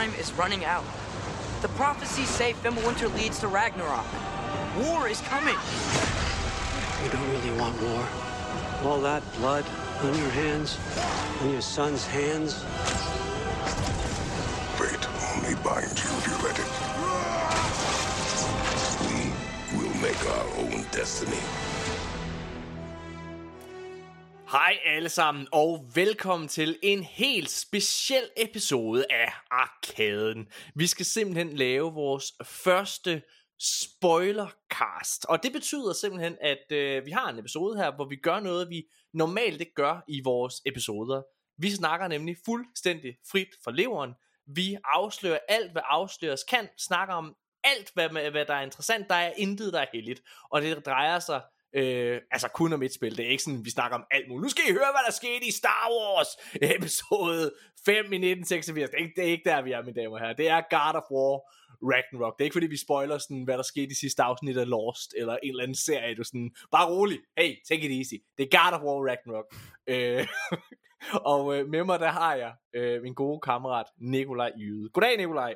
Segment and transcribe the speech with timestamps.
[0.00, 0.84] time is running out.
[1.60, 4.06] The prophecies say Fimbulwinter leads to Ragnarok.
[4.78, 5.56] War is coming.
[7.04, 8.08] You don't really want war.
[8.82, 9.66] All that blood
[10.00, 10.78] on your hands,
[11.42, 12.64] on your son's hands.
[14.78, 16.70] Fate only binds you if you let it.
[19.04, 21.42] We will make our own destiny.
[24.70, 30.48] Hej alle sammen, og velkommen til en helt speciel episode af Arkaden.
[30.74, 33.22] Vi skal simpelthen lave vores første
[33.60, 38.40] spoilercast, og det betyder simpelthen, at øh, vi har en episode her, hvor vi gør
[38.40, 38.82] noget, vi
[39.14, 41.22] normalt ikke gør i vores episoder.
[41.58, 44.14] Vi snakker nemlig fuldstændig frit fra leveren.
[44.46, 49.08] Vi afslører alt, hvad afsløres kan, snakker om alt, hvad, hvad der er interessant.
[49.08, 51.40] Der er intet, der er heldigt, og det drejer sig
[51.76, 53.16] Øh, altså kun om et spil.
[53.16, 54.42] Det er ikke sådan, vi snakker om alt muligt.
[54.42, 56.30] Nu skal I høre, hvad der skete i Star Wars
[56.76, 57.52] episode
[57.84, 58.90] 5 i 1986.
[58.90, 60.32] Det er ikke, det er ikke der, vi er, mine damer og herrer.
[60.32, 61.36] Det er God of War
[61.92, 62.38] Ragnarok.
[62.38, 65.14] Det er ikke fordi, vi spoiler sådan, hvad der skete i sidste afsnit af Lost,
[65.16, 66.14] eller en eller anden serie.
[66.14, 67.18] Du sådan, bare rolig.
[67.38, 68.14] Hey, take it easy.
[68.38, 69.48] Det er God of War Ragnarok.
[69.88, 70.26] Øh,
[71.34, 74.88] og øh, med mig, der har jeg øh, min gode kammerat, Nikolaj Yde.
[74.88, 75.54] Goddag, Nikolaj.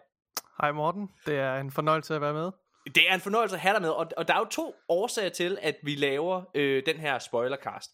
[0.60, 2.50] Hej Morten, det er en fornøjelse at være med.
[2.84, 5.28] Det er en fornøjelse at have dig med, og, og der er jo to årsager
[5.28, 7.90] til, at vi laver øh, den her spoilercast.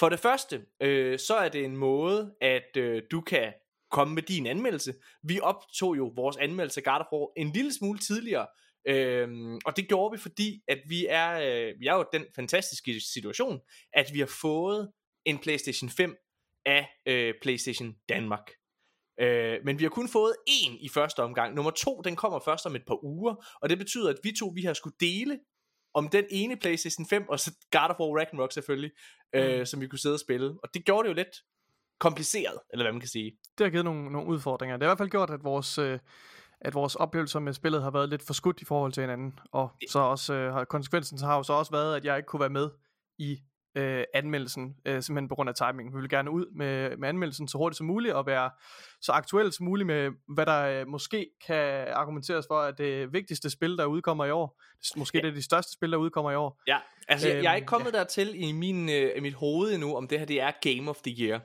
[0.00, 3.52] For det første, øh, så er det en måde, at øh, du kan
[3.90, 4.94] komme med din anmeldelse.
[5.22, 8.46] Vi optog jo vores anmeldelse af God of War en lille smule tidligere,
[8.88, 9.28] øh,
[9.64, 13.60] og det gjorde vi, fordi at vi er, øh, vi er jo den fantastiske situation,
[13.92, 14.92] at vi har fået
[15.24, 16.16] en PlayStation 5
[16.66, 18.50] af øh, PlayStation Danmark.
[19.20, 21.54] Øh, men vi har kun fået en i første omgang.
[21.54, 24.52] Nummer to, den kommer først om et par uger, og det betyder, at vi to,
[24.54, 25.38] vi har skulle dele
[25.94, 28.90] om den ene PlayStation 5, og så God of War Ragnarok selvfølgelig,
[29.34, 29.66] øh, mm.
[29.66, 30.50] som vi kunne sidde og spille.
[30.62, 31.36] Og det gjorde det jo lidt
[32.00, 33.32] kompliceret, eller hvad man kan sige.
[33.58, 34.76] Det har givet nogle, nogle udfordringer.
[34.76, 35.98] Det har i hvert fald gjort, at vores, øh,
[36.60, 39.38] at vores oplevelser med spillet har været lidt for skudt i forhold til hinanden.
[39.52, 42.26] Og så også øh, har konsekvensen så har jo så også været, at jeg ikke
[42.26, 42.70] kunne være med
[43.18, 43.38] i
[43.76, 45.94] øh, anmeldelsen, øh, simpelthen på grund af timing.
[45.96, 48.50] Vi vil gerne ud med, med anmeldelsen så hurtigt som muligt, og være
[49.00, 53.50] så aktuelt som muligt med, hvad der øh, måske kan argumenteres for, at det vigtigste
[53.50, 54.62] spil, der udkommer i år,
[54.96, 55.22] måske ja.
[55.22, 56.62] det er de største spil, der udkommer i år.
[56.66, 56.78] Ja,
[57.08, 57.98] altså jeg, jeg er ikke øhm, kommet ja.
[57.98, 60.96] dertil i, min, øh, i mit hoved endnu, om det her det er Game of
[60.96, 61.40] the Year.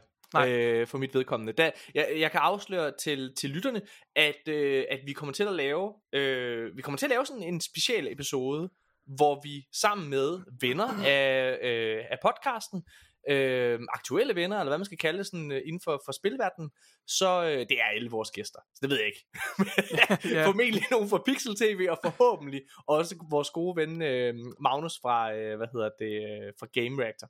[0.47, 1.53] Øh, for mit vedkommende.
[1.53, 3.81] Da, jeg, jeg kan afsløre til, til lytterne,
[4.16, 7.44] at, øh, at vi kommer til at lave øh, vi kommer til at lave sådan
[7.44, 8.70] en special episode,
[9.06, 12.84] hvor vi sammen med venner af, øh, af podcasten,
[13.30, 16.72] øh, aktuelle venner, eller hvad man skal kalde det, sådan, øh, inden for, for spilverdenen,
[17.08, 18.60] så øh, det er alle vores gæster.
[18.76, 19.26] Så det ved jeg ikke.
[20.36, 20.46] ja.
[20.48, 25.58] Formentlig nogen fra Pixel TV, og forhåbentlig også vores gode ven øh, Magnus fra, øh,
[25.58, 27.28] hvad hedder det, øh, fra Game Reactor.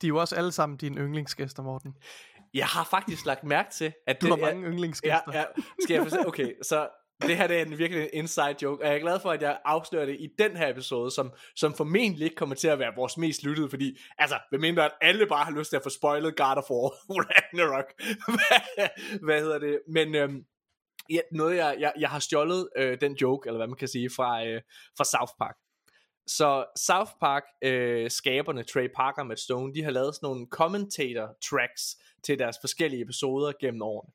[0.00, 1.94] De er jo også alle sammen dine yndlingsgæster, Morten.
[2.54, 5.32] Jeg har faktisk lagt mærke til, at du det, har mange er, yndlingsgæster.
[5.32, 5.44] Ja, ja.
[5.80, 6.24] Skal jeg forstå?
[6.26, 6.88] Okay, så
[7.22, 9.42] det her det er en virkelig en inside joke, og jeg er glad for, at
[9.42, 12.92] jeg afslører det i den her episode, som, som formentlig ikke kommer til at være
[12.96, 16.36] vores mest lyttede, fordi, altså, medmindre at alle bare har lyst til at få spoilet
[16.36, 16.90] God of War,
[17.30, 17.92] Ragnarok,
[18.26, 18.88] hvad,
[19.24, 20.44] hvad hedder det, men øhm,
[21.10, 24.10] ja, noget jeg, jeg, jeg har stjålet øh, den joke, eller hvad man kan sige,
[24.10, 24.62] fra, øh,
[24.96, 25.56] fra South Park.
[26.26, 30.46] Så South Park, øh, skaberne Trey Parker og Matt Stone, de har lavet sådan nogle
[30.50, 34.12] commentator tracks til deres forskellige episoder gennem årene.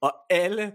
[0.00, 0.72] Og alle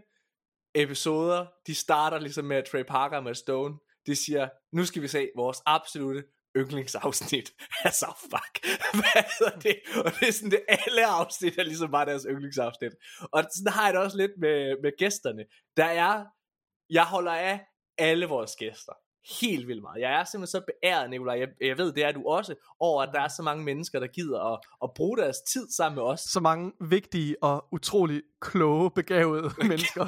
[0.76, 3.76] episoder, de starter ligesom med, Trey Parker og Matt Stone,
[4.06, 6.24] de siger, nu skal vi se vores absolute
[6.58, 7.52] yndlingsafsnit
[7.84, 8.54] af South Park.
[8.94, 9.76] Hvad hedder det?
[10.06, 12.92] Og det er sådan, det alle afsnit er ligesom bare deres yndlingsafsnit.
[13.32, 15.46] Og sådan har jeg det også lidt med, med gæsterne.
[15.78, 16.26] Der er,
[16.90, 17.66] jeg holder af
[17.98, 18.94] alle vores gæster
[19.40, 20.02] helt vildt meget.
[20.02, 21.40] Jeg er simpelthen så beæret, Nicolaj.
[21.40, 24.08] Jeg, jeg ved, det er du også, over at der er så mange mennesker, der
[24.08, 26.20] gider at, at bruge deres tid sammen med os.
[26.20, 30.08] Så mange vigtige og utrolig kloge, begavede mennesker.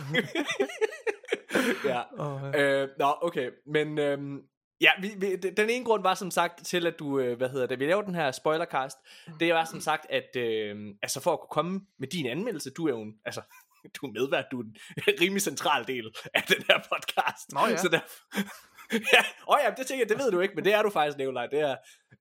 [1.86, 2.02] ja.
[2.20, 2.82] Oh, ja.
[2.82, 3.52] Øh, nå, okay.
[3.66, 4.42] Men øhm,
[4.82, 7.68] ja, vi, vi, den ene grund var som sagt til, at du, øh, hvad hedder
[7.68, 8.98] det, vi lavede den her spoilercast.
[9.40, 12.86] Det var som sagt, at øh, altså for at kunne komme med din anmeldelse, du
[12.86, 13.42] er jo en, altså,
[14.02, 14.76] du er medvært, du er en
[15.22, 17.52] rimelig central del af den her podcast.
[17.54, 17.78] Nå ja.
[17.78, 18.00] Så der,
[19.14, 21.18] ja, oh ja, det tænker jeg, det ved du ikke, men det er du faktisk,
[21.18, 21.48] Nikolaj.
[21.48, 21.76] Det er,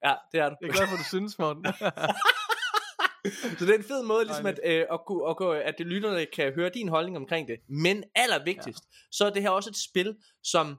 [0.04, 0.56] ja, det er du.
[0.60, 1.64] Jeg er glad for, at du synes, Morten.
[3.58, 6.52] så det er en fed måde, ligesom at, øh, at, at, at, at lytterne kan
[6.54, 7.56] høre din holdning omkring det.
[7.68, 8.96] Men allervigtigst, ja.
[9.10, 10.76] så er det her også et spil, som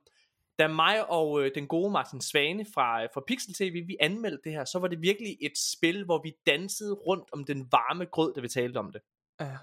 [0.60, 4.52] da mig og øh, den gode Martin Svane fra, fra Pixel TV, vi anmeldte det
[4.52, 8.34] her, så var det virkelig et spil, hvor vi dansede rundt om den varme grød,
[8.34, 9.02] da vi talte om det.
[9.40, 9.58] Ja.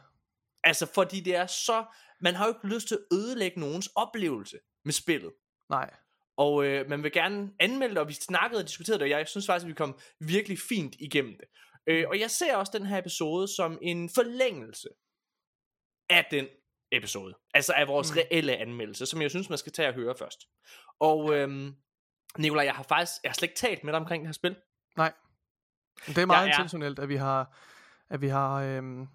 [0.64, 1.84] Altså, fordi det er så...
[2.20, 5.32] Man har jo ikke lyst til at ødelægge nogens oplevelse med spillet.
[5.70, 5.90] Nej.
[6.36, 9.28] Og øh, man vil gerne anmelde det, og vi snakkede og diskuterede det, og jeg
[9.28, 11.48] synes faktisk, at vi kom virkelig fint igennem det.
[11.86, 14.88] Øh, og jeg ser også den her episode som en forlængelse
[16.10, 16.46] af den
[16.92, 17.34] episode.
[17.54, 18.16] Altså af vores mm.
[18.18, 20.38] reelle anmeldelse, som jeg synes, man skal tage og høre først.
[21.00, 21.74] Og øhm,
[22.38, 24.56] Nikolaj, jeg har faktisk jeg har slet ikke talt med dig omkring det her spil.
[24.96, 25.12] Nej.
[26.06, 27.58] Det er meget Jeg er- intentionelt, at vi har,
[28.10, 29.08] at vi har, øhm,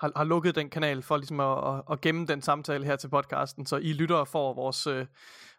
[0.00, 3.08] har, har lukket den kanal for ligesom at, at, at gemme den samtale her til
[3.08, 5.06] podcasten, så I lyttere får vores, øh,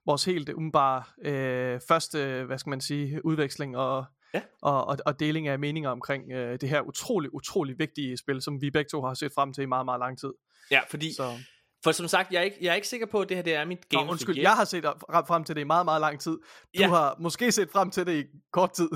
[0.05, 4.41] vores helt umiddelbare øh, første, hvad skal man sige, udveksling og, Ja.
[4.61, 8.61] og, og, og deling af meninger omkring øh, det her utrolig, utrolig vigtige spil, som
[8.61, 10.33] vi begge to har set frem til i meget, meget lang tid.
[10.71, 11.37] Ja, fordi, Så,
[11.83, 13.53] for som sagt, jeg er ikke, jeg er ikke sikker på, at det her det
[13.55, 14.83] er mit game Nå, undskyld, jeg har set
[15.27, 16.31] frem, til det i meget, meget lang tid.
[16.31, 16.39] Du
[16.79, 16.87] Ja.
[16.87, 18.89] har måske set frem til det i kort tid.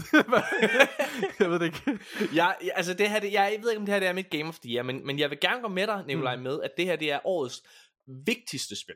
[1.40, 2.00] jeg ved det ikke.
[2.34, 4.46] jeg, altså det her, det, jeg, ved ikke, om det her det er mit game
[4.46, 6.42] of the year, men, men jeg vil gerne gå med dig, Nikolaj, mm.
[6.42, 7.64] med, at det her det er årets
[8.26, 8.96] vigtigste spil.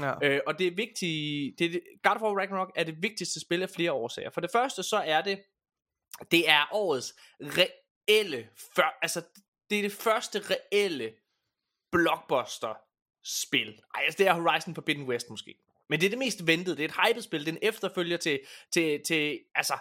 [0.00, 0.14] Ja.
[0.22, 3.62] Øh, og det er vigtigt, det er, God of War Ragnarok er det vigtigste spil
[3.62, 4.30] af flere årsager.
[4.30, 5.42] For det første, så er det,
[6.30, 9.22] det er årets reelle, før, altså
[9.70, 11.12] det er det første reelle
[11.92, 12.74] blockbuster
[13.24, 13.80] spil.
[13.94, 15.54] Ej, altså det er Horizon Forbidden West måske.
[15.88, 18.16] Men det er det mest ventede, det er et hyped spil, det er en efterfølger
[18.16, 18.40] til,
[18.72, 19.74] til, til altså,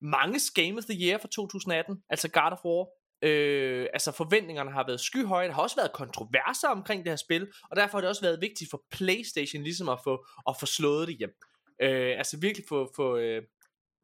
[0.00, 2.86] mange Game of the Year for 2018, altså God of War.
[3.24, 7.52] Øh, altså forventningerne har været skyhøje, der har også været kontroverser omkring det her spil,
[7.70, 11.08] og derfor har det også været vigtigt for Playstation ligesom at få, at få slået
[11.08, 11.34] det hjem.
[11.82, 13.42] Øh, altså virkelig få, få, øh,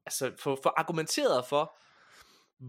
[0.07, 1.77] altså få, få argumenteret for,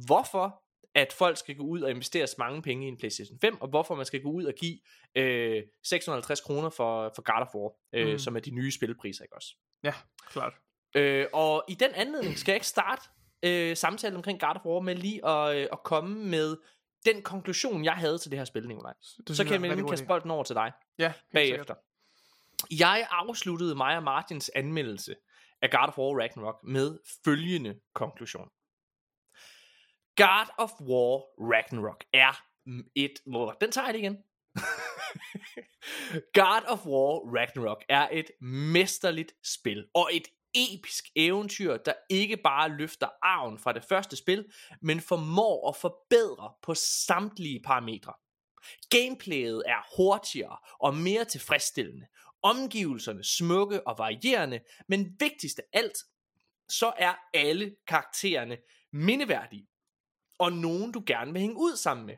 [0.05, 0.63] hvorfor
[0.95, 3.67] at folk skal gå ud og investere så mange penge i en PlayStation 5, og
[3.69, 4.79] hvorfor man skal gå ud og give
[5.15, 8.19] øh, 650 kroner for, for God of War, øh, Mm.
[8.19, 9.55] som er de nye spilpriser, ikke også?
[9.83, 9.93] ja,
[10.27, 10.53] klart.
[10.95, 13.01] Øh, og i den anledning skal jeg ikke starte
[13.43, 16.57] øh, samtalen omkring God of War med lige at, øh, at komme med
[17.05, 18.93] den konklusion, jeg havde til det her spil, Nikolaj.
[19.27, 21.75] Det Så kan jeg nemlig kaste bolden over til dig Ja, bagefter.
[22.79, 25.15] Jeg afsluttede mig og Martins anmeldelse
[25.61, 28.49] af God of War Ragnarok med følgende konklusion.
[30.19, 32.43] God of War Ragnarok er
[32.95, 33.19] et...
[33.25, 34.17] Hvor, den tager jeg lige igen.
[36.41, 42.69] God of War Ragnarok er et mesterligt spil, og et episk eventyr, der ikke bare
[42.69, 44.45] løfter arven fra det første spil,
[44.81, 48.13] men formår at forbedre på samtlige parametre.
[48.89, 52.07] Gameplayet er hurtigere og mere tilfredsstillende.
[52.41, 55.97] Omgivelserne smukke og varierende, men vigtigst af alt,
[56.69, 58.57] så er alle karaktererne
[58.91, 59.67] mindeværdige.
[60.39, 62.15] Og nogen du gerne vil hænge ud sammen med.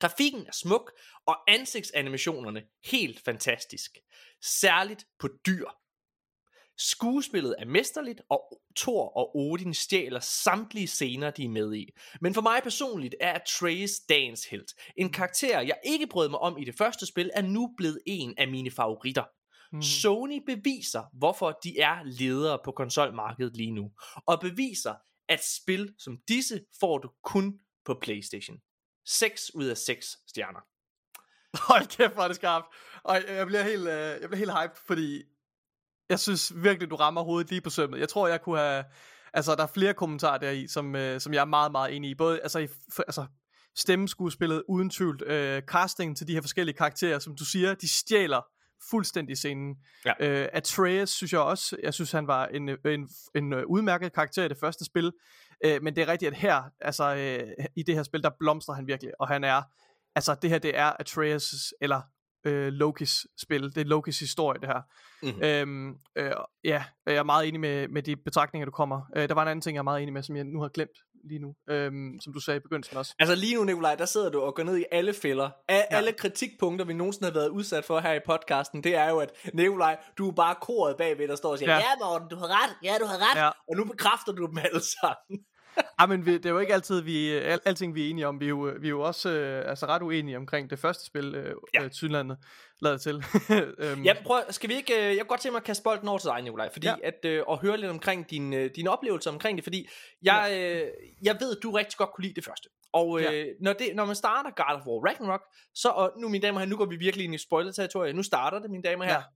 [0.00, 0.92] Grafikken er smuk,
[1.26, 3.98] og ansigtsanimationerne helt fantastisk.
[4.42, 5.66] Særligt på dyr.
[6.78, 11.90] Skuespillet er mesterligt, og Thor og Odin stjæler samtlige scener, de er med i.
[12.20, 14.72] Men for mig personligt er Atreus dagens helt.
[14.96, 18.34] En karakter, jeg ikke brød mig om i det første spil, er nu blevet en
[18.38, 19.24] af mine favoritter.
[19.72, 19.82] Mm.
[19.82, 23.90] Sony beviser, hvorfor de er ledere på konsolmarkedet lige nu,
[24.26, 24.94] og beviser,
[25.28, 28.56] at spil som disse får du kun på PlayStation.
[29.06, 30.60] 6 ud af 6 stjerner.
[31.72, 32.66] Hold kæft, hvor er det skarpt.
[33.02, 35.22] Og jeg bliver helt, øh, jeg bliver helt hype, fordi
[36.08, 38.00] jeg synes virkelig, du rammer hovedet lige på sømmet.
[38.00, 38.84] Jeg tror, jeg kunne have...
[39.32, 42.14] Altså, der er flere kommentarer deri, som, øh, som jeg er meget, meget enig i.
[42.14, 42.68] Både altså, i,
[42.98, 43.26] altså
[43.76, 45.22] stemmeskuespillet, uden tvivl.
[45.22, 48.40] Øh, casting til de her forskellige karakterer, som du siger, de stjæler
[48.90, 49.76] fuldstændig scenen.
[50.04, 50.12] Ja.
[50.20, 54.44] Øh, Atreus synes jeg også, jeg synes han var en, en, en øh, udmærket karakter
[54.44, 55.12] i det første spil.
[55.64, 58.74] Øh, men det er rigtigt, at her, altså øh, i det her spil, der blomstrer
[58.74, 59.12] han virkelig.
[59.20, 59.62] Og han er,
[60.14, 62.00] altså det her, det er Atreus' eller
[62.44, 63.62] øh, Lokis spil.
[63.74, 64.80] Det er Lokis historie, det her.
[65.22, 65.42] Mhm.
[65.42, 66.30] Øhm, øh,
[66.64, 69.00] ja, jeg er meget enig med, med de betragtninger, du kommer.
[69.16, 70.68] Øh, der var en anden ting, jeg er meget enig med, som jeg nu har
[70.68, 70.98] glemt
[71.28, 71.54] lige nu.
[71.70, 73.14] Øhm, som du sagde i begyndelsen også.
[73.18, 75.50] Altså lige nu, Nikolaj, der sidder du og går ned i alle fælder.
[75.68, 75.82] A- ja.
[75.90, 79.30] Alle kritikpunkter, vi nogensinde har været udsat for her i podcasten, det er jo, at
[79.54, 81.76] Nikolaj, du er bare koret bagved, der står og siger, Ja.
[81.76, 83.48] ja, ja Morten, du har ret, ja, du har ret, Ja.
[83.48, 85.44] og nu bekræfter du dem alle sammen.
[85.98, 88.40] Ah, men vi, det er jo ikke altid, vi, al, alting vi er enige om.
[88.40, 91.34] Vi er jo, vi er jo også øh, altså ret uenige omkring det første spil,
[91.34, 91.80] øh, Ja.
[91.80, 91.84] ja.
[91.84, 92.38] øh, Sydlandet
[92.82, 93.24] lader til.
[93.78, 96.08] øhm, Ja, prøv, skal vi ikke, øh, jeg kunne godt tænke mig at kaste bolden
[96.08, 96.94] over til dig, Nikolaj, fordi Ja.
[97.02, 97.08] ja.
[97.08, 99.88] at, øh, og høre lidt omkring din, øh, dine oplevelser omkring det, fordi
[100.22, 100.86] jeg, øh,
[101.22, 102.68] jeg ved, at du rigtig godt kunne lide det første.
[103.00, 103.44] Og øh, Ja.
[103.60, 105.40] når, det, når man starter God of War Ragnarok,
[105.74, 108.22] så, og nu mine damer og herrer, nu går vi virkelig ind i spoiler-territoriet, nu
[108.22, 109.22] starter det, mine damer og herrer.
[109.22, 109.26] Ja.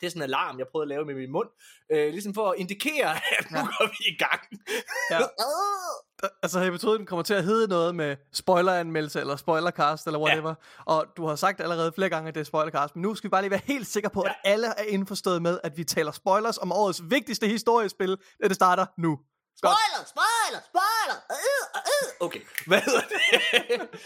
[0.00, 1.48] Det er sådan en alarm, jeg prøvede at lave med min mund,
[1.92, 3.64] øh, ligesom for at indikere, at nu Ja.
[3.64, 4.42] går vi i gang.
[5.10, 5.18] Ja.
[6.42, 10.48] altså episoden kommer til at hedde noget med spoileranmeldelse, eller spoilercast, eller whatever.
[10.48, 10.92] Ja.
[10.94, 13.30] Og du har sagt allerede flere gange, at det er spoilercast, men nu skal vi
[13.30, 14.30] bare lige være helt sikre på, ja.
[14.30, 18.86] at alle er indforstået med, at vi taler spoilers om årets vigtigste historiespil, det starter
[18.98, 19.18] nu.
[19.62, 21.18] Spoiler, spoiler, spoiler!
[21.30, 22.26] Øh, øh.
[22.26, 24.00] Okay, hvad hedder det?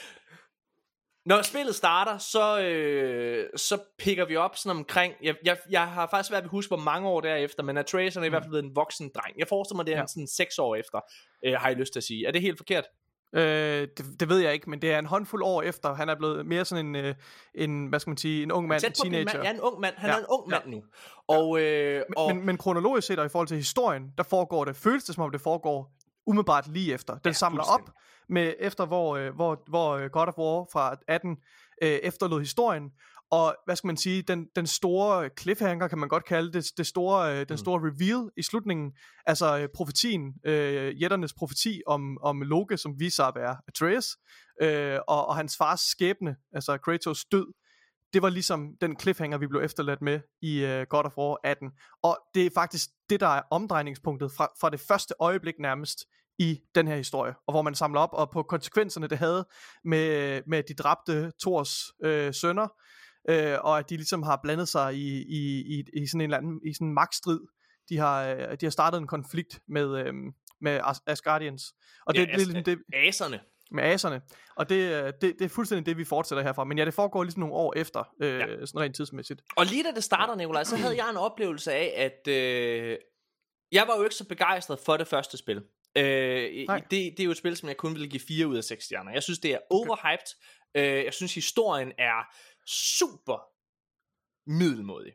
[1.26, 6.06] Når spillet starter, så, øh, så picker vi op sådan omkring, jeg, jeg, jeg har
[6.06, 8.50] faktisk været ved at huske, hvor mange år derefter, men Atreus er i hvert fald
[8.50, 9.38] blevet en voksen dreng.
[9.38, 10.06] Jeg forestiller mig, det er ja.
[10.06, 11.00] sådan seks år efter,
[11.44, 12.26] øh, har jeg lyst til at sige.
[12.26, 12.84] Er det helt forkert?
[13.34, 15.94] Øh, det, det ved jeg ikke, men det er en håndfuld år efter.
[15.94, 17.14] Han er blevet mere sådan en, øh,
[17.54, 19.38] en hvad skal man sige, en ung mand, en Tæt på en teenager.
[19.38, 19.46] mand.
[19.46, 19.94] Ja, en ung mand.
[19.96, 20.58] Han Ja, er en ung ja.
[20.58, 20.82] mand nu.
[21.28, 24.76] Og, øh, og Men, men kronologisk set og i forhold til historien, der foregår det,
[24.76, 25.92] føles det som om det foregår
[26.26, 27.12] umiddelbart lige efter.
[27.12, 27.90] Den Ja, ja, samler op
[28.28, 31.36] med efter hvor, øh, hvor, hvor øh, God of War fra 18
[31.82, 32.90] øh, efterlod historien,
[33.32, 36.86] og hvad skal man sige, den, den store cliffhanger, kan man godt kalde det, det
[36.86, 37.56] store, øh, den Mm.
[37.56, 38.92] store reveal i slutningen,
[39.26, 44.16] altså øh, profetien, øh, jætternes profeti om, om Loke, som viser sig at være Atreus,
[44.62, 47.46] øh, og, og hans fars skæbne, altså Kratos død,
[48.12, 51.70] det var ligesom den cliffhanger, vi blev efterladt med i uh, God of War 18.
[52.02, 56.04] Og det er faktisk det, der er omdrejningspunktet fra, fra det første øjeblik nærmest
[56.38, 59.48] i den her historie, og hvor man samler op og på konsekvenserne, det havde
[59.84, 62.68] med, med de dræbte Thors øh, sønner,
[63.28, 66.36] øh, og at de ligesom har blandet sig i, i, i, i sådan en eller
[66.38, 67.40] anden i sådan en magtstrid.
[67.88, 70.14] De har, øh, de har startet en konflikt med, øh,
[70.60, 71.62] med As- Asgardians.
[72.06, 73.40] Og det, Ja, det, det, As- ligesom det, aserne.
[73.70, 74.20] med aserne.
[74.56, 76.64] Og det, øh, det, det er fuldstændig det, vi fortsætter herfra.
[76.64, 78.46] Men ja, det foregår ligesom nogle år efter, øh, Ja.
[78.66, 79.42] sådan rent tidsmæssigt.
[79.56, 82.98] Og lige da det starter, Nikolaj, så havde jeg en oplevelse af, at øh,
[83.72, 85.62] jeg var jo ikke så begejstret for det første spil.
[85.96, 86.82] Øh, det, Nej.
[86.90, 89.12] det er jo et spil, som jeg kun ville give 4 ud af 6 stjerner.
[89.12, 90.26] Jeg synes, det er overhyped.
[90.74, 92.34] Øh, jeg synes, historien er
[92.66, 93.52] super
[94.46, 95.12] middelmodig.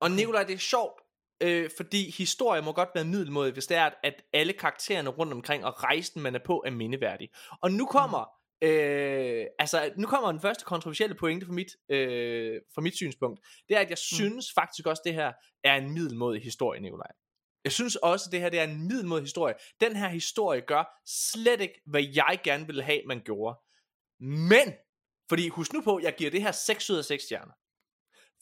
[0.00, 1.00] Og Nikolaj, det er sjovt,
[1.40, 5.64] øh, fordi historie må godt være middelmodig, hvis det er, at, alle karaktererne rundt omkring
[5.64, 7.28] og rejsen, man er på, er mindeværdig.
[7.62, 8.30] Og nu kommer,
[8.62, 13.40] øh, altså, nu kommer den første kontroversielle pointe fra mit, øh, fra mit synspunkt.
[13.68, 15.32] Det er, at jeg synes faktisk også, det her
[15.64, 17.10] er en middelmodig historie, Nikolaj.
[17.64, 19.54] Jeg synes også, at det her det er en middelmodig historie.
[19.80, 23.58] Den her historie gør slet ikke, hvad jeg gerne ville have, man gjorde.
[24.20, 24.74] Men,
[25.28, 27.52] fordi husk nu på, jeg giver det her 6 ud af 6 stjerner.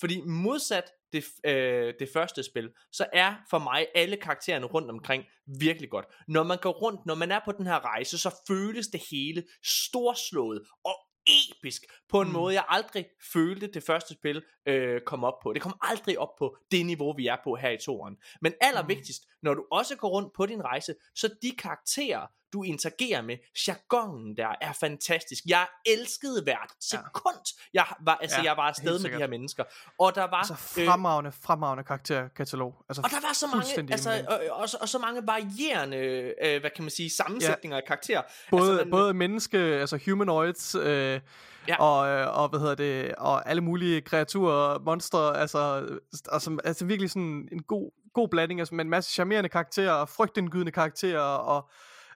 [0.01, 5.25] Fordi modsat det, øh, det første spil, så er for mig alle karaktererne rundt omkring
[5.61, 6.07] virkelig godt.
[6.29, 9.45] Når man går rundt, når man er på den her rejse, så føles det hele
[9.65, 10.95] storslået og
[11.27, 12.33] episk på en mm.
[12.33, 12.39] Mm.
[12.39, 15.53] måde, jeg aldrig følte det første spil øh, kom op på.
[15.53, 18.17] Det kom aldrig op på det niveau, vi er på her i toren.
[18.41, 19.39] Men allervigtigst, mm.
[19.43, 23.37] når du også går rundt på din rejse, så de karakterer, du interagerer med,
[23.69, 25.45] jargonen der er fantastisk.
[25.47, 29.65] Jeg elskede hvert sekund, jeg var, altså, Ja, jeg var afsted med de her mennesker.
[29.99, 30.37] Og der var...
[30.37, 32.75] Altså fremragende, fremragende karakterkatalog.
[32.89, 35.97] Altså, Og der var så mange, altså, og, og, så, og så mange varierende,
[36.45, 37.81] øh, hvad kan man sige, sammensætninger ja.
[37.81, 38.23] af karakterer.
[38.51, 41.21] både, altså, man- både menneske, altså humanoids, øh,
[41.69, 41.73] Ja.
[41.73, 41.83] ja.
[41.83, 45.87] og, øh, og hvad hedder det, og alle mulige kreaturer, monstre, altså,
[46.33, 50.73] altså, altså virkelig sådan en god, god blanding, altså med en masse charmerende karakterer, frygtindgydende
[50.73, 51.69] karakterer, og,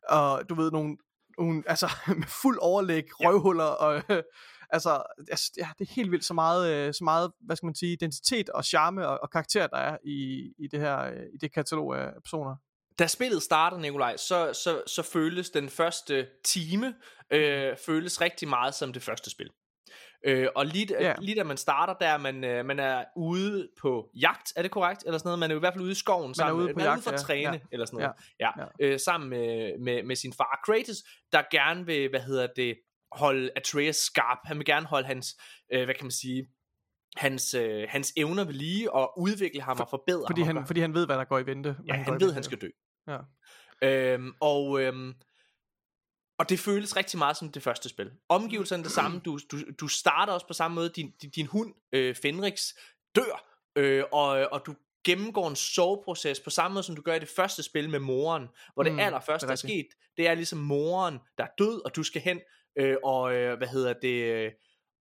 [0.08, 0.96] og du ved, nogle,
[1.38, 1.90] nogle altså
[2.20, 4.22] med fuld overlæg, røvhuller, og øh,
[4.70, 7.74] altså, altså, ja, det er helt vildt så meget, øh, så meget, hvad skal man
[7.74, 11.36] sige, identitet og charme og, og karakter, der er i, i det her, øh, i
[11.40, 12.56] det katalog af personer.
[12.98, 16.94] da spillet starter, Nikolaj, så, så, så føles den første time,
[17.30, 19.50] øh, føles rigtig meget som det første spil.
[20.26, 21.14] Øh, og lige, Ja.
[21.20, 24.70] lige da man starter, der er man, øh, man er ude på jagt, er det
[24.70, 25.02] korrekt?
[25.06, 25.38] Eller sådan noget?
[25.38, 27.04] Man er i hvert fald ude i skoven sammen, ude på man er ude jagt,
[27.04, 27.58] for at træne, Ja.
[27.72, 28.12] eller sådan noget.
[28.40, 28.50] Ja.
[28.58, 28.64] Ja.
[28.80, 28.87] Ja.
[28.92, 30.96] Øh, sammen med, med, med sin far Kratos,
[31.32, 32.78] der gerne vil, hvad hedder det,
[33.12, 34.38] holde Atreus skarp.
[34.44, 35.37] Han vil gerne holde hans,
[35.72, 36.46] øh, hvad kan man sige,
[37.16, 40.56] hans, øh, hans evner ved lige og udvikle ham og forbedre Fordi ham.
[40.56, 41.76] og han, fordi han ved, hvad der går i vente.
[41.87, 42.68] Ja, han i ved, han skal dø.
[43.08, 43.18] Ja.
[43.82, 45.14] Øhm, og, øhm,
[46.38, 48.11] og det føles rigtig meget som det første spil.
[48.28, 49.21] Omgivelserne er det samme.
[49.25, 50.88] Du, du, du starter også på samme måde.
[50.88, 52.75] Din, din, din hund, øh, Fenrix,
[53.14, 57.18] dør, øh, og, og du gennemgår en soveproces på samme måde, som du gør i
[57.18, 60.28] det første spil med moren, hvor det Mm, allerførste, det er der er sket, det
[60.28, 62.40] er ligesom moren, der er død, og du skal hen
[62.78, 64.52] øh, og, øh, hvad hedder det, øh,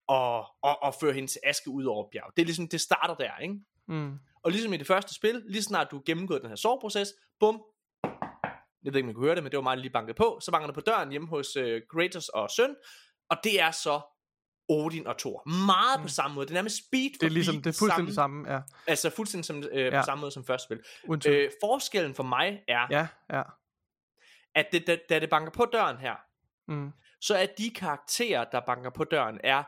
[0.08, 2.32] og, og, og føre hende til aske ud over bjerg.
[2.36, 3.56] Det er ligesom, det starter der, ikke?
[3.88, 4.13] Mm.
[4.44, 7.62] Og ligesom i det første spil, lige snart du har gennemgået den her soveproces, bum,
[8.86, 10.39] jeg ved ikke, om man kunne høre det, men det var meget lige banket på,
[10.42, 12.75] så banker det på døren hjemme hos øh, Kratos og søn,
[13.30, 14.01] og det er så
[14.70, 15.50] Odin og Thor.
[15.65, 16.04] Meget mm.
[16.04, 16.46] på samme måde.
[16.46, 18.60] Det er nærmest speed for Det er ligesom, det er fuldstændig det samme, ja.
[18.88, 20.01] Altså fuldstændig som, øh, ja.
[20.01, 20.80] På samme måde som første spil.
[21.08, 21.36] Uden tvivl.
[21.38, 22.88] Øh, forskellen for mig er.
[22.92, 23.42] Ja, ja.
[24.56, 26.15] at det, da, da det banker på døren her,
[26.68, 26.92] Mm.
[27.22, 29.63] så er de karakterer, der banker på døren, er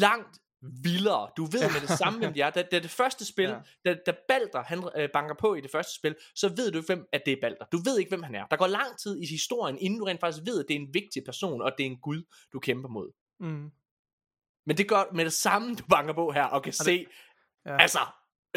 [0.00, 0.38] langt
[0.82, 1.30] vildere.
[1.36, 2.50] Du ved med det samme, hvem de er.
[2.50, 3.58] Da, da det første spil, Ja.
[3.84, 6.86] da, da Balder han øh, banker på i det første spil, så ved du ikke,
[6.86, 7.64] hvem at det er Balder.
[7.72, 8.46] Du ved ikke, hvem han er.
[8.46, 10.94] Der går lang tid i historien, inden du rent faktisk ved, at det er en
[10.94, 12.22] vigtig person, og det er en gud,
[12.52, 13.12] du kæmper mod.
[13.40, 13.70] Mm.
[14.66, 17.06] Men det gør med det samme, du banker på her, og kan det- se,
[17.66, 17.76] Ja.
[17.82, 17.98] altså,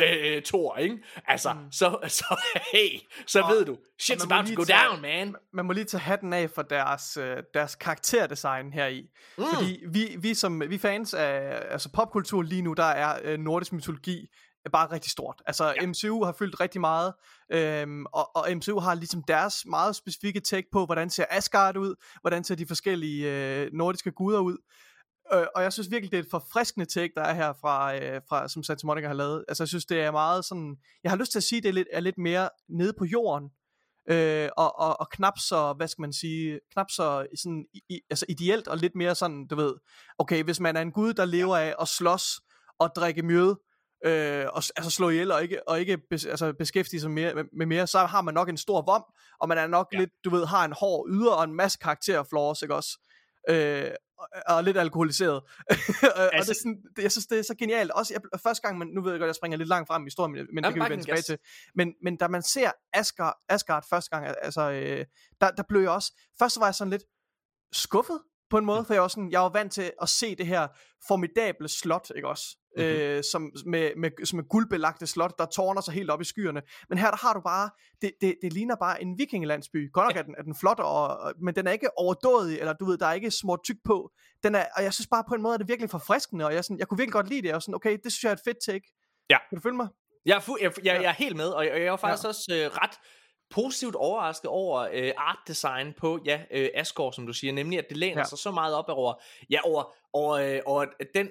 [0.06, 0.98] øh, Thor, ikke?
[1.28, 1.72] Altså, mm.
[1.72, 2.36] Så, så,
[2.74, 5.36] hey, så Og- ved du, shit's man må about to lige go tage- down, man.
[5.54, 9.02] man må lige tage hatten af for deres, øh, deres karakterdesign her i.
[9.38, 9.44] Mm.
[9.54, 13.74] Fordi vi, vi som vi fans af altså popkultur lige nu, der er øh, nordisk
[13.74, 14.28] mytologi
[14.72, 15.42] bare rigtig stort.
[15.46, 15.88] Altså ja.
[15.88, 17.14] MCU har fyldt rigtig meget,
[17.52, 21.96] øhm, og, og MCU har ligesom deres meget specifikke take på, hvordan ser Asgard ud,
[22.22, 24.58] hvordan ser de forskellige øh, nordiske guder ud.
[25.34, 28.22] Øh, og jeg synes virkelig, det er et forfriskende take, der er her fra, øh,
[28.30, 29.46] fra som Santa Monica har lavet.
[29.48, 31.74] Altså jeg synes, det er meget sådan, jeg har lyst til at sige, det er
[31.74, 33.50] lidt, er lidt mere nede på jorden,
[34.10, 38.26] øh, og, og, og knap så, hvad skal man sige, knap så sådan, i, altså
[38.30, 39.76] ideelt, og lidt mere sådan, du ved,
[40.18, 42.42] okay, hvis man er en gud, der lever af at slås
[42.80, 43.56] og drikke mjød,
[44.06, 47.44] øh, og altså slå ihjel og ikke, og ikke bes, altså beskæftige sig mere, med,
[47.58, 49.04] med mere, så har man nok en stor vom,
[49.40, 50.00] og man er nok ja.
[50.00, 53.00] lidt, du ved, har en hård yder og en masse karakterflaws, ikke også?
[53.50, 53.92] Øh,
[54.48, 55.36] og, lidt alkoholiseret.
[56.16, 57.92] og altså, det er sådan, det, jeg synes, det er så genialt.
[57.92, 60.06] Også jeg, første gang, man, nu ved jeg godt, jeg springer lidt langt frem i
[60.06, 61.38] historien, men, men det kan vi vende tilbage til.
[61.76, 65.06] Men, men da man ser Asgard, Asgard første gang, altså, øh,
[65.42, 67.04] der, der blev jeg også, først var jeg sådan lidt
[67.74, 70.48] skuffet, på en måde, for jeg var, sådan, jeg var vant til at se det
[70.48, 70.68] her
[71.08, 72.44] formidable slot, ikke også?
[72.78, 72.94] Mm-hmm.
[72.94, 76.62] Øh, som, med, med, som er guldbelagte slot, der tårner sig helt op i skyerne.
[76.90, 77.70] Men her der har du bare,
[78.02, 79.92] det, det, det ligner bare en vikingelandsby.
[79.92, 80.20] Godt nok ja.
[80.20, 83.06] er den, er den flot, og, men den er ikke overdådig, eller du ved, der
[83.06, 84.12] er ikke små tyk på.
[84.44, 86.54] Den er, og jeg synes bare på en måde, at det er virkelig forfriskende, og
[86.54, 87.54] jeg, sådan, jeg kunne virkelig godt lide det.
[87.54, 88.88] Og sådan, okay, det synes jeg er et fedt take.
[89.30, 89.38] Ja.
[89.50, 89.88] Kan du følge mig?
[90.26, 92.28] Jeg er, fu- jeg, jeg, jeg er helt med, og jeg, jeg er faktisk ja.
[92.28, 92.96] også øh, ret
[93.50, 97.86] positivt overrasket over øh, art design på ja, øh, Asgård, som du siger, nemlig at
[97.90, 98.24] det læner ja.
[98.24, 99.14] sig så meget op over,
[99.50, 101.30] ja, over, over, øh, over den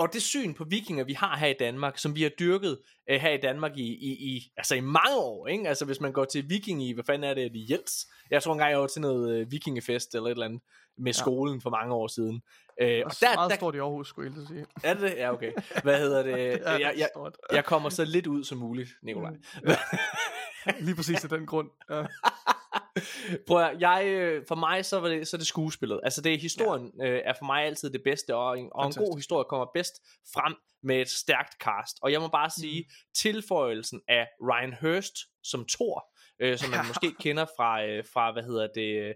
[0.00, 2.78] og det syn på vikinger, vi har her i Danmark, som vi har dyrket
[3.10, 5.68] øh, her i Danmark i, i, i, altså i mange år, ikke?
[5.68, 8.06] Altså hvis man går til viking i, hvad fanden er det, i Jens?
[8.30, 10.60] Jeg tror engang, jeg var til noget øh, vikingefest eller et eller andet
[10.98, 11.60] med skolen ja.
[11.62, 12.42] for mange år siden.
[12.80, 14.66] Øh, og der, meget der, stort i Aarhus, skulle jeg sige.
[14.84, 15.14] Er det det?
[15.16, 15.52] Ja, okay.
[15.82, 16.36] Hvad hedder det?
[16.36, 17.08] det jeg, jeg,
[17.52, 19.30] jeg kommer så lidt ud som muligt, Nikolaj.
[19.30, 19.70] Mm.
[20.86, 21.70] Lige præcis af den grund.
[21.90, 22.06] Ja.
[23.46, 26.00] Prøv at, jeg, øh, for mig så, var det, så er det skuespillet.
[26.02, 27.08] Altså det historien ja.
[27.08, 29.94] øh, er for mig altid det bedste, og en, og en god historie kommer bedst
[30.34, 31.98] frem med et stærkt cast.
[32.02, 32.94] Og jeg må bare sige, mm.
[33.14, 36.06] tilføjelsen af Ryan Hurst som Thor,
[36.40, 39.14] øh, som man måske kender fra, øh, fra, hvad hedder det,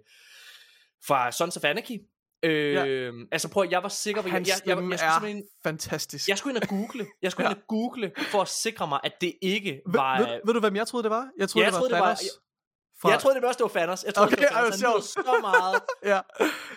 [1.07, 1.99] fra Sons of Anarchy,
[2.45, 3.11] Øh, ja.
[3.33, 5.45] Altså prøv jeg var sikker på, Hans jeg, jeg, jeg, jeg, jeg skulle er ind,
[5.63, 6.29] fantastisk.
[6.29, 7.51] Jeg skulle ind og google, jeg skulle ja.
[7.51, 10.19] ind og google, for at sikre mig, at det ikke var...
[10.19, 11.29] Ved, ved, ved du, hvem jeg troede, det var?
[11.39, 11.95] Jeg troede, ja, jeg det var troede.
[11.95, 12.09] Det var,
[13.05, 14.05] jeg, jeg troede det også, det var Thanos.
[14.05, 15.15] Jeg troede, okay, det var Thanos.
[15.15, 15.83] Han så meget.
[16.13, 16.21] ja,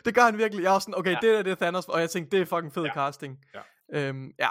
[0.06, 0.64] det gør han virkelig.
[0.64, 1.20] Jeg var sådan, okay, ja.
[1.22, 2.94] det der det er Thanos, og jeg tænkte, det er fucking fed ja.
[2.94, 3.38] casting.
[3.54, 3.62] Ja.
[4.00, 4.50] Øhm, ja,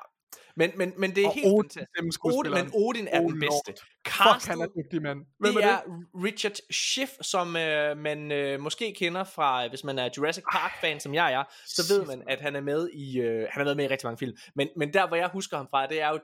[0.57, 2.25] men, men, men det er og helt Odin, fantastisk.
[2.25, 3.73] Odin, men Odin er oh, den bedste.
[4.05, 5.19] Castet, Fuck, han er dygtig, mand.
[5.39, 6.25] Hvem det er, det?
[6.25, 11.15] Richard Schiff, som øh, man øh, måske kender fra, hvis man er Jurassic Park-fan, som
[11.15, 13.89] jeg er, så ved man, at han er med i, øh, han været med i
[13.89, 14.37] rigtig mange film.
[14.55, 16.19] Men, men der, hvor jeg husker ham fra, det er jo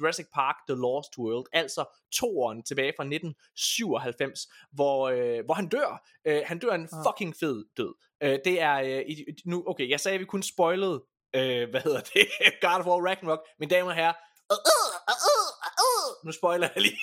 [0.00, 6.06] Jurassic Park The Lost World, altså toeren tilbage fra 1997, hvor, øh, hvor han dør.
[6.26, 7.94] Øh, han dør en fucking fed død.
[8.22, 9.04] Øh, det er, øh,
[9.44, 11.04] nu, okay, jeg sagde, at vi kun spoilede
[11.36, 12.26] øh, hvad hedder det,
[12.62, 14.14] God of War Ragnarok, mine damer og herrer,
[14.52, 15.50] uh, uh, uh,
[15.86, 16.98] uh, nu spoiler jeg lige,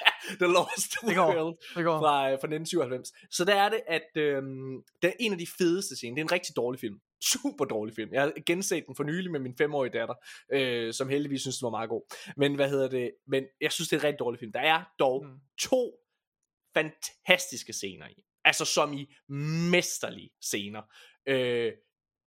[0.40, 1.98] The Lost det går, World det går.
[1.98, 3.12] Fra, fra 1997.
[3.30, 4.42] Så der er det, at øh,
[5.02, 6.98] det er en af de fedeste scener, det er en rigtig dårlig film,
[7.32, 8.12] super dårlig film.
[8.12, 10.14] Jeg har genset den for nylig med min femårige datter,
[10.52, 12.02] øh, som heldigvis synes, den var meget god.
[12.36, 14.52] Men hvad hedder det, men jeg synes, det er en rigtig dårlig film.
[14.52, 15.38] Der er dog mm.
[15.60, 15.92] to
[16.74, 18.24] fantastiske scener i.
[18.44, 19.14] Altså som i
[19.70, 20.82] mesterlige scener.
[21.28, 21.72] Øh,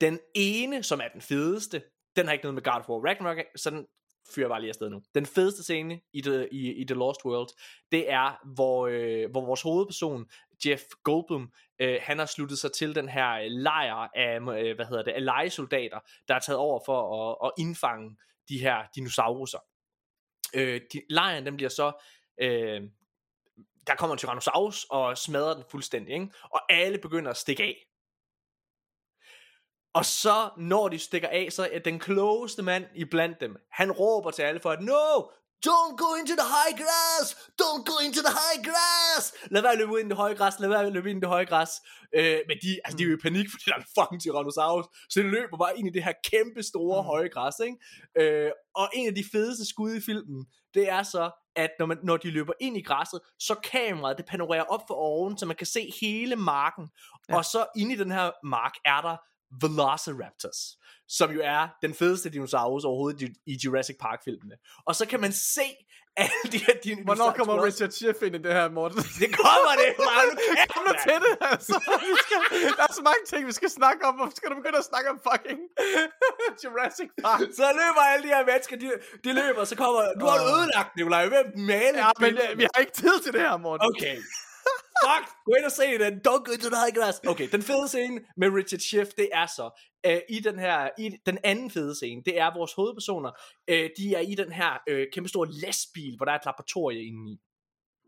[0.05, 1.83] den ene, som er den fedeste,
[2.17, 3.87] den har ikke noget med God of War Ragnarok, så den
[4.35, 5.03] fyrer bare lige afsted nu.
[5.15, 7.49] Den fedeste scene i The, i, i The Lost World,
[7.93, 10.27] det er, hvor, øh, hvor vores hovedperson,
[10.67, 14.87] Jeff Goldblum, øh, han har sluttet sig til den her øh, lejr af, øh, hvad
[14.87, 18.17] hedder det, af legesoldater, der er taget over for at, at indfange
[18.49, 19.59] de her dinosauruser.
[20.55, 21.93] Øh, de, lejren, den bliver så,
[22.41, 22.83] øh,
[23.87, 26.29] der kommer en Tyrannosaurus og smadrer den fuldstændig, ikke?
[26.51, 27.87] og alle begynder at stikke af.
[29.95, 33.93] Og så, når de stikker af, så er den klogeste mand i blandt dem, han
[33.93, 35.31] råber til alle for, at no,
[35.67, 37.35] Don't go into the high grass!
[37.63, 39.35] Don't go into the high grass!
[39.51, 41.21] Lad være at løbe ind i det høje græs, lad være at løbe ind i
[41.21, 41.71] det høje græs.
[42.15, 44.87] Øh, men de, altså, de er jo i panik, fordi der er en fucking Tyrannosaurus,
[45.11, 47.07] så de løber bare ind i det her kæmpe store mm.
[47.07, 47.77] høje græs, ikke?
[48.21, 51.99] Øh, og en af de fedeste skud i filmen, det er så, at når, man,
[52.03, 55.57] når de løber ind i græsset, så kameraet, det panorerer op for oven, så man
[55.57, 56.89] kan se hele marken.
[57.29, 57.37] Ja.
[57.37, 59.17] Og så inde i den her mark er der
[59.61, 60.61] Velociraptors,
[61.09, 64.57] som jo er den fedeste dinosaurus overhovedet i Jurassic Park-filmene.
[64.87, 65.69] Og så kan man se
[66.17, 67.05] alle de her dinosaurus.
[67.05, 68.99] Hvornår kommer Richard Schiff ind i det her, Morten?
[69.23, 70.27] Det kommer det, man.
[70.75, 71.75] Kom nu til det, altså.
[72.07, 72.39] Vi skal,
[72.79, 74.15] der er så mange ting, vi skal snakke om.
[74.15, 75.61] Hvorfor skal du begynde at snakke om fucking
[76.63, 77.41] Jurassic Park?
[77.59, 78.87] Så løber alle de her mennesker, de,
[79.25, 80.01] de løber, så kommer...
[80.21, 81.25] Du har ødelagt, Nikolaj.
[81.35, 83.87] Hvem maler Ja, men vi har ikke tid til det her, Morten.
[83.91, 84.17] Okay.
[85.03, 86.21] Fuck, gå ind og se den.
[86.29, 87.21] Don't go to the high grass.
[87.27, 91.11] Okay, den fede scene med Richard Schiff, det er så, øh, i den her, i
[91.27, 93.31] den anden fede scene, det er vores hovedpersoner,
[93.69, 97.05] øh, de er i den her øh, kæmpe store lastbil, hvor der er et laboratorie
[97.05, 97.41] indeni.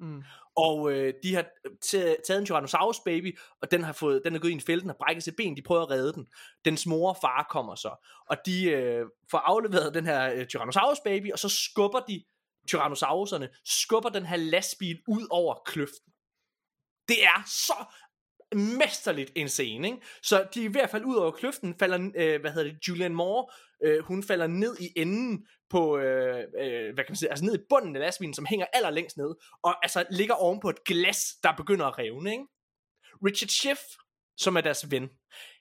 [0.00, 0.22] Mm.
[0.56, 1.46] Og øh, de har
[2.26, 4.96] taget en Tyrannosaurus baby, og den har fået, den er gået ind i felten og
[4.96, 5.56] brækket sit ben.
[5.56, 6.26] De prøver at redde den.
[6.64, 11.00] Dens mor og far kommer så, og de øh, får afleveret den her øh, Tyrannosaurus
[11.04, 12.24] baby, og så skubber de
[12.68, 16.12] Tyrannosauruserne, skubber den her lastbil ud over kløften.
[17.08, 17.84] Det er så
[18.54, 20.00] mesterligt en scene, ikke?
[20.22, 23.14] Så de er i hvert fald ud over kløften, falder, øh, hvad hedder det, Julian
[23.14, 23.46] Moore,
[23.84, 27.54] øh, hun falder ned i enden på, øh, øh, hvad kan man sige, altså ned
[27.54, 31.24] i bunden af lastbilen, som hænger allerlængst ned, og altså ligger oven på et glas,
[31.42, 32.44] der begynder at revne, ikke?
[33.26, 33.80] Richard Schiff,
[34.36, 35.08] som er deres ven,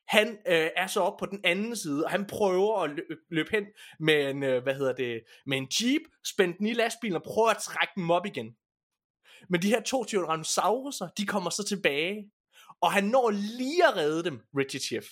[0.08, 3.49] han øh, er så op på den anden side, og han prøver at lø- løbe
[3.51, 3.65] hen
[3.99, 7.49] med en, øh, hvad hedder det, med en jeep, spændt den i lastbilen og prøver
[7.49, 8.55] at trække dem op igen.
[9.49, 12.31] Men de her to Tyrannosauruser, de kommer så tilbage,
[12.81, 15.05] og han når lige at redde dem, Richard Chief.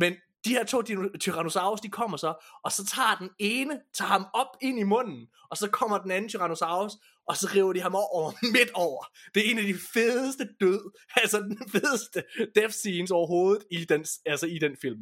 [0.00, 0.82] Men de her to
[1.20, 5.26] Tyrannosaurus, de kommer så, og så tager den ene, tager ham op ind i munden,
[5.50, 6.92] og så kommer den anden Tyrannosaurus,
[7.26, 9.04] og så river de ham over midt over.
[9.34, 10.92] Det er en af de fedeste død,
[11.22, 12.22] altså den fedeste
[12.54, 15.00] death scenes overhovedet i den, altså i den film.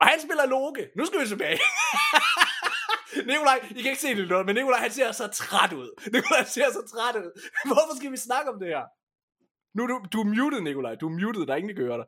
[0.00, 0.88] Og han spiller Loke.
[0.96, 1.58] Nu skal vi tilbage.
[3.16, 5.88] Nikolaj, I kan ikke se det, men Nikolaj, han ser så træt ud.
[6.14, 7.30] Nikolaj, ser så træt ud.
[7.68, 8.82] Hvorfor skal vi snakke om det her?
[9.74, 10.94] Nu du, du er muted, Nikolaj.
[10.94, 12.06] Du er muted, der er ingen, der kan høre dig.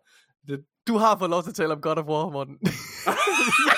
[0.49, 2.59] Det, Du har fået lov til at tale om God of War, Morten.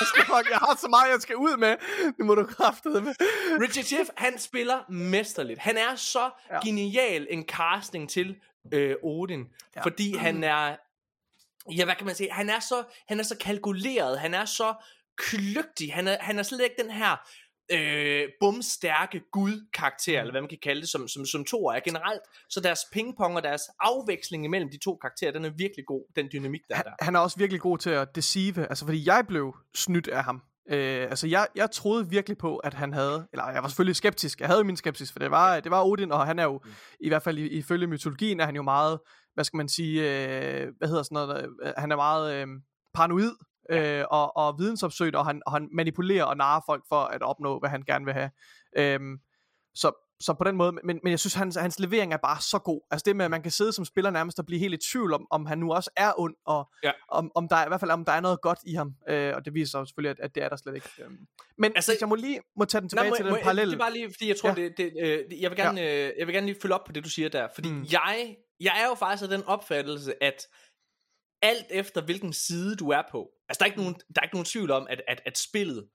[0.00, 1.76] jeg, skal, fuck, jeg har så meget, jeg skal ud med.
[2.18, 3.14] Nu må du kraftede med.
[3.61, 5.58] Richard Schiff, han spiller mesterligt.
[5.61, 6.61] Han er så Ja.
[6.66, 8.37] genial en casting til
[8.72, 9.44] øh, Odin,
[9.76, 9.82] ja.
[9.82, 10.76] fordi han er,
[11.76, 14.74] ja, hvad kan man sige, han er så, han er så kalkuleret, han er så
[15.22, 17.16] kløgtig, han er, han er slet ikke den her
[17.72, 22.20] øh, bumstærke gud-karakter, eller hvad man kan kalde det, som, som, som to er generelt.
[22.50, 26.28] Så deres pingpong og deres afveksling imellem de to karakterer, den er virkelig god, den
[26.32, 27.04] dynamik, der er Han, der.
[27.04, 30.42] han er også virkelig god til at deceive, altså fordi jeg blev snydt af ham.
[30.70, 34.40] Øh, altså jeg, jeg troede virkelig på, at han havde, eller jeg var selvfølgelig skeptisk,
[34.40, 36.61] jeg havde jo min skepsis, for det var, det var Odin, og han er jo,
[36.64, 36.70] mm.
[37.00, 38.98] i hvert fald i- ifølge mytologien, er han jo meget,
[39.35, 42.46] hvad skal man sige, øh, hvad hedder sådan noget, øh, han er meget øh,
[42.94, 43.32] paranoid,
[43.70, 47.59] øh, og, og vidensopsøgt, og han, og han manipulerer og narrer folk for at opnå,
[47.59, 48.31] hvad han gerne vil have.
[48.77, 49.18] Øhm,
[49.75, 52.59] så, så på den måde, men, men jeg synes, hans, hans levering er bare så
[52.59, 52.81] god.
[52.90, 55.12] Altså det med, at man kan sidde som spiller nærmest og blive helt i tvivl
[55.12, 56.90] om, om han nu også er ond, og Ja.
[57.09, 58.94] om, om der er, i hvert fald om der er noget godt i ham.
[59.09, 60.88] Øh, og det viser sig jo selvfølgelig, at, at det er der slet ikke.
[61.05, 61.16] Øhm.
[61.59, 63.66] Men altså, jeg må lige må tage den tilbage må, til den parallel.
[63.68, 64.55] Det er bare lige, fordi jeg tror, Ja.
[64.55, 66.09] det, det, øh, jeg, vil gerne, ja.
[66.09, 67.48] øh, jeg vil gerne lige følge op på det, du siger der.
[67.55, 67.85] Fordi mm.
[67.92, 70.46] jeg, jeg er jo faktisk af den opfattelse, at
[71.42, 74.35] alt efter hvilken side du er på, altså der er ikke nogen, der er ikke
[74.35, 75.88] nogen tvivl om, at, at, at spillet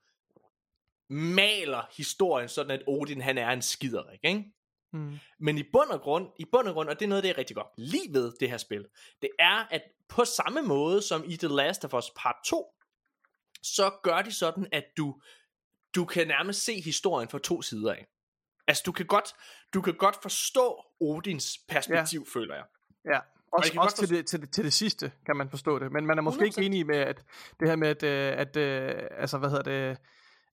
[1.10, 4.44] maler historien sådan, at Odin han er en skiderik, ikke?
[4.92, 5.18] Mm.
[5.38, 7.38] Men i bund og grund, i bund og grund, og det er noget, det er
[7.38, 8.86] rigtig godt lige ved det her spil,
[9.22, 12.74] det er, at på samme måde som i The Last of Us Part 2,
[13.62, 15.20] så gør de sådan, at du,
[15.94, 18.06] du kan nærmest se historien fra to sider af.
[18.66, 19.34] Altså, du kan godt,
[19.74, 22.40] du kan godt forstå Odins perspektiv, ja.
[22.40, 22.64] føler jeg.
[23.04, 23.20] Ja,
[23.52, 25.92] også, kan også til, det, til, det, til det sidste kan man forstå det.
[25.92, 26.64] Men man er måske ikke 100%.
[26.64, 27.24] enig med, at
[27.60, 29.98] det her med, at, øh, at øh, altså, hvad hedder det,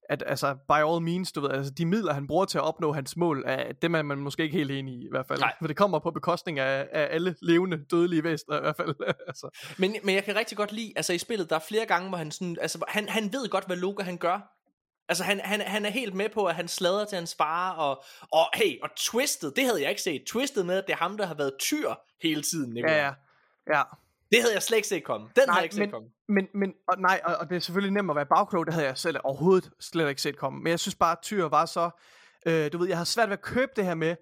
[0.09, 2.93] at altså, by all means, du ved, altså, de midler, han bruger til at opnå
[2.93, 5.39] hans mål, er, dem er man måske ikke helt enig i, i hvert fald.
[5.39, 5.53] Nej.
[5.59, 8.95] For det kommer på bekostning af, af alle levende, dødelige væsener, i hvert fald.
[9.27, 9.75] altså.
[9.77, 12.17] Men, men jeg kan rigtig godt lide, altså i spillet, der er flere gange, hvor
[12.17, 14.54] han sådan, altså han, han ved godt, hvad Loke han gør.
[15.09, 18.03] Altså han, han, han er helt med på, at han slader til hans far, og,
[18.31, 20.23] og hey, og Twisted, det havde jeg ikke set.
[20.27, 22.95] Twisted med, at det er ham, der har været tyr hele tiden, Nicolai.
[22.95, 23.13] Ja, ja.
[23.73, 23.81] Ja,
[24.31, 25.27] Det havde jeg slet ikke set komme.
[25.35, 26.09] Den havde jeg ikke set men, komme.
[26.29, 28.87] men, men og, nej, og, og det er selvfølgelig nemt at være bagklog, det havde
[28.87, 30.59] jeg selv overhovedet slet ikke set komme.
[30.59, 31.89] Men jeg synes bare, at Tyr var så,
[32.45, 34.15] øh, du ved, jeg har svært ved at købe det her med,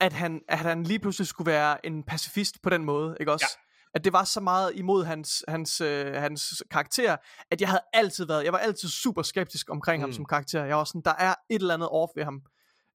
[0.00, 3.58] at han, at han lige pludselig skulle være en pacifist på den måde, ikke også?
[3.94, 7.16] At det var så meget imod hans, hans, øh, hans karakter,
[7.50, 10.02] at jeg havde altid været, jeg var altid super skeptisk omkring mm.
[10.02, 10.64] ham som karakter.
[10.64, 12.42] Jeg var sådan, der er et eller andet off ved ham.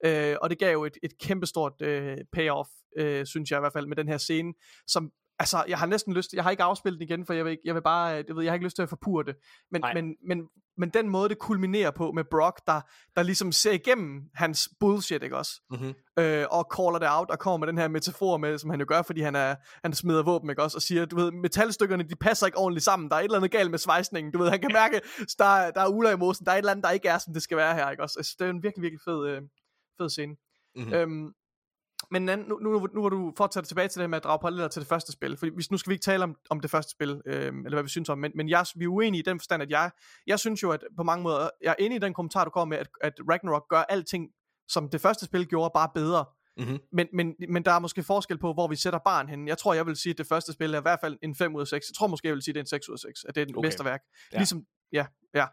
[0.06, 3.74] Øh, og det gav jo et, et kæmpestort øh, payoff, øh, synes jeg i hvert
[3.74, 4.54] fald, med den her scene,
[4.88, 7.52] som Altså, jeg har næsten lyst, jeg har ikke afspillet den igen, for jeg vil,
[7.52, 9.36] ikke, jeg vil bare, øh, det ved, jeg har ikke lyst til at forpure det.
[9.72, 9.94] Men, Nej.
[9.94, 10.42] men, men,
[10.78, 12.82] men den måde, det kulminerer på med Brock, der,
[13.16, 15.52] der ligesom ser igennem hans bullshit, ikke også?
[15.70, 15.94] Mm-hmm.
[16.20, 18.86] Øh, og caller det out, og kommer med den her metafor med, som han jo
[18.90, 20.78] gør, fordi han, er, han smider våben, ikke også?
[20.78, 23.10] Og siger, du ved, metalstykkerne, de passer ikke ordentligt sammen.
[23.10, 25.02] Der er et eller andet galt med svejsningen, du ved, han kan mærke,
[25.38, 27.18] der, er- der er uler i mosen, der er et eller andet, der ikke er,
[27.18, 28.16] som det skal være her, ikke også?
[28.20, 29.42] Altså, det er en virkelig, virkelig fed, øh,
[30.02, 30.36] fed scene.
[30.76, 30.94] Mhm.
[30.94, 31.34] Øhm,
[32.12, 34.68] men Nan, nu, nu, nu var du fortsat tilbage til det med at drage paralleller
[34.68, 35.38] til det første spil.
[35.38, 37.84] For hvis, nu skal vi ikke tale om, om det første spil, øhm, eller hvad
[37.84, 39.92] vi synes om, men, men jeg, vi er uenige i den forstand, at jeg,
[40.28, 42.76] jeg synes jo, at på mange måder, jeg er enig i den kommentar, du kommer
[42.76, 44.30] med, at, at Ragnarok gør alting,
[44.68, 46.26] som det første spil gjorde, bare bedre.
[46.58, 46.80] Mhm.
[46.92, 49.50] Men, men, men der er måske forskel på, hvor vi sætter barn henne.
[49.50, 51.56] Jeg tror, jeg vil sige, at det første spil er i hvert fald en 5
[51.56, 51.90] ud af 6.
[51.90, 53.24] Jeg tror måske, jeg vil sige, at det er en 6 ud af 6.
[53.24, 53.68] At det er et okay.
[53.68, 54.02] mesterværk.
[54.34, 54.38] Ja.
[54.38, 55.46] Ligesom, ja, ja.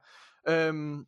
[0.48, 1.06] Øhm,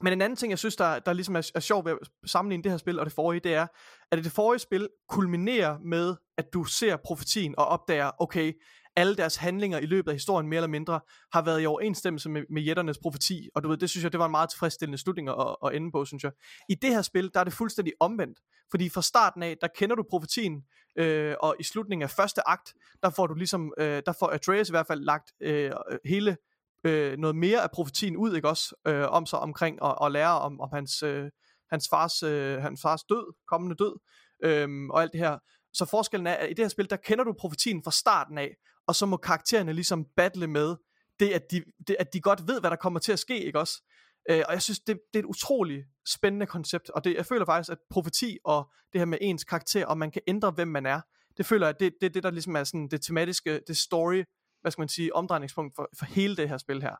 [0.00, 2.62] men en anden ting, jeg synes, der, der ligesom er, er sjov ved at sammenligne
[2.62, 3.66] det her spil og det forrige, det er,
[4.12, 8.52] at det forrige spil kulminerer med, at du ser profetien og opdager, okay,
[8.96, 11.00] alle deres handlinger i løbet af historien mere eller mindre
[11.32, 14.18] har været i overensstemmelse med, med jætternes profeti, og du ved, det synes jeg, det
[14.18, 16.32] var en meget tilfredsstillende slutning at, at ende på, synes jeg.
[16.68, 18.38] I det her spil, der er det fuldstændig omvendt,
[18.70, 20.62] fordi fra starten af, der kender du profetien,
[20.98, 24.68] øh, og i slutningen af første akt, der får du ligesom, øh, der får Atreus
[24.68, 25.70] i hvert fald lagt øh,
[26.04, 26.36] hele
[26.84, 30.40] øh, noget mere af profetien ud, ikke også, øh, om sig omkring og, og lære
[30.40, 31.30] om, om hans, øh,
[31.70, 33.98] hans, fars, øh, hans fars død, kommende død,
[34.44, 35.38] øh, og alt det her.
[35.72, 38.56] Så forskellen er, at i det her spil, der kender du profetien fra starten af,
[38.86, 40.76] og så må karaktererne ligesom battle med
[41.20, 43.58] det, at de, det, at de godt ved, hvad der kommer til at ske, ikke
[43.58, 43.82] også?
[44.30, 47.44] Øh, og jeg synes, det, det er et utroligt spændende koncept, og det, jeg føler
[47.44, 50.86] faktisk, at profeti og det her med ens karakter, og man kan ændre, hvem man
[50.86, 51.00] er,
[51.36, 54.24] det føler jeg, det, det er det, der ligesom er sådan det tematiske, det story,
[54.62, 56.94] hvad skal man sige, omdrejningspunkt for, for hele det her spil her.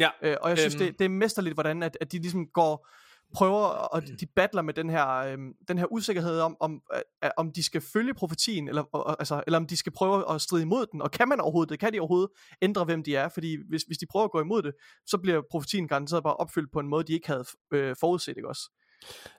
[0.00, 0.10] Ja.
[0.22, 0.84] Øh, og jeg synes, Øhm.
[0.84, 2.88] det, det er mesterligt, hvordan at, at de ligesom går,
[3.34, 7.52] prøver, og de battler med den her, øhm, den her usikkerhed om, om, øh, om
[7.52, 10.86] de skal følge profetien, eller, og, altså, eller om de skal prøve at stride imod
[10.92, 11.80] den, og kan man overhovedet det?
[11.80, 12.28] Kan de overhovedet
[12.62, 13.28] ændre, hvem de er?
[13.28, 14.74] Fordi hvis, hvis de prøver at gå imod det,
[15.06, 18.48] så bliver profetien garanteret bare opfyldt på en måde, de ikke havde øh, forudset, ikke
[18.48, 18.62] også?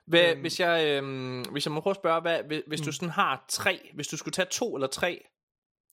[0.06, 0.40] Hvad, Øhm.
[0.40, 2.92] hvis, jeg, øhm, hvis jeg må prøve at spørge, hvad, hvis, hvis du Mm.
[2.92, 5.24] sådan har tre, hvis du skulle tage to eller tre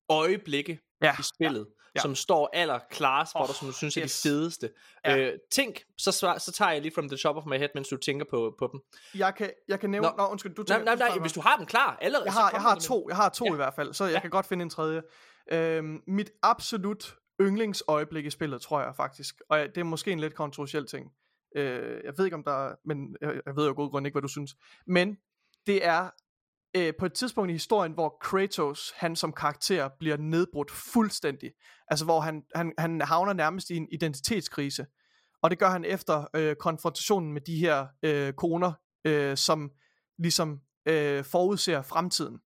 [0.10, 2.02] øjeblikke Ja, i spillet, ja.
[2.02, 4.22] som står aller klarest for Åh, dig, som du synes er yes.
[4.22, 4.70] de fedeste.
[5.06, 5.18] Ja.
[5.18, 7.98] Øh, tænk, så, så tager jeg lige from the top of my head, mens du
[7.98, 8.80] tænker på, på dem.
[9.20, 10.08] Jeg kan, jeg kan nævne...
[10.08, 10.14] Nå.
[10.18, 12.34] Nå, undskyld, du Nej, tænker- nej, nej, snakker hvis du har dem klar allerede, jeg
[12.34, 13.50] har, jeg har to, jeg har to Ja.
[13.52, 13.54] ja.
[13.54, 14.20] i hvert fald, så jeg Ja.
[14.20, 15.02] kan godt finde en tredje.
[15.52, 20.36] Øhm, mit absolut yndlingsøjeblik i spillet, tror jeg faktisk, og det er måske en lidt
[20.36, 21.12] kontroversiel ting.
[21.56, 24.14] Øh, jeg ved ikke om der er, men jeg, jeg ved jo god grund ikke,
[24.14, 24.56] hvad du synes.
[24.88, 25.18] Men
[25.66, 26.10] det er
[26.78, 31.52] øh, på et tidspunkt i historien, hvor Kratos, han som karakter, bliver nedbrudt fuldstændig.
[31.88, 34.86] Altså hvor han, han, han havner nærmest i en identitetskrise.
[35.42, 38.72] Og det gør han efter øh, konfrontationen med de her øh, koner,
[39.06, 39.72] øh, som
[40.20, 42.40] ligesom øh, forudser fremtiden.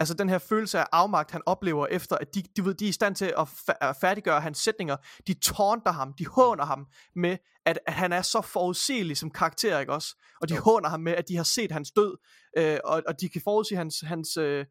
[0.00, 2.88] Altså den her følelse af afmagt, han oplever efter, at de, de, ved, de er
[2.88, 4.96] i stand til at, fa- færdiggøre hans sætninger.
[5.26, 9.78] De taunter ham, de håner ham med, at, at han er så forudsigelig som karakter,
[9.80, 10.16] ikke også?
[10.40, 10.60] Og de Jo.
[10.60, 12.16] håner ham med, at de har set hans død,
[12.58, 14.66] øh, og, og de kan forudsige hans, hans, øh,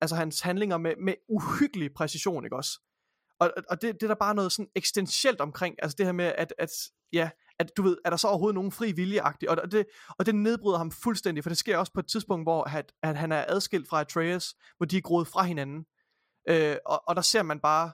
[0.00, 2.80] altså hans handlinger med, med uhyggelig præcision, ikke også?
[3.40, 6.12] Og, og- og det, det er der bare noget sådan eksistentielt omkring, altså det her
[6.12, 6.70] med, at, at
[7.12, 9.86] ja, at du ved, er der så overhovedet nogen fri viljeagtig, og, det,
[10.18, 13.16] og det nedbryder ham fuldstændig, for det sker også på et tidspunkt, hvor at, at
[13.16, 15.86] han er adskilt fra Atreus, hvor de er groet fra hinanden,
[16.48, 17.92] øh, og, og der ser man bare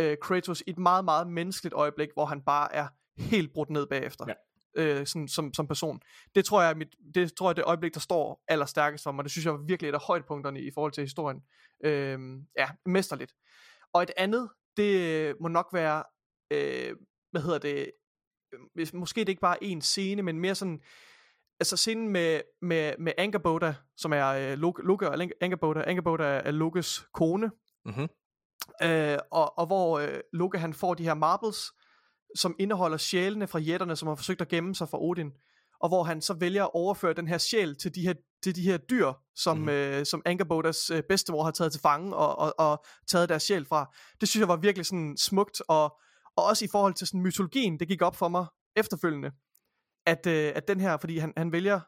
[0.00, 3.86] øh, Kratos i et meget, meget menneskeligt øjeblik, hvor han bare er helt brudt ned
[3.86, 4.24] bagefter.
[4.28, 4.34] Ja.
[4.76, 6.00] Øh, sådan, som, som person.
[6.34, 9.24] Det tror jeg mit, det tror jeg det øjeblik, der står allerstærkest for mig.
[9.24, 11.42] Det synes jeg virkelig er et af højdepunkterne i forhold til historien.
[11.84, 12.18] Øh,
[12.58, 13.34] ja, mesterligt.
[13.92, 16.04] Og et andet, det må nok være,
[16.50, 16.96] øh,
[17.30, 17.90] hvad hedder det,
[18.74, 20.80] hvis, måske det ikke bare en scene, men mere sådan,
[21.60, 25.84] altså scenen med, med, med Angerboda, som er øh, Loke, og Angerboda.
[25.86, 27.50] Angerboda er, er Lokes kone,
[27.84, 28.08] Mhm.
[28.82, 31.72] øh, og, og hvor øh, Loke han får de her marbles,
[32.36, 35.32] som indeholder sjælene fra jætterne, som har forsøgt at gemme sig fra Odin,
[35.80, 38.62] og hvor han så vælger at overføre den her sjæl til de her, til de
[38.62, 39.68] her dyr, som, mm.
[39.68, 43.64] øh, som Angerbodas øh, bedstemor har taget til fange og, og, og taget deres sjæl
[43.64, 43.94] fra.
[44.20, 46.00] Det synes jeg var virkelig sådan smukt, og,
[46.40, 49.30] og også i forhold til sådan mytologien, det gik op for mig efterfølgende,
[50.06, 51.80] at, øh, at den her, fordi han, han vælger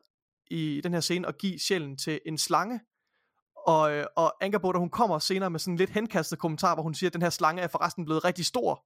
[0.51, 2.81] i den her scene at give sjælen til en slange,
[3.67, 6.95] og, øh, og Angerboda, hun kommer senere med sådan en lidt henkastet kommentar, hvor hun
[6.95, 8.85] siger, at den her slange er forresten blevet rigtig stor.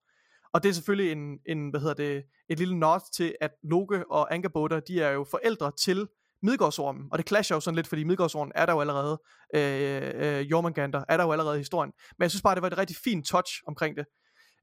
[0.52, 4.04] Og det er selvfølgelig en, en hvad hedder det, et lille nod til, at Loke
[4.10, 6.08] og Angerboda, de er jo forældre til
[6.42, 9.22] Midgårdsormen, og det clasher jo sådan lidt, fordi Midgårdsormen er der jo allerede,
[9.54, 11.92] øh, øh, Jormungandr er der jo allerede i historien.
[12.18, 14.06] Men jeg synes bare, det var et rigtig fint touch omkring det.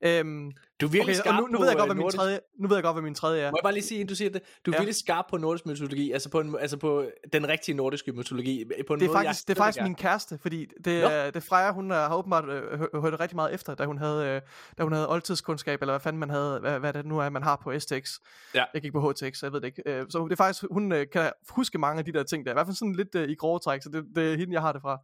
[0.05, 2.17] Øhm, Du er virkelig okay, skarp nu, nu, ved jeg godt, øh, hvad min nordisk-
[2.17, 3.51] tredje, nu ved jeg godt, hvad min tredje er.
[3.51, 4.79] Må jeg bare lige sige, du siger det, du er Ja.
[4.81, 8.93] virkelig skarp på nordisk mytologi, altså på, en, altså på den rigtige nordiske mytologi, på
[8.93, 11.07] en Det er måde, faktisk, jeg det er faktisk min kæreste, fordi det, Nå.
[11.09, 13.97] er, det er Freja, hun har åbenbart øh, hø- hørt rigtig meget efter, da hun
[13.97, 14.41] havde, øh,
[14.77, 17.43] da hun havde oldtidskundskab, eller hvad fanden man havde, hvad, hvad det nu er, man
[17.43, 18.11] har på STX.
[18.55, 18.63] Ja.
[18.73, 19.83] Jeg gik på HTX, jeg ved det ikke.
[19.85, 22.51] Øh, så det er faktisk, hun øh, kan huske mange af de der ting der,
[22.51, 24.61] i hvert fald sådan lidt øh, i grove træk, så det, det er hende, jeg
[24.61, 24.97] har det fra.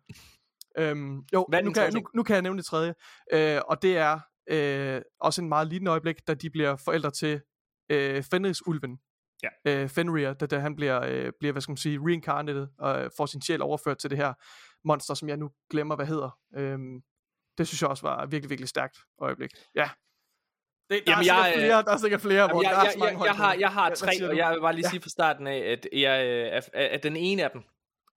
[0.77, 2.93] Øhm, jo, Hvad nu kan, jeg- nu, nu kan jeg nævne det tredje,
[3.33, 7.41] øh, og det er øh, også en meget lignende øjeblik, da de bliver forældre til
[7.89, 8.99] øh, Fenris-ulven.
[9.43, 9.49] Ja.
[9.71, 13.09] Øh, Fenrir, da, da han bliver, øh, bliver, hvad skal man sige, reincarnated, og øh,
[13.17, 14.33] får sin sjæl overført til det her
[14.87, 16.37] monster, som jeg nu glemmer, hvad hedder.
[16.55, 17.01] Øhm,
[17.57, 19.51] det synes jeg også var virkelig, virkelig stærkt øjeblik.
[19.75, 19.89] Ja.
[20.89, 22.91] Det, der, Jamen, er jeg, øh, flere, der er sikkert flere, hvor jeg, der er
[22.91, 24.89] så mange jeg, jeg, har, jeg har tre, og jeg vil bare lige Ja.
[24.89, 27.63] sige fra starten af, at, jeg, øh, at, at den ene af dem,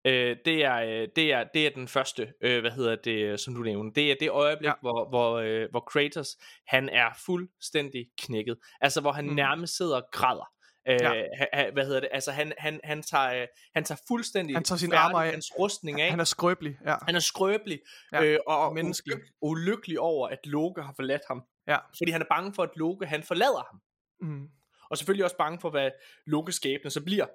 [0.05, 3.55] Øh, det, er, øh, det, er, det er den første, øh, hvad hedder det, som
[3.55, 4.01] du nævnte.
[4.01, 4.73] Det er det øjeblik, Ja.
[4.81, 6.37] hvor, hvor, øh, hvor Kratos,
[6.67, 8.57] han er fuldstændig knækket.
[8.81, 9.35] Altså, hvor han Mm.
[9.35, 10.53] nærmest sidder og græder.
[10.89, 11.25] Øh, Ja.
[11.53, 12.09] ha, hvad hedder det?
[12.13, 15.31] Altså, han, han, han, tager, øh, han tager fuldstændig Han tager sine færdig arme af.
[15.31, 16.11] hans rustning af.
[16.11, 16.97] Han er skrøbelig, ja.
[17.07, 17.81] Han er skrøbelig
[18.13, 19.17] Ja, øh, og, menneskelig.
[19.17, 21.43] ulyk- ulykkelig over, at Loke har forladt ham.
[21.69, 21.77] Ja.
[21.99, 23.81] Fordi han er bange for, at Loke han forlader ham.
[24.21, 24.49] Mm.
[24.91, 25.91] Og selvfølgelig også bange for, hvad
[26.27, 27.27] Lokes skæbne så bliver.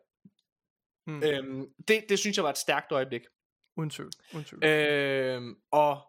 [1.08, 1.24] Mm.
[1.24, 3.22] Øhm, det, det synes jeg var et stærkt øjeblik.
[3.78, 4.12] Uden tvivl.
[4.34, 4.64] Uden tvivl.
[4.66, 6.02] Øhm, og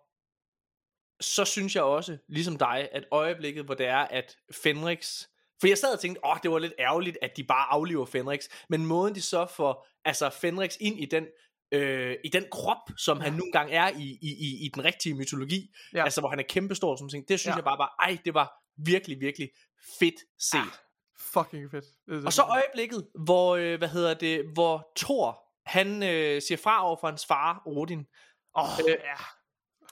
[1.21, 5.23] så synes jeg også, ligesom dig, at øjeblikket, hvor det er, at Fenrix...
[5.61, 8.45] For jeg sad og tænkte, åh, det var lidt ærgerligt, at de bare aflever Fenrix.
[8.69, 11.27] Men måden de så får altså Fenrix ind i den,
[11.73, 15.15] øh, i den krop, som han nogle gange er i, i, i, i den rigtige
[15.15, 15.99] mytologi, Ja.
[15.99, 16.05] ja.
[16.05, 17.51] altså hvor han er kæmpestor, som ting, det synes Ja.
[17.53, 17.57] ja.
[17.57, 18.53] jeg bare var, ej, det var
[18.85, 19.51] virkelig, virkelig
[19.99, 20.81] fedt set.
[21.21, 21.85] Fucking fedt.
[22.07, 26.87] Det Og så øjeblikket, hvor, øh, hvad hedder det, hvor Thor, han øh, siger fra
[26.87, 28.07] over for hans far, Odin,
[28.55, 29.15] oh, øh, ja.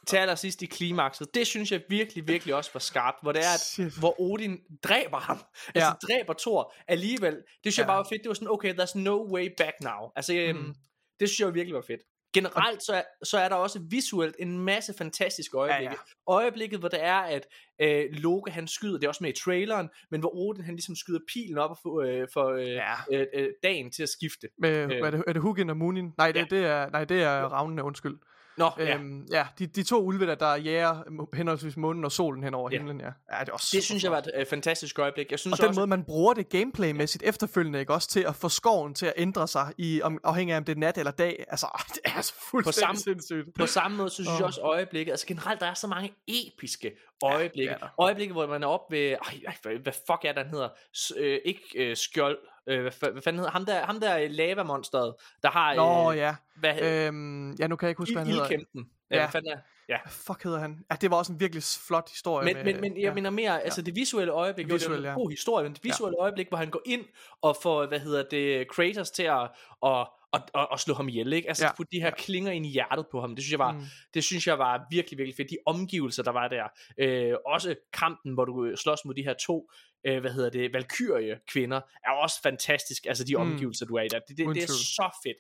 [0.07, 1.35] til allersidst i klimakset.
[1.35, 3.99] Det synes jeg virkelig, virkelig også var skarpt, hvor det er, at, Shit.
[3.99, 5.39] hvor Odin dræber ham.
[5.75, 7.35] Altså dræber Thor alligevel.
[7.35, 7.83] Det synes ja.
[7.83, 7.91] jeg Ja.
[7.93, 8.23] bare var fedt.
[8.23, 10.11] Det var sådan, okay, there's no way back now.
[10.17, 10.75] Altså, øhm, Mm.
[11.21, 12.01] det synes jeg virkelig var fedt.
[12.35, 15.95] Generelt så er, så er der også visuelt en masse fantastiske øjeblikke.
[16.29, 16.33] ja.
[16.35, 17.47] Øjeblikket, hvor det er, at
[17.83, 20.97] øh, Loke han skyder, det er også med i traileren, men hvor Odin han ligesom
[20.97, 22.93] skyder pilen op og får, øh, for øh, Ja.
[23.13, 24.49] øh, øh, dagen til at skifte.
[24.59, 24.87] Med, Øh.
[24.87, 26.13] hvad er, det, er det Hugin og Munin?
[26.19, 26.57] Nej, det, Ja.
[26.57, 28.19] det er, nej, det er Ravnene, undskyld.
[28.59, 28.95] Nå, ja.
[28.97, 31.03] Øhm, ja, de, de to ulve, der, der jager
[31.35, 32.77] henholdsvis månen og solen hen over Ja.
[32.79, 33.07] himlen, ja.
[33.07, 35.31] ja det, er også Det synes jeg var et øh, fantastisk øjeblik.
[35.31, 38.37] Jeg synes Og den også, måde, man bruger det gameplaymæssigt efterfølgende, ikke også, til at
[38.37, 41.13] få skoven til at ændre sig, i, om, afhængig af om det er nat eller
[41.13, 41.45] dag.
[41.49, 43.55] Altså, det er så fuldstændig samme- sindssygt.
[43.59, 44.35] På samme måde, så synes oh.
[44.39, 46.93] jeg også øjeblikket, altså generelt, der er så mange episke
[47.23, 47.73] øjeblikke.
[47.73, 47.89] er der.
[47.99, 49.11] øjeblikke, hvor man er oppe ved,
[49.47, 50.69] ej, hvad, hvad fuck er det, han hedder?
[50.97, 53.51] S- øh, ikke øh, skjold, øh, hvad, hvad fanden hedder?
[53.51, 56.35] Ham der, ham der lavamonsteret, der har, Nå, øh, ja.
[56.57, 58.45] hvad, øh, Øhm, ja, nu kan jeg ikke huske, hvad han hedder.
[58.45, 58.91] ildkæmpen.
[59.11, 59.17] Ja.
[59.17, 59.23] Ja.
[59.23, 59.59] Hvad fanden er?
[59.89, 59.97] Ja.
[60.09, 60.85] Fuck hedder han?
[60.91, 62.45] Ja, det var også en virkelig flot historie.
[62.45, 63.15] Men, med, men, men jeg ja.
[63.15, 65.15] mener mere, altså det visuelle øjeblik, Det det, det visuelle, var ja.
[65.15, 67.05] en god historie, men det visuelle øjeblik, hvor han går ind
[67.43, 69.49] og får, hvad hedder det, Kratos til at,
[69.81, 71.49] og, og, og, og slå ham ihjel, ikke?
[71.49, 71.73] Altså Ja.
[71.77, 73.83] putte de her klinger ind i hjertet på ham, det synes jeg var, Mm.
[74.15, 75.51] det synes jeg var virkelig, virkelig fedt.
[75.51, 76.69] De omgivelser, der var der.
[76.99, 79.71] Øh, også kampen, hvor du øh, slås mod de her to,
[80.07, 83.07] øh, hvad hedder det, valkyrie kvinder, er også fantastisk.
[83.07, 83.41] Altså de Mm.
[83.43, 84.19] omgivelser, du er i der.
[84.29, 85.37] Det, det, det er så fedt.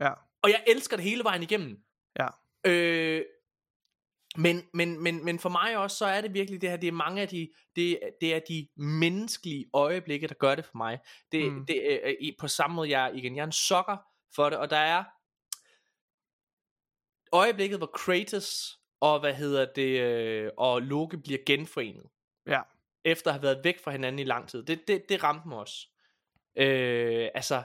[0.00, 0.10] Ja.
[0.42, 1.78] Og jeg elsker det hele vejen igennem.
[2.18, 2.26] Ja.
[2.66, 3.22] Øh,
[4.38, 6.92] men, men, men, men for mig også, så er det virkelig det her, det er
[6.92, 10.98] mange af de, det, det er de menneskelige øjeblikke, der gør det for mig.
[11.32, 11.66] Det, Mm.
[11.66, 13.96] det er i- på samme måde, jeg, igen, jeg er en sokker
[14.34, 15.04] for det, og der er
[17.32, 22.06] øjeblikket, hvor Kratos og, hvad hedder det, øh, og Loke bliver genforenet,
[22.46, 22.60] Ja.
[23.04, 24.62] efter at have været væk fra hinanden i lang tid.
[24.62, 25.88] Det, det, det ramte mig også.
[26.56, 27.62] Øh, altså,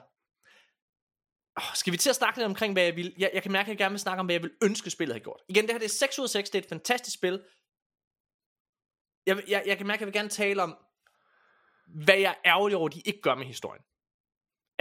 [1.75, 3.15] skal vi til at snakke lidt omkring, hvad jeg vil?
[3.17, 5.13] Jeg, jeg kan mærke, at jeg gerne vil snakke om, hvad jeg vil ønske, spillet
[5.13, 5.41] havde gjort.
[5.47, 7.43] Igen, det her det er 6 ud af 6, det er et fantastisk spil.
[9.25, 10.77] Jeg, jeg, jeg kan mærke, at jeg vil gerne tale om,
[12.05, 13.83] hvad jeg er ærgerlig over, de ikke gør med historien.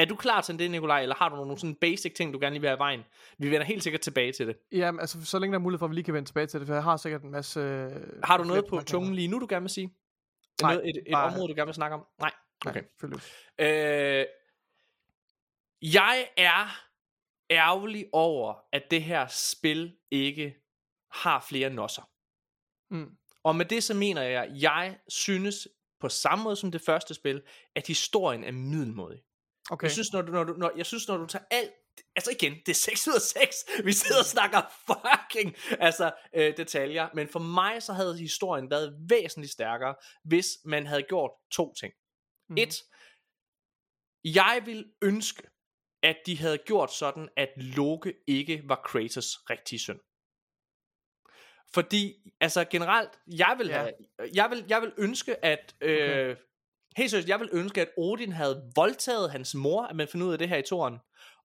[0.00, 2.54] Er du klar til det, Nikolaj, eller har du nogle sådan basic ting, du gerne
[2.54, 3.04] lige vil have i vejen?
[3.38, 4.56] Vi vender helt sikkert tilbage til det.
[4.72, 6.60] Jamen, altså, så længe der er mulighed for, at vi lige kan vende tilbage til
[6.60, 7.60] det, for jeg har sikkert en masse...
[7.60, 9.94] øh, Har du noget på tungen lige nu, du gerne vil sige?
[10.62, 12.06] Nej, noget, et, et bare- område, du gerne vil snakke om?
[12.20, 12.30] Nej.
[12.64, 12.82] Nej, Okay.
[13.02, 13.20] ud.
[13.58, 14.26] Øh,
[15.82, 16.82] jeg er
[17.50, 20.56] ærgerlig over, at det her spil ikke
[21.10, 22.02] har flere nosser.
[22.90, 23.10] Mm.
[23.44, 25.68] Og med det så mener jeg, jeg synes
[26.00, 27.42] på samme måde som det første spil,
[27.74, 29.22] at historien er middelmådig.
[29.66, 29.74] Okay.
[29.74, 29.84] Okay.
[29.84, 31.70] Jeg synes, når du, når du, når, jeg synes, når du tager alt,
[32.16, 36.56] altså igen, det er 6 ud af 6, vi sidder og snakker fucking, altså øh,
[36.56, 39.94] detaljer, men for mig så havde historien været væsentligt stærkere,
[40.24, 41.92] hvis man havde gjort to ting.
[42.48, 42.56] Mm.
[42.56, 42.74] Et,
[44.24, 45.42] jeg vil ønske,
[46.02, 50.00] at de havde gjort sådan, at Loke ikke var Kratos' rigtige søn.
[51.74, 53.78] Fordi, altså generelt, jeg vil, Ja.
[53.78, 53.92] have,
[54.34, 56.36] jeg vil, jeg vil ønske, at, øh,
[56.96, 60.32] helt seriøst, jeg vil ønske, at Odin havde voldtaget hans mor, at man finder ud
[60.32, 60.98] af det her i toren,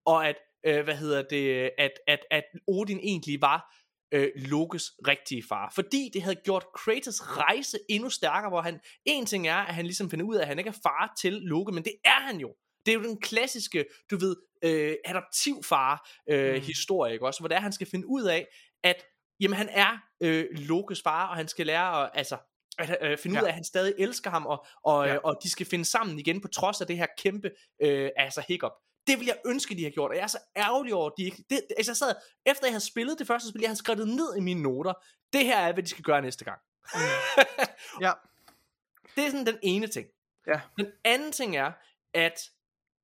[0.06, 3.76] og at, øh, hvad hedder det, at, at, at Odin egentlig var
[4.12, 5.72] øh, Lokes rigtige far.
[5.76, 9.86] Fordi det havde gjort Kratos rejse endnu stærkere, hvor han, en ting er, at han
[9.86, 12.38] ligesom finder ud af, at han ikke er far til Loke, men det er han
[12.38, 12.56] jo.
[12.86, 16.62] Det er jo den klassiske, du ved, øh, adoptivfar øh, Mm.
[16.62, 17.40] historie, ikke også?
[17.40, 18.48] Hvor det er, han skal finde ud af,
[18.84, 19.04] at
[19.40, 22.38] jamen, han er øh, Lokes far, og han skal lære at, altså,
[22.80, 23.42] at øh, finde ja.
[23.42, 25.14] Ud af, at han stadig elsker ham, og, og, Ja.
[25.14, 25.20] ja.
[25.20, 27.52] og de skal finde sammen igen, på trods af det her kæmpe
[27.82, 28.72] øh, altså hiccup.
[29.08, 31.24] Det vil jeg ønske, de har gjort, og jeg er så ærgerlig over, at de
[31.24, 31.44] ikke...
[31.50, 32.16] Det, altså, jeg sad,
[32.46, 34.94] efter jeg havde spillet det første spil, jeg havde skrevet ned i mine noter,
[35.34, 36.60] det her er, hvad de skal gøre næste gang.
[38.02, 38.12] Ja.
[39.16, 40.08] Det er sådan den ene ting.
[40.48, 40.62] Ja.
[40.78, 41.72] Den anden ting er,
[42.14, 42.50] at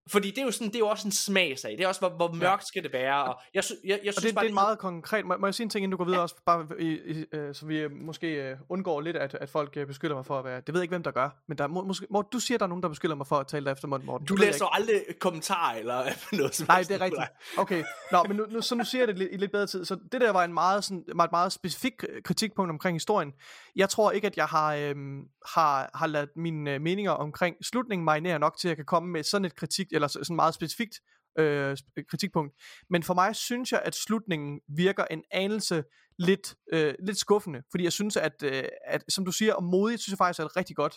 [0.10, 1.72] Fordi det er jo sådan, det er jo også en smagsag.
[1.72, 3.24] Det er også, hvor, hvor mørkt skal det være.
[3.24, 5.26] Og jeg, sy- jeg, jeg Og synes det, bare, det er meget konkret.
[5.26, 6.24] Må, må jeg sige en ting, inden du går videre ja.
[6.24, 9.78] også, bare i, i, øh, så vi øh, måske øh, undgår lidt, at, at folk
[9.78, 10.62] øh, beskylder mig for at være...
[10.62, 12.58] Det ved jeg ikke, hvem der gør, men der, er må, måske, må, du siger,
[12.58, 14.28] der er nogen, der beskylder mig for at tale dig efter munden, Morten.
[14.28, 16.04] Du Det læser jo aldrig kommentarer eller
[16.38, 17.24] noget som Nej, det er rigtigt.
[17.58, 19.86] Okay, Nå, men nu, nu, så nu siger jeg det lidt, i lidt bedre tid.
[19.86, 21.93] Så det der var en meget, sådan, var et meget specifik
[22.24, 23.34] kritikpunkt omkring historien.
[23.76, 25.22] Jeg tror ikke, at jeg har, øhm,
[25.54, 29.12] har, har ladet mine øh, meninger omkring slutningen marinere nok til, at jeg kan komme
[29.12, 30.95] med sådan et kritik, eller så- sådan meget specifikt
[31.39, 32.54] øh, sp- kritikpunkt.
[32.89, 35.84] Men for mig synes jeg, at slutningen virker en anelse
[36.20, 40.02] lidt, øh, lidt skuffende, fordi jeg synes, at, øh, at som du siger, om modigt,
[40.02, 40.95] synes jeg faktisk er et rigtig godt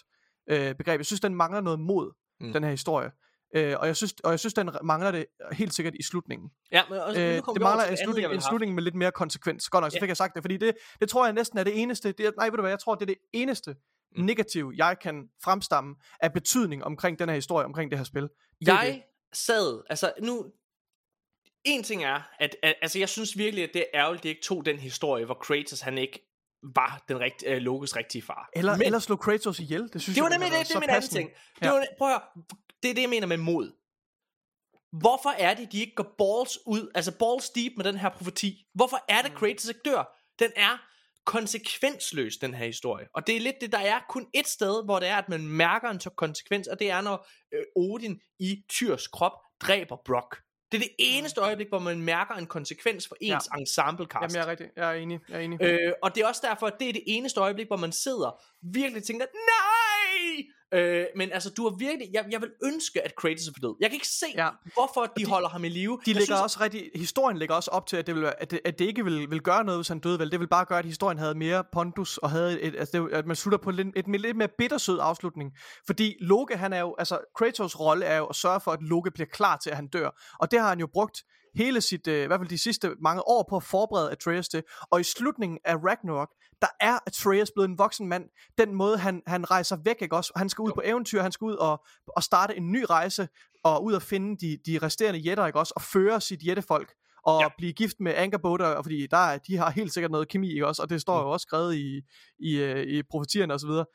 [0.51, 0.99] øh, begreb.
[0.99, 2.53] Jeg synes, den mangler noget mod, Mm.
[2.53, 3.11] den her historie.
[3.57, 6.51] Øh, og, jeg synes, og jeg synes, den mangler det helt sikkert i slutningen.
[6.73, 9.69] Ja, men også, Øh, det mangler en slutning, en slutning med lidt mere konsekvens.
[9.69, 10.03] Godt nok, så Ja.
[10.03, 12.47] fik jeg sagt det, fordi det, det tror jeg næsten er det eneste, det nej,
[12.47, 13.77] ved du hvad, jeg tror, det er det eneste.
[14.17, 18.23] Negativ, jeg kan fremstamme af betydning omkring den her historie, omkring det her spil.
[18.23, 19.03] Det Jeg
[19.33, 20.47] sad, altså nu,
[21.65, 24.29] en ting er, at, at altså jeg synes virkelig, at det er ærgerligt, at de
[24.29, 26.31] ikke tog den historie, hvor Kratos han ikke
[26.75, 28.51] var den rigt, øh, Lokes rigtige far.
[28.57, 30.75] Eller, Men- eller slå Kratos ihjel, det synes det var jeg nemlig det, have det
[30.75, 31.31] er min anden ting.
[31.61, 31.71] Det, Ja.
[31.71, 32.45] var, prøv at høre,
[32.83, 33.73] det er det, jeg mener med mod.
[35.01, 38.67] Hvorfor er det, de ikke går balls ud, altså balls deep med den her profeti?
[38.75, 39.37] Hvorfor er det, Mm.
[39.39, 40.19] Kratos ikke dør?
[40.39, 40.79] Den er
[41.25, 43.07] konsekvensløs, den her historie.
[43.15, 45.49] Og det er lidt det, der er kun et sted, hvor det er, at man
[45.49, 50.37] mærker en så konsekvens, og det er, når øh, Odin i Tyrs krop dræber Brock.
[50.73, 53.61] Det er det eneste øjeblik, hvor man mærker en konsekvens for ens ja.
[53.61, 54.23] ensemblecast.
[54.23, 55.63] Jamen, jeg er rigtig, jeg er enig, jeg er enig.
[55.63, 58.43] Øh, og det er også derfor, at det er det eneste øjeblik, hvor man sidder
[58.73, 59.74] virkelig tænker, nej!
[60.75, 63.77] Øh, men altså, du har virkelig, jeg, jeg vil ønske, at Kratos er død.
[63.81, 64.49] Jeg kan ikke se, ja.
[64.75, 65.93] Hvorfor de, de holder ham i live.
[65.93, 68.51] De jeg lægger synes, også rigtig, historien lægger også op til, at det, vil, at
[68.51, 70.31] det, at det ikke vil, vil gøre noget, hvis han døde vel.
[70.31, 73.27] Det vil bare gøre, at historien havde mere pondus, og havde et, altså det, at
[73.27, 75.53] man slutter på lidt, et, lidt mere bittersød afslutning.
[75.87, 79.11] Fordi Loke, han er jo, altså Kratos rolle er jo at sørge for, at Loke
[79.11, 80.37] bliver klar til, at han dør.
[80.41, 81.23] Og det har han jo brugt
[81.57, 84.63] hele sit, øh, i hvert fald de sidste mange år på at forberede Atreus til.
[84.91, 86.29] Og i slutningen af Ragnarok,
[86.63, 88.25] der er Atreus blevet en voksen mand.
[88.59, 90.33] Den måde, han, han rejser væk, ikke også?
[90.37, 91.85] Han skal ud på eventyr, han skal ud og,
[92.17, 93.29] og starte en ny rejse,
[93.65, 95.73] og ud og finde de, de resterende jætter, ikke også?
[95.77, 96.93] Og føre sit jættefolk
[97.27, 97.49] og Ja.
[97.59, 100.83] blive gift med Angerboda, fordi der er, de har helt sikkert noget kemi, ikke også?
[100.83, 102.03] Og det står jo også skrevet i,
[102.39, 103.87] i, øh, i profetierne og så videre.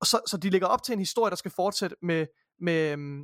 [0.00, 2.26] Og så, så de lægger op til en historie, der skal fortsætte med,
[2.60, 3.22] med, øhm,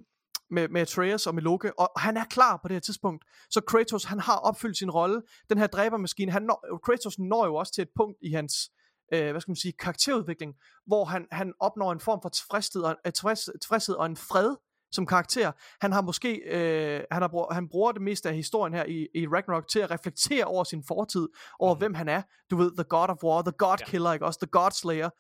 [0.53, 3.25] med, med Atreus og med Loke, og han er klar på det her tidspunkt.
[3.51, 5.23] Så Kratos, han har opfyldt sin rolle.
[5.51, 8.71] Den her dræbermaskine, han når, Kratos når jo også til et punkt i hans,
[9.13, 10.55] øh, hvad skal man sige, karakterudvikling,
[10.87, 14.57] hvor han, han opnår en form for tilfredshed og, øh, tilfreds, tilfredshed og en fred
[14.93, 15.53] som karakter.
[15.81, 19.27] Han har måske, øh, han, har, han bruger det meste af historien her i, i
[19.27, 21.29] Ragnarok til at reflektere over sin fortid,
[21.59, 21.81] over mm-hmm.
[21.81, 22.23] hvem han er.
[22.51, 23.85] Du ved, The God of War, The God Ja.
[23.85, 24.41] Killer, ikke også?
[24.41, 25.11] The God Slayer.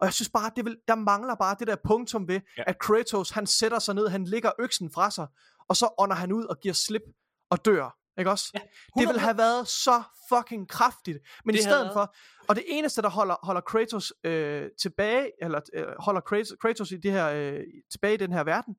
[0.00, 2.62] Og jeg synes bare, det vil, der mangler bare det der punktum ved, Ja.
[2.66, 5.26] at Kratos, han sætter sig ned, han lægger øksen fra sig,
[5.68, 7.02] og så ånder han ud og giver slip
[7.50, 7.96] og dør.
[8.18, 8.50] Ikke også?
[8.54, 8.68] Ja, det
[9.02, 9.06] 100%.
[9.06, 11.18] ville have været så fucking kraftigt.
[11.44, 12.14] Men Det i stedet havde- for,
[12.48, 16.96] og det eneste, der holder, holder Kratos øh, tilbage, eller øh, holder Kratos, Kratos i
[16.96, 17.60] det her, øh,
[17.92, 18.74] tilbage i den her verden,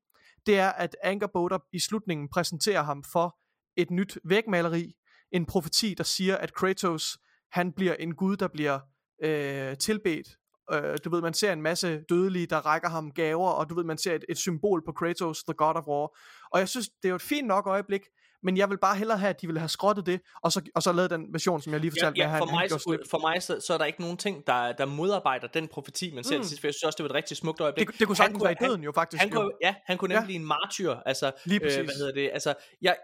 [0.45, 3.38] det er, at Angerboda i slutningen præsenterer ham for
[3.78, 4.93] et nyt vægmaleri,
[5.32, 7.18] en profeti, der siger, at Kratos,
[7.51, 8.80] han bliver en gud, der bliver
[9.24, 10.28] øh, tilbedt.
[10.74, 13.84] Øh, du ved, man ser en masse dødelige, der rækker ham gaver, og du ved,
[13.84, 16.18] man ser et, et symbol på Kratos, the God of War.
[16.51, 18.01] Og jeg synes, det er jo et fint nok øjeblik,
[18.43, 20.84] men jeg vil bare hellere have, at de ville have skrottet det, og så, og
[20.84, 22.68] så lavet den version, som jeg lige Ja, fortalte, ja, at for, han, han mig,
[22.70, 22.99] gjorde slip.
[23.03, 26.11] så, for mig så, så er der ikke nogen ting, der, der modarbejder den profeti,
[26.15, 26.43] man ser mm.
[26.43, 27.88] Sidst, for jeg synes også, det var et rigtig smukt øjeblik.
[27.88, 29.22] Det, det kunne Han sagtens være i han- døden jo faktisk.
[29.22, 29.39] Han jo.
[29.41, 30.26] kunne, ja, han kunne nemlig Ja.
[30.26, 30.95] blive en martyr.
[31.05, 31.78] Altså, Lige øh, præcis.
[31.86, 32.30] hvad hedder det?
[32.34, 32.95] Altså, jeg,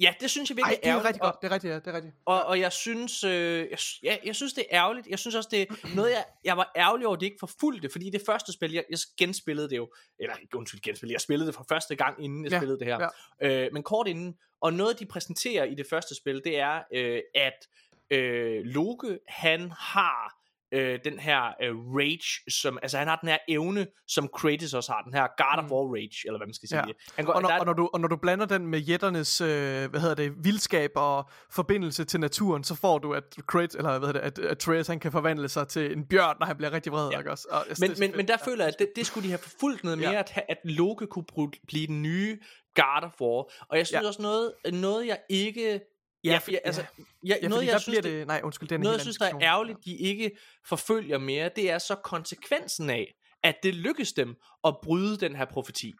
[0.00, 1.36] ja, det synes jeg virkelig Ej, det er ærgerligt, rigtig godt.
[1.42, 1.78] Det er rigtigt, ja.
[1.78, 2.14] Det er rigtigt.
[2.24, 5.06] Og, og jeg synes, øh, jeg, ja, jeg synes det er ærgerligt.
[5.06, 7.88] Jeg synes også det er noget jeg, jeg var ærgerlig over at det ikke forfulgte,
[7.92, 11.46] fordi det første spil jeg, jeg genspillede det jo, eller ikke undskyld genspillede, jeg spillede
[11.46, 13.08] det for første gang inden jeg Ja, spillede det her.
[13.42, 17.20] Øh, men kort inden, og noget de præsenterer i det første spil, det er øh,
[17.34, 17.68] at
[18.10, 20.41] øh, Loke han har
[20.72, 24.92] øh, den her øh, rage, som, altså han har den her evne, som Kratos også
[24.92, 25.72] har, den her God of Mm.
[25.72, 26.78] War rage, eller hvad man skal sige.
[26.86, 26.92] Ja.
[27.16, 28.78] Han går, Og når, der er- og, når du, og når du blander den med
[28.78, 29.48] jætternes, øh,
[29.90, 34.08] hvad hedder det, vildskab og forbindelse til naturen, så får du, at Kratos, eller hvad
[34.08, 36.92] hedder det, at Atreus, han kan forvandle sig til en bjørn, når han bliver rigtig
[36.92, 37.18] vred, Ja.
[37.18, 37.48] ikke også?
[37.50, 39.98] Og, men, men, men der føler jeg, at det, det skulle de have forfulgt noget
[39.98, 40.18] mere, Ja.
[40.18, 41.24] at, at Loke kunne
[41.66, 42.38] blive den nye
[42.74, 43.50] God of War.
[43.68, 44.06] Og jeg synes Ja.
[44.08, 45.80] også noget, noget jeg ikke...
[46.24, 46.84] Ja, for- for, altså,
[47.24, 49.26] jeg, Ja, noget jeg synes, det, det, nej, undskyld, det er noget jeg synes, der
[49.26, 50.30] er ærgerligt, de ikke
[50.68, 55.44] forfølger mere, det er så konsekvensen af, at det lykkes dem at bryde den her
[55.44, 55.92] profeti.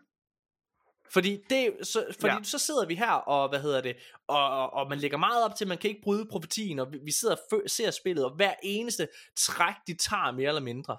[1.12, 2.34] Fordi, det, så, fordi.
[2.34, 2.42] Ja.
[2.42, 3.96] så sidder vi her, og hvad hedder det,
[4.28, 6.92] og, og, og man lægger meget op til, at man kan ikke bryde profetien, og
[6.92, 9.08] vi, vi sidder og fø- ser spillet, og hver eneste
[9.38, 10.96] træk, de tager mere eller mindre.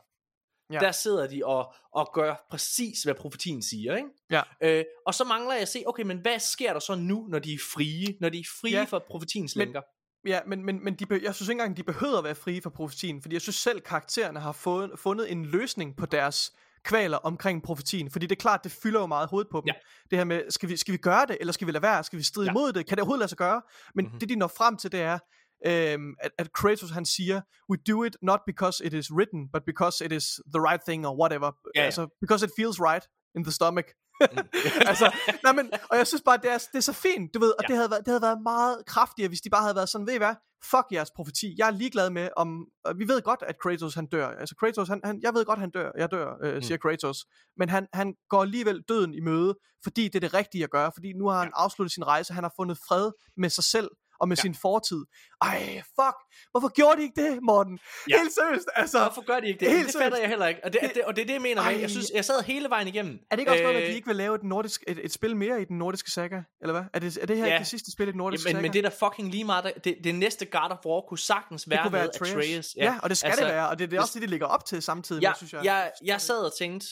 [0.74, 0.80] Ja.
[0.80, 4.10] Der sidder de og, og gør præcis, hvad profetien siger, ikke?
[4.32, 4.42] Ja.
[4.64, 7.40] Øh, og så mangler jeg at se, okay, men hvad sker der så nu, når
[7.40, 8.84] de er frie, når de er frie ja.
[8.84, 9.82] For profetiens men- lænker?
[10.28, 12.70] Ja, men, men, men de, jeg synes ikke engang, de behøver at være frie fra
[12.70, 16.52] profetien, fordi jeg synes selv, karaktererne har fået, fundet en løsning på deres
[16.84, 19.68] kvaler omkring profetien, fordi det er klart, det fylder jo meget hovedet på dem.
[19.68, 19.74] Ja.
[20.10, 22.04] Det her med, skal vi, skal vi gøre det, eller skal vi lade være?
[22.04, 22.52] Skal vi stride Ja.
[22.52, 22.86] imod det?
[22.86, 23.62] Kan det overhovedet lade sig gøre?
[23.96, 24.10] Men Mhm.
[24.10, 24.20] mm-hmm.
[24.20, 25.20] det, de når frem til, det er,
[25.66, 27.42] øhm, at, at Kratos han siger,
[27.72, 31.08] we do it not because it is written, but because it is the right thing,
[31.08, 31.52] or whatever.
[31.76, 31.86] Ja, ja.
[31.86, 33.06] Altså, because it feels right
[33.36, 33.88] in the stomach.
[34.92, 35.12] altså,
[35.44, 37.56] nej, men, og jeg synes bare, det er, det er så fint, du ved, og
[37.62, 37.64] Ja.
[37.64, 37.68] ja.
[37.68, 40.14] det, havde været, det havde været meget kraftigere, hvis de bare havde været sådan, ved
[40.14, 43.96] I hvad, fuck jeres profeti, jeg er ligeglad med, om, vi ved godt, at Kratos
[43.96, 46.78] han dør, altså Kratos, han, han, jeg ved godt, han dør, jeg dør, øh, siger
[46.78, 47.26] Kratos,
[47.58, 50.92] men han, han går alligevel døden i møde, fordi det er det rigtige at gøre,
[50.96, 53.90] fordi nu har han afsluttet sin rejse, han har fundet fred med sig selv,
[54.24, 54.40] og med Ja.
[54.40, 54.42] ja.
[54.42, 55.02] sin fortid.
[55.42, 55.60] Ej,
[56.00, 56.18] fuck,
[56.52, 57.76] hvorfor gjorde de ikke det, Morten?
[58.10, 58.14] Ja.
[58.16, 58.20] Ja.
[58.22, 59.00] Helt seriøst, altså.
[59.00, 59.70] Hvorfor gør de ikke det?
[59.70, 60.22] Helt det fatter seriøst.
[60.22, 60.62] jeg heller ikke.
[60.64, 61.72] Og det, det, og det er det, jeg mener med.
[61.74, 61.82] Ej.
[61.82, 63.20] Jeg synes, jeg sad hele vejen igennem.
[63.32, 65.00] Er det ikke også noget, med, at Øh, de ikke vil lave et, nordisk, et,
[65.06, 66.42] et spil mere i den nordiske saga?
[66.62, 66.84] Eller hvad?
[66.94, 67.52] Er det, er det her Ja.
[67.54, 68.62] ikke det sidste spil i den nordiske men, saga?
[68.62, 69.64] men det er da fucking lige meget.
[69.64, 72.30] der- Det, det næste God of War kunne sagtens være, det kunne være med Atreus.
[72.46, 72.76] Atreus.
[72.78, 74.46] Ja, og det skal altså, det være, og det, det er også det, de ligger
[74.48, 75.66] op til samtidig Jeg, med, synes jeg.
[75.66, 76.88] jeg, jeg sad og tænkte,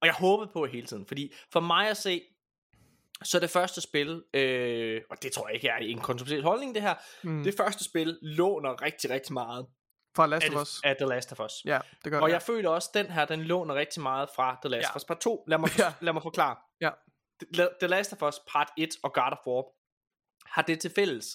[0.00, 2.22] og jeg håbede på hele tiden, fordi for mig at se,
[3.24, 6.82] så det første spil, øh, og det tror jeg ikke er en kontroversiel holdning det
[6.82, 7.44] her, Mm.
[7.44, 9.66] det første spil låner rigtig, rigtig meget
[10.16, 10.80] Fra Last of Us.
[10.84, 11.52] af The Last of Us.
[11.64, 12.32] Ja, det gør Og det.
[12.32, 14.88] jeg føler også, at den her, den låner rigtig meget fra The Last Ja.
[14.90, 15.44] of Us Part 2.
[15.48, 15.92] Lad mig, Ja.
[16.00, 16.56] lad mig forklare.
[16.80, 16.90] Ja.
[17.80, 19.64] The Last of Us Part 1 og God of War
[20.54, 21.26] har det til fælles,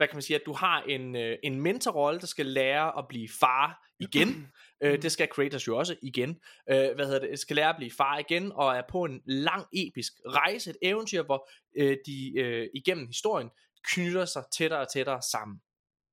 [0.00, 3.08] hvad kan man sige, at du har en, øh, en mentorrolle, der skal lære at
[3.08, 4.48] blive far igen.
[4.82, 6.40] øh, det skal Kratos jo også igen.
[6.70, 7.38] Øh, hvad hedder det?
[7.38, 11.22] Skal lære at blive far igen, og er på en lang episk rejse, et eventyr,
[11.22, 13.50] hvor øh, de øh, igennem historien
[13.84, 15.60] knytter sig tættere og tættere sammen.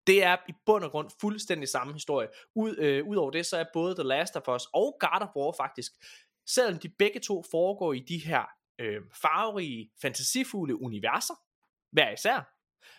[0.08, 2.28] Det er i bund og grund fuldstændig samme historie.
[2.56, 5.54] Ud, øh, Udover det, så er både The Last of Us og God of War
[5.58, 5.92] faktisk,
[6.48, 8.44] selvom de begge to foregår i de her
[8.80, 11.34] øh, farverige, fantasifulde universer,
[11.92, 12.57] hver især,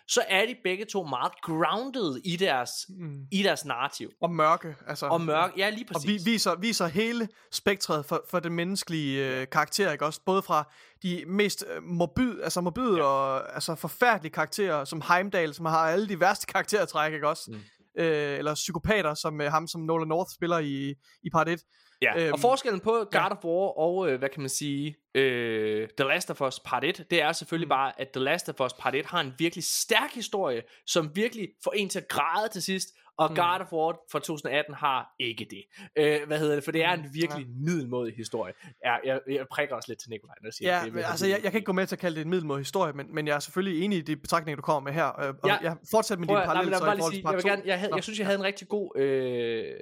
[0.09, 3.19] så er de begge to meget grounded i deres, Mm.
[3.33, 4.11] i deres narrativ.
[4.21, 5.07] Og mørke, altså.
[5.07, 6.25] Og mørk, ja lige Og præcis.
[6.27, 10.21] vi, viser, viser hele spektret for, for den menneskelige øh, karakter, ikke også?
[10.27, 10.73] Både fra
[11.03, 13.03] de mest øh, morbid, altså morbide ja.
[13.03, 17.51] og altså forfærdelige karakterer, som Heimdall, som har alle de værste karaktertræk, ikke også?
[17.51, 17.61] Mm.
[18.03, 21.61] Øh, eller psykopater, som øh, ham, som Nolan North spiller i, i part 1.
[22.03, 25.89] Ja, øhm, og forskellen på God of War og, øh, hvad kan man sige, øh,
[25.97, 27.71] The Last of Us Part 1, det er selvfølgelig mm.
[27.71, 31.49] bare, at The Last of Us Part 1 har en virkelig stærk historie, som virkelig
[31.65, 32.89] får en til at græde til sidst,
[33.19, 33.37] og mm.
[33.37, 35.65] God of War fra 2018 har ikke det.
[35.99, 36.65] Øh, hvad hedder det?
[36.65, 37.53] For det er en Mm, virkelig ja.
[37.65, 38.53] middelmådig historie.
[38.85, 40.95] Ja, jeg, jeg prikker også lidt til Nikolaj, når jeg siger Ja, det.
[40.95, 42.93] men, altså jeg, jeg kan ikke gå med til at kalde det en middelmåde historie,
[42.93, 45.21] men, men jeg er selvfølgelig enig i de betragtninger, du kommer med her.
[45.21, 45.57] Øh, og Ja.
[45.63, 47.49] jeg fortsætter med dine bare i forhold til jeg, part vil 2.
[47.49, 49.75] gerne, jeg, havde, jeg synes, jeg havde en rigtig god øh,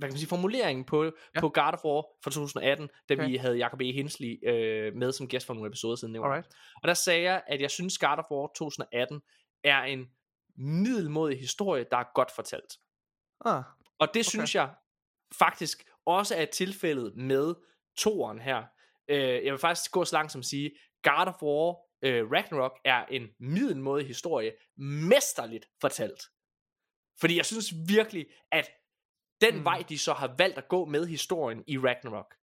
[0.00, 1.40] hvad kan man sige, formulering på, ja.
[1.40, 3.26] På God of War fra 2018, da Okay.
[3.28, 3.92] vi havde Jacob E.
[3.92, 6.16] Hensley øh, med som gæst for nogle episoder siden.
[6.16, 6.46] Alright.
[6.82, 9.20] Og der sagde jeg, at jeg synes, God of War 2018
[9.64, 10.06] er en
[10.56, 12.72] middelmodig historie, der er godt fortalt.
[13.44, 13.62] Ah,
[13.98, 14.22] Og det okay.
[14.22, 14.70] synes jeg
[15.38, 17.54] faktisk også er tilfældet med
[17.98, 18.64] toeren her.
[19.08, 20.70] Øh, jeg vil faktisk gå så langt som at sige,
[21.02, 26.22] God of War øh, Ragnarok er en middelmodig historie, mesterligt fortalt.
[27.20, 28.70] Fordi jeg synes virkelig, at
[29.40, 29.64] den mm.
[29.64, 32.34] Vej, de så har valgt at gå med historien i Ragnarok,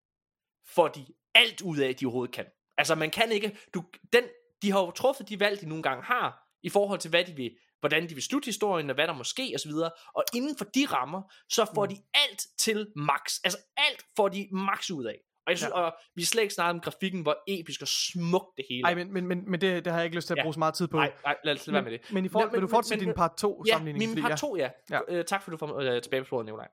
[0.66, 2.46] får de alt ud af, de overhovedet kan.
[2.78, 4.24] Altså man kan ikke, du, den,
[4.62, 7.32] de har jo truffet de valg, de nogle gange har, i forhold til hvad de
[7.32, 9.70] vil, hvordan de vil slutte historien, og hvad der må ske osv.
[10.14, 11.94] Og inden for de rammer, så får mm.
[11.94, 13.38] de alt til max.
[13.44, 15.18] Altså alt får de max ud af.
[15.46, 15.80] Og jeg synes, ja.
[15.80, 18.90] og vi er slet ikke snakket om grafikken, hvor episk og smukt det hele ej,
[18.90, 18.94] er.
[18.94, 20.42] men, men, men, men det, det har jeg ikke lyst til at Ja.
[20.42, 20.96] bruge så meget tid på.
[20.96, 22.00] Nej, nej, lad os lade være med det.
[22.08, 24.14] Men, men, i for, men, vil du fortsætte din part 2 Ja, sammenligning?
[24.14, 24.70] min part 2, ja.
[24.90, 25.00] Ja.
[25.08, 25.14] ja.
[25.18, 26.68] Øh, tak for, du får øh, tilbage på sporet, Nikolaj.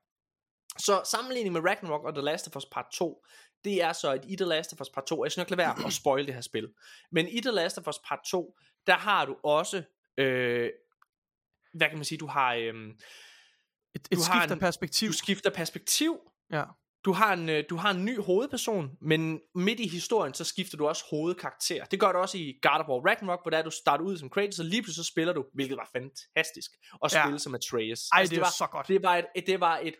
[0.78, 3.24] Så sammenligning med Ragnarok og The Last of Us Part 2,
[3.64, 5.58] det er så, at i The Last of Us Part 2, jeg skal nok lade
[5.58, 6.68] være at spoil det her spil,
[7.12, 8.54] men i The Last of Us Part 2,
[8.86, 9.82] der har du også,
[10.18, 10.70] øh,
[11.74, 15.08] hvad kan man sige, du har, øh, Et, et Du har skift af en- perspektiv.
[15.08, 16.18] du skifter perspektiv,
[16.52, 16.64] Ja.
[17.04, 20.76] du har, en, øh, du har en ny hovedperson, men midt i historien, så skifter
[20.76, 21.84] du også hovedkarakter.
[21.84, 24.30] Det gør du også i God of War Ragnarok, hvor der du starter ud som
[24.30, 26.70] Kratos, og lige pludselig så spiller du, hvilket var fantastisk,
[27.02, 27.08] Ja.
[27.24, 28.08] spille som Atreus.
[28.12, 28.88] Ej, Altså, det, er var, så godt.
[28.88, 29.94] det var et, det var et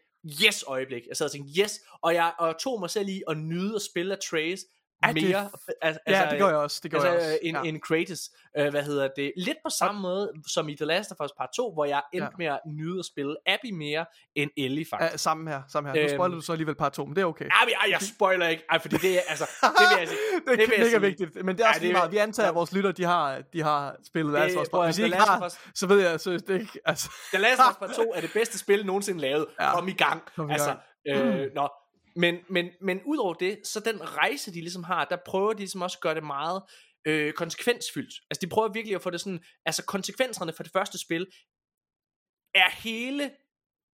[0.44, 1.02] yes øjeblik.
[1.08, 3.82] Jeg sad og tænkte yes, og jeg og tog mig selv i at nyde at
[3.82, 4.60] spille Atreus
[5.06, 5.50] Ja, det er mere.
[5.82, 6.80] altså, ja, det gør jeg også.
[6.82, 7.38] Det gør altså, jeg også.
[7.42, 7.62] en, ja.
[7.62, 8.20] en Kratos,
[8.58, 11.48] øh, hvad hedder det, lidt på samme måde som i The Last of Us Part
[11.56, 12.36] 2, hvor jeg endte Ja.
[12.38, 15.12] med at nyde at spille Abby mere end Ellie faktisk.
[15.12, 15.94] Ja, samme her, samme her.
[15.96, 16.08] Nu Øhm.
[16.16, 17.44] spoiler du så alligevel part 2, men det er okay.
[17.44, 18.64] Ej, ej, jeg spoiler ikke.
[18.70, 20.18] Ej, fordi det er, altså, det vil jeg sige.
[20.46, 21.00] det er det vil jeg mega sige.
[21.00, 22.12] vigtigt, men det er også det lige er- meget.
[22.12, 24.68] Vi antager, at vores lytter, de har, de har spillet Det- Last of Us.
[24.68, 26.80] prøv at- Hvis I The ikke har, så ved jeg seriøst det ikke.
[26.84, 29.46] Altså, The Last of Us Part 2 er det bedste spil nogensinde lavet.
[29.60, 29.72] Ja.
[29.74, 30.22] Kom i gang.
[30.36, 30.76] Kom i altså,
[31.06, 31.26] gang.
[31.26, 31.68] Øh, nå.
[32.16, 35.82] Men, men, men udover det, så den rejse, de ligesom har, der prøver de ligesom
[35.82, 36.62] også at gøre det meget
[37.06, 38.14] øh, konsekvensfyldt.
[38.30, 41.26] Altså de prøver virkelig at få det sådan, altså konsekvenserne for det første spil,
[42.54, 43.30] er hele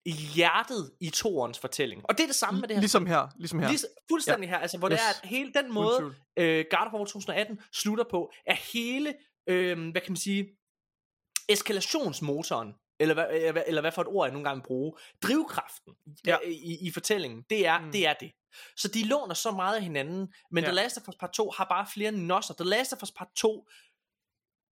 [0.05, 2.01] hjertet i toerens fortælling.
[2.09, 2.81] Og det er det samme med det her.
[2.81, 3.67] Ligesom her, ligesom her.
[3.67, 3.79] Lige,
[4.11, 4.49] fuldstændig ja.
[4.49, 4.99] her, altså hvor yes.
[4.99, 9.13] det er, at hele den måde, øh, God of War 2018 slutter på, er hele,
[9.49, 10.47] øh, hvad kan man sige,
[11.49, 14.93] eskalationsmotoren, eller hvad, eller, hvad- eller hvad for et ord jeg nogle gange vil bruge,
[15.23, 15.93] drivkraften
[16.25, 16.37] Ja.
[16.45, 17.91] i, i fortællingen, det er, Mm.
[17.91, 18.31] det er det.
[18.77, 20.69] Så de låner så meget af hinanden, men Ja.
[20.69, 22.53] The Last of Us Part 2 har bare flere nosser.
[22.53, 23.67] The Last of Us Part 2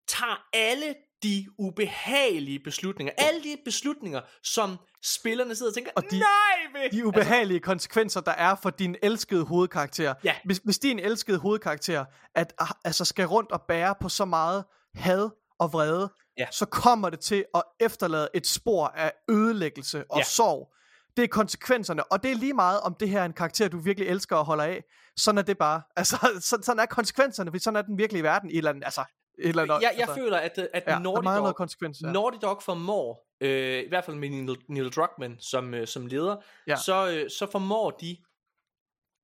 [0.08, 6.18] tager alle de ubehagelige beslutninger, alle de beslutninger, som spillerne sidder og tænker, Og de-
[6.18, 6.90] nej, ved.
[6.90, 10.14] de ubehagelige altså, konsekvenser, der er for din elskede hovedkarakter.
[10.24, 10.34] Ja.
[10.44, 12.04] Hvis, hvis din elskede hovedkarakter
[12.34, 14.64] at, ah, altså skal rundt og bære på så meget
[14.94, 16.46] had og vrede, Ja.
[16.50, 20.24] så kommer det til at efterlade et spor af ødelæggelse og Ja.
[20.24, 20.72] sorg.
[21.16, 23.78] Det er konsekvenserne, og det er lige meget, om det her er en karakter, du
[23.78, 24.84] virkelig elsker og holder af.
[25.16, 25.82] Sådan er det bare.
[25.96, 28.84] Altså, så, sådan er konsekvenserne, for sådan er den virkelige verden i et eller andet,
[28.84, 29.00] altså,
[29.38, 32.00] et eller andet, jeg, jeg altså, føler, at, at ja, Naughty, mangler noget Dog, konsekvens.
[32.02, 32.12] Ja.
[32.12, 36.36] Naughty Dog formår, øh, i hvert fald med Neil, Neil Druckmann som, øh, som leder,
[36.66, 36.76] Ja.
[36.76, 38.16] så, øh, så formår de,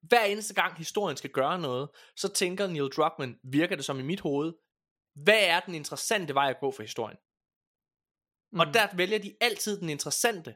[0.03, 4.03] hver eneste gang historien skal gøre noget, så tænker Neil Druckmann, virker det som i
[4.03, 4.53] mit hoved,
[5.15, 7.19] hvad er den interessante vej at gå for historien?
[8.53, 8.61] Mm.
[8.61, 10.55] Og der vælger de altid den interessante,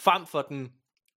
[0.00, 0.72] frem for den,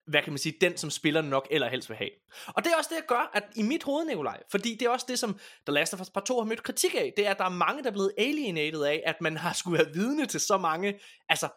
[0.07, 2.09] hvad kan man sige, den som spillerne nok eller helst vil have.
[2.47, 4.89] Og det er også det, jeg gør, at i mit hoved, Nikolaj, fordi det er
[4.89, 5.33] også det, som
[5.65, 7.49] The Last of Us Part 2 har mødt kritik af, det er, at der er
[7.49, 10.99] mange, der er blevet alienated af, at man har skulle være vidne til så mange,
[11.29, 11.49] altså,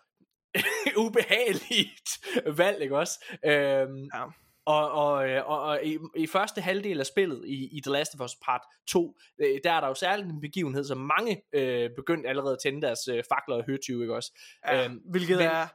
[1.06, 3.24] ubehageligt valg, ikke også?
[3.44, 4.26] Øhm, Ja.
[4.70, 8.14] Og, og, øh, og, og i, i første halvdel af spillet i, i The Last
[8.14, 11.90] of Us Part 2, øh, der er der jo særligt en begivenhed, som mange øh,
[11.96, 14.32] begyndt allerede at tænde deres øh, fakler og høtyve, ikke også?
[14.66, 15.66] Ja, Øhm, hvilket men- er...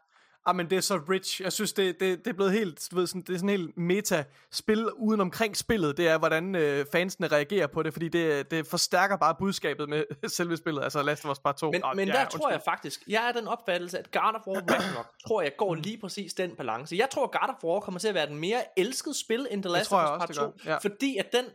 [0.48, 1.42] Ah, men det er så rich.
[1.42, 3.78] Jeg synes, det, det, det er blevet helt, du ved, sådan, det er sådan helt
[3.78, 5.98] meta-spil uden omkring spillet.
[5.98, 10.04] Det er, hvordan øh, fansene reagerer på det, fordi det, det forstærker bare budskabet med
[10.28, 11.72] selve spillet, altså Last of Us Part 2.
[11.72, 12.42] Men, Nå, men ja, der undskyld.
[12.42, 15.76] tror jeg faktisk, jeg er den opfattelse, at God of War Ragnarok, tror jeg, går
[15.76, 16.96] lige præcis den balance.
[16.96, 19.72] Jeg tror, God of War kommer til at være den mere elskede spil end The
[19.72, 20.52] Last of Us Part det 2, gør.
[20.66, 20.78] Ja.
[20.78, 21.46] fordi at den,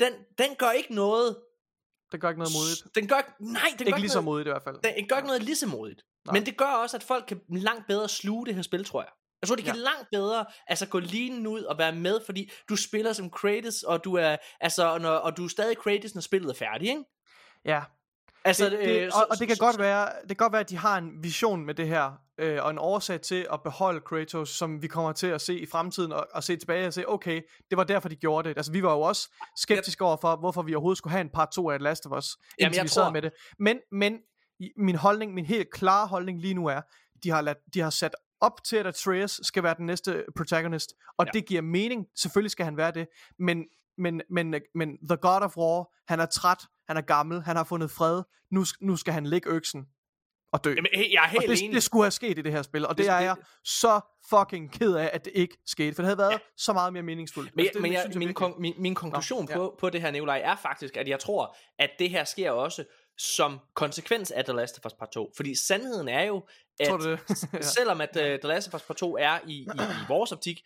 [0.00, 1.36] den, den gør ikke noget...
[2.12, 2.94] Det gør ikke noget modigt.
[2.94, 4.76] Den gør, nej, den gør Ikke lige så modigt i hvert fald.
[4.96, 6.02] den gør ikke noget lige så modigt.
[6.26, 6.32] Nej.
[6.32, 9.10] Men det gør også, at folk kan langt bedre sluge det her spil, tror jeg.
[9.42, 9.80] Jeg tror, det kan Ja.
[9.80, 14.04] langt bedre altså gå lige ud og være med, fordi du spiller som Kratos, og
[14.04, 17.04] du er, altså, når, og du er stadig Kratos, når spillet er færdigt, ikke?
[17.64, 17.82] Ja,
[18.44, 20.60] Altså, det, det, øh, og, og det kan så- godt være, det kan godt være,
[20.60, 24.00] at de har en vision med det her, øh, og en årsag til at beholde
[24.00, 27.08] Kratos, som vi kommer til at se i fremtiden, og, og se tilbage og se,
[27.08, 28.56] okay, det var derfor, de gjorde det.
[28.56, 31.48] Altså, vi var jo også skeptiske over for, hvorfor vi overhovedet skulle have en part
[31.50, 33.32] 2 af Last of Us, Jamen, indtil jeg vi sad tror- med det.
[33.58, 34.18] Men, men
[34.76, 36.80] min holdning, min helt klare holdning lige nu er,
[37.22, 40.94] de har, lad, de har sat op til, at Atreus skal være den næste protagonist,
[41.18, 41.30] og ja.
[41.30, 43.06] Det giver mening, selvfølgelig skal han være det,
[43.38, 43.64] men,
[43.98, 46.58] men, men, men The God of War, han er træt,
[46.88, 49.86] han er gammel, han har fundet fred, nu, nu skal han lægge øksen
[50.52, 50.70] og dø.
[50.76, 51.74] Jamen, hey, jeg er helt og det, enig.
[51.74, 54.72] det skulle have sket i det her spil, og det, Det- er jeg så fucking
[54.72, 56.38] ked af, at det ikke skete, for det havde været ja.
[56.56, 57.56] så meget mere meningsfuldt.
[57.56, 60.00] Men, Altså, det, men jeg, synes min, kon, min, min konklusion Nå, på, på det
[60.00, 62.84] her, Nikolaj, er faktisk, at jeg tror, at det her sker også
[63.18, 65.32] som konsekvens af The Last of Us Part 2.
[65.36, 66.42] Fordi sandheden er jo,
[66.80, 67.20] at Tror du det?
[67.52, 67.60] Ja.
[67.62, 70.60] selvom at uh, The Last of Us Part 2 er i, i, i vores optik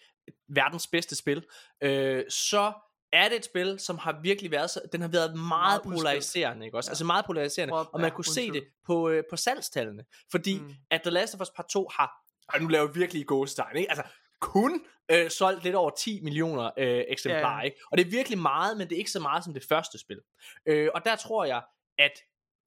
[0.55, 1.45] verdens bedste spil,
[1.83, 2.73] øh, så
[3.13, 5.95] er det et spil, som har virkelig været, så, den har været meget, Meget udskilt.
[5.99, 6.89] polariserende, ikke også?
[6.89, 6.93] Ja.
[6.93, 10.05] Altså meget polariserende, Meget- og man ja, kunne uden se det på, øh, på salgstallene,
[10.31, 10.75] fordi Mm.
[10.91, 12.11] at The Last of Us Part 2 har,
[12.49, 13.91] og nu laver jeg virkelig gåstegn, ikke?
[13.91, 14.05] Altså
[14.41, 17.65] kun øh, solgt lidt over 10 millioner øh, eksemplarer, ja.
[17.65, 17.77] ikke?
[17.93, 20.21] Og det er virkelig meget, men det er ikke så meget som det første spil.
[20.67, 21.63] Øh, og der tror jeg,
[21.99, 22.13] at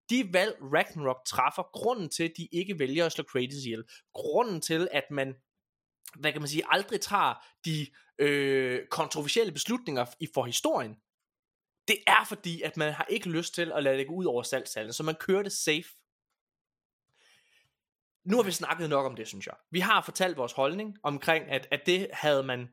[0.10, 3.84] de valg Ragnarok træffer, grunden til, at de ikke vælger at slå Kratos ihjel,
[4.14, 5.34] grunden til, at man
[6.20, 7.34] hvad kan man sige, aldrig tager
[7.66, 7.88] de
[8.24, 10.95] øh, kontroversielle beslutninger i for historien,
[11.88, 14.43] det er fordi, at man har ikke lyst til at lade det gå ud over
[14.43, 15.89] salgstallene, så man kører det safe.
[18.26, 19.55] Nu har vi snakket nok om det, synes jeg.
[19.71, 22.69] Vi har fortalt vores holdning omkring, at, at det havde man,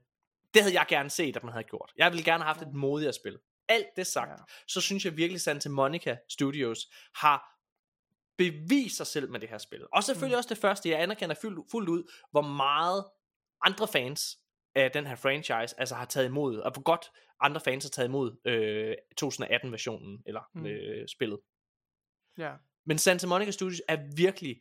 [0.55, 1.93] det havde jeg gerne set, at man havde gjort.
[1.97, 3.39] Jeg ville gerne have haft et modigere spil.
[3.69, 4.45] Alt det sagt, Ja.
[4.69, 6.79] så synes jeg virkelig, Santa Monica Studios
[7.15, 7.61] har
[8.39, 9.87] bevist sig selv med det her spil.
[9.93, 10.39] Og selvfølgelig mm.
[10.39, 13.05] også det første, jeg anerkender fuldt, fuldt ud, hvor meget
[13.65, 14.39] andre fans
[14.75, 17.11] af den her franchise altså har taget imod, og hvor godt
[17.41, 20.67] andre fans har taget imod øh, 2018-versionen, eller Mm.
[20.67, 21.39] øh, spillet.
[22.39, 22.53] Ja.
[22.87, 24.61] Men Santa Monica Studios er virkelig,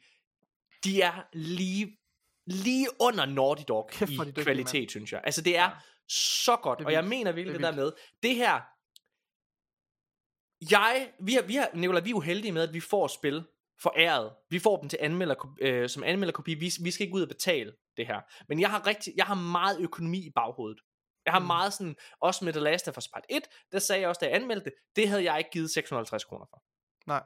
[0.83, 1.97] de er lige,
[2.45, 4.89] lige under Naughty Dog Kæft, i dygtige, kvalitet, mand.
[4.89, 5.21] synes jeg.
[5.23, 5.69] Altså det er Ja.
[6.09, 7.91] så godt, og jeg mener virkelig Det det, er der med,
[8.23, 8.61] det her,
[10.71, 13.43] jeg, vi har, vi har, Nicolai, vi er jo heldige med, at vi får spil
[13.81, 14.31] foræret.
[14.49, 16.53] Vi får dem til anmelder, øh, som anmelderkopi.
[16.53, 18.21] Vi, vi skal ikke ud og betale det her.
[18.49, 20.79] Men jeg har, rigtig, jeg har meget økonomi i baghovedet.
[21.25, 24.09] Jeg har meget sådan, også med The Last of Us Part 1, der sagde jeg
[24.09, 26.63] også, da jeg anmeldte det, det havde jeg ikke givet 650 kroner for.
[27.07, 27.23] Nej.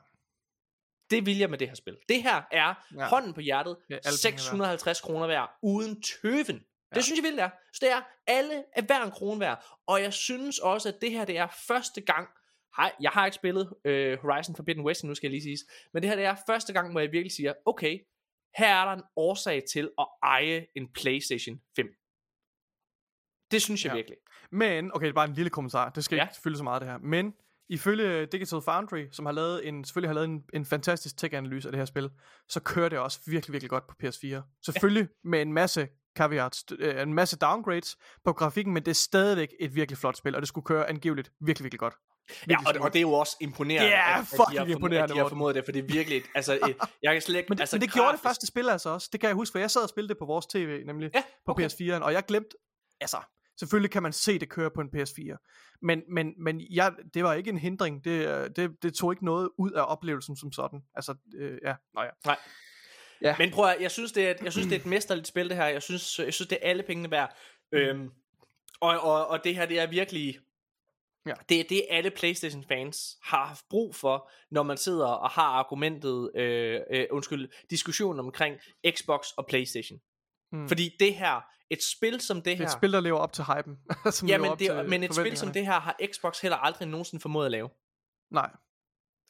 [1.09, 1.97] Det vil jeg med det her spil.
[2.09, 3.05] Det her er Ja.
[3.07, 4.39] hånden på hjertet, Ja, ja, alle penge er værd.
[4.39, 6.45] 650 kroner værd, uden tøven.
[6.47, 6.53] Ja.
[6.91, 6.95] Ja.
[6.95, 7.49] Det synes jeg vildt er.
[7.73, 9.65] Så det er alle er hver en krone værd.
[9.87, 12.27] Og jeg synes også, at det her det er første gang,
[12.77, 15.57] hej, jeg har ikke spillet øh, Horizon Forbidden West, nu skal jeg lige sige,
[15.93, 17.99] men det her det er første gang, hvor jeg virkelig siger, okay,
[18.57, 21.87] her er der en årsag til at eje en PlayStation 5.
[23.51, 23.95] Det synes jeg Ja.
[23.95, 24.17] virkelig.
[24.51, 25.89] Men, okay, det er bare en lille kommentar.
[25.89, 26.23] Det skal Ja.
[26.23, 26.97] ikke fylde så meget det her.
[26.97, 27.33] Men
[27.69, 31.71] ifølge Digital Foundry, som har lavet en, selvfølgelig har lavet en, en fantastisk tech-analyse af
[31.71, 32.09] det her spil,
[32.49, 34.41] så kører det også virkelig, virkelig godt på PS4.
[34.65, 35.29] Selvfølgelig ja.
[35.29, 35.87] med en masse
[36.17, 40.35] caveats, øh, en masse downgrades på grafikken, men det er stadigvæk et virkelig flot spil,
[40.35, 41.93] og det skulle køre angiveligt virkelig, virkelig godt.
[42.49, 44.65] Ja, og, og det er jo også imponerende, Det er at, at, de fucking har
[44.65, 47.21] imponerende, at de har formået det, for det er virkelig, et- altså, et, jeg kan
[47.21, 49.09] slet ikke, Men det, altså, men det gjorde det første spil altså også.
[49.11, 51.23] Det kan jeg huske, for jeg sad og spillede det på vores tv, nemlig Ja,
[51.45, 51.69] på okay.
[51.69, 52.49] PS4'en, og jeg glemte,
[53.01, 53.17] altså,
[53.59, 57.33] selvfølgelig kan man se det køre på en PS4, men, men, men jeg, det var
[57.33, 60.79] ikke en hindring, det, øh, det, det tog ikke noget ud af oplevelsen som sådan.
[60.95, 62.09] Altså, øh, ja, nå ja.
[62.25, 62.37] Nej.
[63.21, 63.35] Ja.
[63.37, 65.57] Men prøv at, jeg synes, det er, jeg synes, det er et mesterligt spil, det
[65.57, 65.65] her.
[65.65, 67.37] Jeg synes, jeg synes det er alle pengene værd.
[67.71, 68.09] Øhm,
[68.81, 70.39] og, og, og det her, det er virkelig...
[71.25, 71.33] Ja.
[71.49, 76.31] Det er det, alle PlayStation-fans har haft brug for, når man sidder og har argumentet,
[76.35, 78.55] øh, øh, undskyld, diskussionen omkring
[78.91, 79.99] Xbox og PlayStation.
[80.51, 80.67] Mm.
[80.67, 82.65] Fordi det her, et spil som det Det er her...
[82.65, 83.77] et spil, der lever op til hypen.
[84.11, 87.21] som ja, men, det, men et spil som det her har Xbox heller aldrig nogensinde
[87.21, 87.69] formået at lave.
[88.31, 88.49] Nej.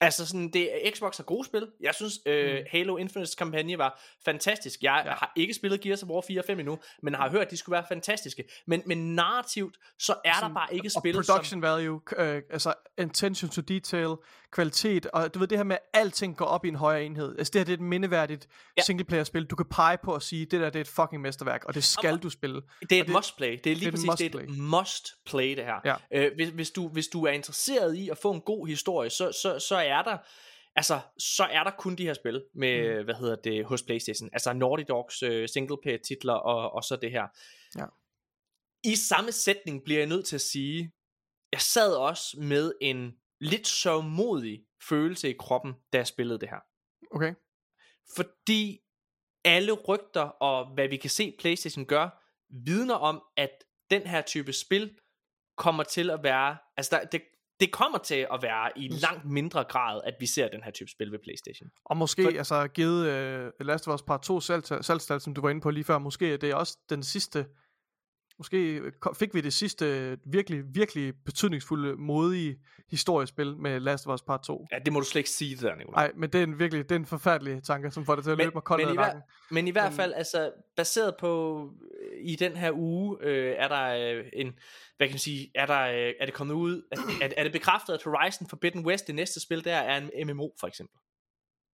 [0.06, 1.68] Altså sådan, det, Xbox har gode spil.
[1.82, 2.60] Jeg synes, øh, Mm.
[2.72, 4.82] Halo Infinite's kampagne var fantastisk.
[4.84, 5.12] Jeg Ja.
[5.12, 7.58] har ikke spillet Gears of War 4 og 5 endnu, men har hørt, at de
[7.58, 8.44] skulle være fantastiske.
[8.68, 11.62] Men, men narrativt, så er der bare ikke spil, production som...
[11.62, 14.10] value, øh, altså attention to detail,
[14.52, 17.36] kvalitet, og du ved det her med, at alting går op i en højere enhed.
[17.38, 18.48] Altså det her det er et mindeværdigt
[18.78, 18.82] ja.
[18.82, 19.46] Singleplayer-spil.
[19.46, 21.84] Du kan pege på og sige, det der det er et fucking mesterværk, og det
[21.84, 22.62] skal Og- du spille.
[22.90, 23.60] Det er et det- must-play.
[23.64, 25.80] Det er lige det er et præcis, det er et must-play, det her.
[25.86, 25.96] Ja.
[26.26, 29.32] Øh, hvis, hvis, du, hvis du er interesseret i at få en god historie, så,
[29.42, 30.18] så, så er der...
[30.76, 33.06] Altså, så er der kun de her spil med, mm.
[33.06, 34.30] hvad hedder det, hos Playstation.
[34.34, 37.28] Altså Naughty Dogs øh, singleplayer titler og, og så det her.
[37.78, 37.86] Ja.
[38.84, 40.92] I samme sætning bliver jeg nødt til at sige,
[41.52, 46.60] jeg sad også med en lidt sørgmodig følelse i kroppen, da jeg spillede det her.
[47.12, 47.34] Okay.
[48.16, 48.80] Fordi
[49.46, 52.10] alle rygter og hvad vi kan se PlayStation gør,
[52.66, 53.50] vidner om, at
[53.90, 54.98] den her type spil
[55.58, 57.22] kommer til at være, altså der, det,
[57.64, 60.92] det kommer til at være i langt mindre grad, at vi ser den her type
[60.92, 61.70] spil ved PlayStation.
[61.86, 63.02] Og måske, For- altså givet
[63.60, 65.98] uh, Last of Us Part 2 salg, salgstal, som du var inde på lige før,
[65.98, 67.46] måske det er også den sidste,
[68.38, 72.60] måske øh, fik vi det sidste øh, virkelig, virkelig betydningsfulde, modige
[72.90, 74.68] historiespil med Last of Us Part 2.
[74.72, 76.06] Ja, det må du slet ikke sige det der, Nicolaj.
[76.08, 78.32] Nej, men det er en virkelig, det er en forfærdelig tanke, som får det til
[78.32, 79.22] at Men- løbe mig koldt men i hver-.
[79.52, 81.62] Men i hvert Men- fald, altså, baseret på,
[82.02, 84.48] øh, i den her uge, øh, er der øh, en,
[84.98, 87.52] hvad kan man sige, er, der, øh, er det kommet ud, er, er, er det
[87.52, 90.98] bekræftet, at Horizon Forbidden West, det næste spil der, er en MMO, for eksempel?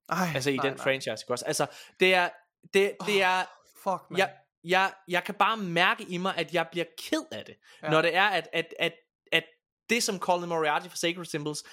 [0.10, 0.84] Ej, Altså i nej, den nej.
[0.84, 1.46] franchise, ikke også?
[1.46, 1.68] Altså,
[2.00, 2.30] det er,
[2.74, 3.40] det, det er,
[3.84, 4.18] Fuck, man.
[4.20, 4.34] jeg,
[4.64, 7.90] jeg, jeg kan bare mærke i mig, at jeg bliver ked af det, Ja.
[7.90, 8.94] når det er, at, at, at,
[9.32, 9.44] at
[9.90, 11.64] det, som Colin Moriarty fra Sacred Symbols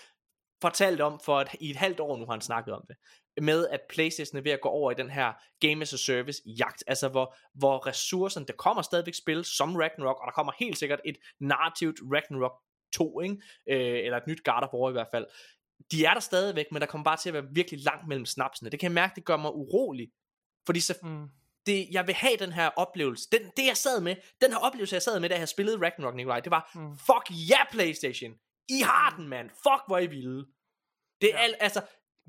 [0.63, 2.97] fortalte om for et, i et halvt år nu, har han snakket om det,
[3.43, 6.43] med at Playstation er ved at gå over i den her Game as a Service
[6.47, 10.79] jagt, altså hvor, hvor ressourcerne, der kommer stadigvæk spil som Ragnarok, og der kommer helt
[10.79, 12.53] sikkert et narrativt Ragnarok
[12.95, 13.37] 2, ikke?
[13.71, 15.27] Øh, eller et nyt God of War i hvert fald,
[15.91, 18.71] de er der stadigvæk, men der kommer bare til at være virkelig langt mellem snapsene.
[18.71, 20.09] Det kan jeg mærke, det gør mig urolig.
[20.67, 21.29] Fordi så, Mm.
[21.67, 23.29] Det, jeg vil have den her oplevelse.
[23.33, 26.15] Den, det jeg sad med, den her oplevelse jeg sad med, da jeg spillede Ragnarok,
[26.15, 26.81] Nikolaj, det var, Mm.
[26.81, 26.97] mm.
[26.99, 28.33] fuck ja yeah, Playstation.
[28.69, 29.51] I har den, mand.
[29.51, 30.47] Fuck, hvor I vilde.
[31.21, 31.39] Det er Ja.
[31.39, 31.45] ja.
[31.45, 31.81] al, altså,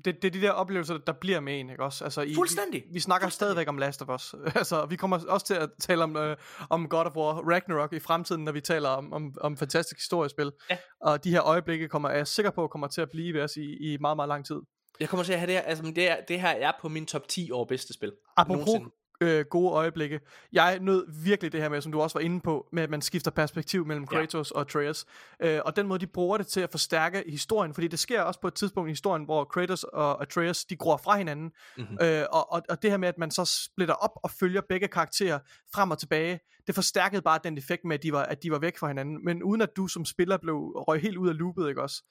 [0.04, 2.04] Det, det er de der oplevelser, der bliver med en, ikke også?
[2.04, 2.82] Altså, i, Fuldstændig.
[2.86, 3.32] Vi, vi snakker Fuldstændig.
[3.52, 4.34] stadigvæk om Last of Us.
[4.60, 6.36] altså, vi kommer også til at tale om, øh,
[6.70, 10.52] om God of War Ragnarok i fremtiden, når vi taler om, om, om fantastisk historiespil.
[10.70, 10.78] Ja.
[11.00, 13.56] Og de her øjeblikke kommer, er jeg sikker på, kommer til at blive ved os
[13.56, 14.60] i, i meget, meget lang tid.
[15.00, 17.06] jeg kommer til at have det her, altså, det, er, det her er på min
[17.06, 18.12] top 10 over bedste spil.
[18.36, 18.94] Apropos Nogensinde.
[19.20, 20.20] Øh, gode øjeblikke.
[20.52, 23.02] Jeg nød virkelig det her med, som du også var inde på, med at man
[23.02, 24.18] skifter perspektiv mellem Ja.
[24.18, 25.04] Kratos og Atreus.
[25.42, 28.40] Øh, og den måde, de bruger det til at forstærke historien, fordi det sker også
[28.40, 31.52] på et tidspunkt i historien, hvor Kratos og Atreus, de gror fra hinanden.
[31.76, 31.98] Mhm.
[32.02, 34.88] Øh, og, og, og det her med, at man så splitter op og følger begge
[34.88, 35.38] karakterer
[35.74, 38.58] frem og tilbage, det forstærkede bare den effekt med, at de var, at de var
[38.58, 39.24] væk fra hinanden.
[39.24, 42.02] Men uden at du som spiller blev røg helt ud af loopet, ikke også?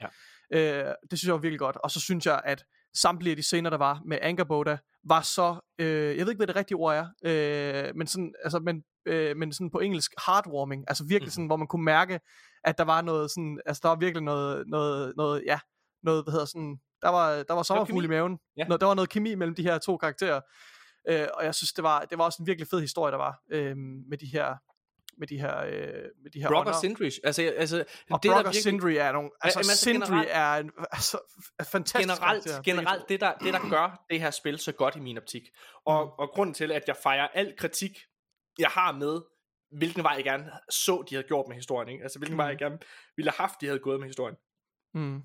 [0.52, 0.88] Ja.
[0.88, 1.78] Øh, det synes jeg var virkelig godt.
[1.78, 2.66] Og så synes jeg, at
[3.02, 6.48] samtlige af de scener, der var med Angerboda, var så, øh, jeg ved ikke, hvad
[6.48, 10.84] det rigtige ord er, øh, men, sådan, altså, men, øh, men sådan på engelsk, heartwarming,
[10.88, 11.32] altså virkelig Mhm.
[11.32, 12.20] sådan, hvor man kunne mærke,
[12.64, 15.60] at der var noget sådan, altså der var virkelig noget, noget, noget ja,
[16.04, 18.68] noget, hvad hedder sådan, der var, der var sommerfugl i maven, Ja.
[18.68, 20.42] Nå, der var noget kemi mellem de her to karakterer,
[21.10, 23.42] øh, og jeg synes, det var, det var også en virkelig fed historie, der var,
[23.52, 23.78] øh,
[24.10, 24.56] med de her
[25.18, 25.72] med de her, øh,
[26.24, 28.98] med de her Brock og Sindri, altså, altså Og det, Brock der og virkelig- Sindri
[28.98, 29.30] er nogle...
[29.42, 31.18] Altså, jamen, altså, Sindri generelt- er en altså,
[31.72, 35.00] fantastisk generelt, karakter, generelt det, der, det, der gør det her spil så godt i
[35.00, 35.44] min optik.
[35.86, 36.12] Og, Mm.
[36.18, 37.92] og grunden til, at jeg fejrer al kritik,
[38.60, 39.22] jeg har med,
[39.78, 41.90] hvilken vej jeg gerne så, de havde gjort med historien.
[41.90, 42.04] Ikke?
[42.04, 42.38] Altså, hvilken Mm.
[42.38, 42.78] vej jeg gerne
[43.16, 44.36] ville have haft, de havde gået med historien.
[44.94, 45.22] Mm.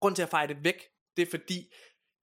[0.00, 0.82] Grunden til at fejre det væk,
[1.16, 1.72] det er fordi,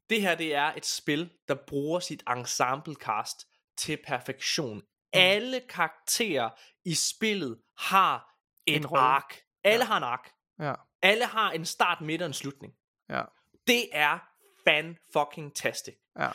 [0.10, 3.38] det her det er et spil, der bruger sit ensemble cast
[3.78, 4.82] til perfektion.
[5.14, 5.20] Mm.
[5.20, 6.50] Alle karakterer
[6.86, 8.36] i spillet har
[8.68, 9.02] et En rolle.
[9.04, 9.38] ark.
[9.64, 9.88] Alle Ja.
[9.88, 10.32] har en ark.
[10.60, 12.74] Ja, Alle har en start, midt og en slutning.
[13.10, 13.22] ja,
[13.68, 14.20] Det er
[14.68, 15.96] fan fucking tastic.
[16.20, 16.28] ja.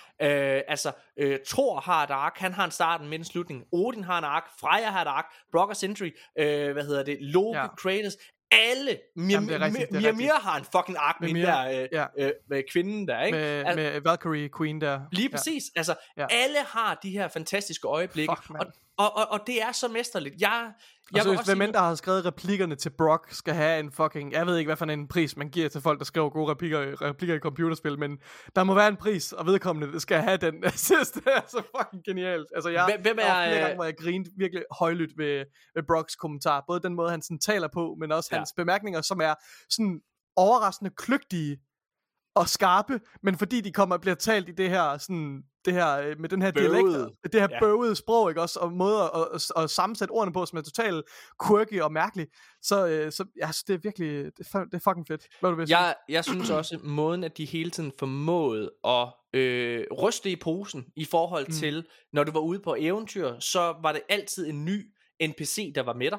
[0.56, 3.64] Øh, altså, øh, Thor har et ark, han har en start, en midt en slutning.
[3.72, 7.18] Odin har en ark, Freja har et ark, Brock og Sindri, øh, hvad hedder det,
[7.20, 7.66] Loki, ja.
[7.76, 8.16] Kratos,
[8.52, 8.98] alle.
[9.16, 11.88] Mia, Jamen, det er rigtigt, det Mia, har en fucking ark med Mia, der, øh,
[11.92, 12.06] ja.
[12.18, 13.38] øh, med kvinden der, ikke?
[13.38, 15.00] Med, Al- med Valkyrie Queen der.
[15.12, 15.62] Lige præcis.
[15.76, 16.26] Altså, Ja.
[16.30, 18.66] alle har de her fantastiske øjeblikke, Fuck, og,
[18.98, 20.34] og, og, og det er så mesterligt.
[20.40, 20.72] Jeg,
[21.12, 23.80] Og jeg så vil hvis hvem end der har skrevet replikkerne til Brock, skal have
[23.80, 24.32] en fucking...
[24.32, 27.02] Jeg ved ikke, hvad for en pris man giver til folk, der skriver gode replikker,
[27.02, 28.18] replikker i computerspil, men
[28.56, 30.54] der må være en pris, og vedkommende skal have den.
[30.76, 32.46] Synes, det er så fucking genialt.
[32.54, 35.18] Altså, jeg, Hvem- hvem der var er, flere øh, gange, hvor jeg grinede virkelig højlydt
[35.18, 35.44] ved,
[35.74, 36.64] ved Brocks kommentar.
[36.68, 38.36] Både den måde, han sådan taler på, men også Ja.
[38.38, 39.34] hans bemærkninger, som er
[39.70, 40.00] sådan
[40.36, 41.58] overraskende kløgtige
[42.38, 45.98] og skarpe, men fordi de kommer og bliver talt i det her sådan det her
[45.98, 46.72] øh, med den her Bøvede.
[46.98, 47.58] dialekt, det her Ja.
[47.60, 51.04] bøvede sprog, ikke også, og måde at, at, at sammensætte ordene på, som er totalt
[51.46, 52.26] quirky og mærkelig,
[52.62, 54.08] så, øh, så altså, det er virkelig,
[54.38, 55.22] det er, det er fucking fedt.
[55.40, 55.66] Hvad du vil?
[55.68, 60.84] Jeg, jeg synes også, måden, at de hele tiden formåede at øh, ryste i posen
[60.96, 61.52] i forhold Mm.
[61.52, 65.82] til, når du var ude på eventyr, så var det altid en ny NPC, der
[65.82, 66.18] var med dig.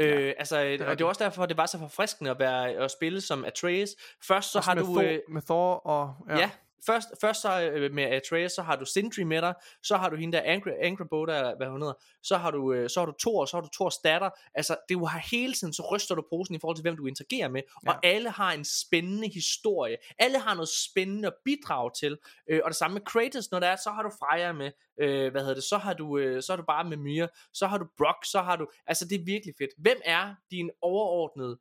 [0.00, 3.20] Øh, altså, og det var også derfor, det var så forfriskende at, være, at spille
[3.20, 3.88] som Atreus.
[4.22, 4.92] Først så Også har med du...
[4.92, 6.14] Thor, øh, med Thor og...
[6.28, 6.38] Ja.
[6.38, 6.50] ja.
[6.86, 10.16] Først, først så øh, med Atreus, så har du Sindri med dig, så har du
[10.16, 13.06] hende der Angry, Angry Boda, eller hvad hun hedder, så har du, øh, så har
[13.06, 16.14] du Thor, så har du Thors datter, altså det du har hele tiden, så ryster
[16.14, 17.90] du posen i forhold til, hvem du interagerer med, ja.
[17.90, 22.18] og alle har en spændende historie, alle har noget spændende at bidrage til,
[22.50, 24.70] øh, og det samme med Kratos, når der er, så har du Freja med,
[25.00, 27.66] øh, hvad hedder det, så har du, øh, så har du bare med Mia, så
[27.66, 29.70] har du Brock, så har du, altså det er virkelig fedt.
[29.78, 31.58] Hvem er din overordnede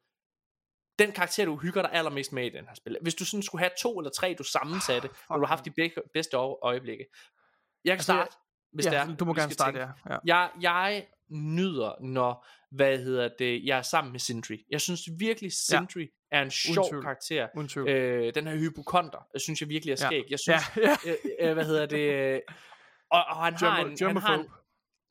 [0.99, 2.97] den karakter, du hygger dig allermest med i den her spil.
[3.01, 5.65] Hvis du sådan skulle have to eller tre, du sammensatte, Ah, hvor du har haft
[5.65, 7.05] de be- bedste øje- øjeblikke.
[7.85, 8.35] Jeg kan Altså, starte,
[8.73, 9.15] hvis ja, det er.
[9.15, 9.93] du må gerne starte, tænke.
[10.05, 10.13] ja.
[10.13, 10.17] ja.
[10.25, 14.63] Jeg, jeg nyder, når, hvad hedder det, jeg er sammen med Sindri.
[14.69, 16.37] Jeg synes virkelig, Sindri ja.
[16.37, 17.03] er en sjov tvivl.
[17.03, 17.47] karakter.
[17.69, 17.89] Tvivl.
[17.89, 20.07] Øh, den her hypokonter, jeg synes jeg virkelig er Ja.
[20.07, 20.23] skæg.
[20.29, 21.11] Jeg synes, ja, ja.
[21.39, 22.39] øh, øh, hvad hedder det, øh,
[23.11, 24.47] og, og han har Germo- en, han har en.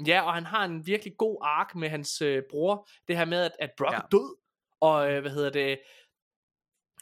[0.07, 2.89] Ja, og han har en virkelig god ark med hans øh, bror.
[3.09, 3.97] Det her med, at, at Brock Ja.
[3.97, 4.03] ja.
[4.03, 4.37] er død.
[4.81, 5.79] Og øh, hvad hedder det?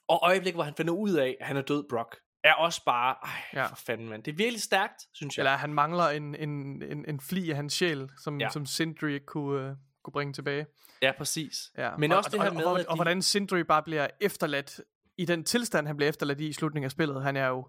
[0.09, 3.17] Og øjeblik, hvor han finder ud af, at han er død, Brock, er også bare,
[3.23, 3.67] ej, Ja.
[3.67, 4.23] for fanden, mand.
[4.23, 5.43] Det er virkelig stærkt, synes jeg.
[5.43, 8.49] Eller han mangler en, en, en, en fli af hans sjæl, som, ja.
[8.49, 10.67] Som Sindri ikke kunne, uh, kunne bringe tilbage.
[11.03, 11.55] Ja, præcis.
[11.79, 11.97] Ja.
[11.97, 14.09] Men og, også det og, her og, med, og, og, de- hvordan Sindri bare bliver
[14.21, 14.81] efterladt
[15.19, 17.23] i den tilstand, han bliver efterladt i i slutningen af spillet.
[17.23, 17.69] Han er jo,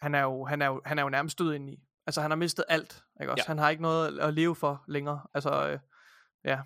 [0.00, 1.76] han er jo, han er jo, han er jo nærmest død ind i.
[2.06, 3.44] Altså han har mistet alt, ikke også?
[3.46, 3.50] Ja.
[3.50, 5.20] Han har ikke noget at leve for længere.
[5.34, 5.78] Altså, øh,
[6.44, 6.60] ja,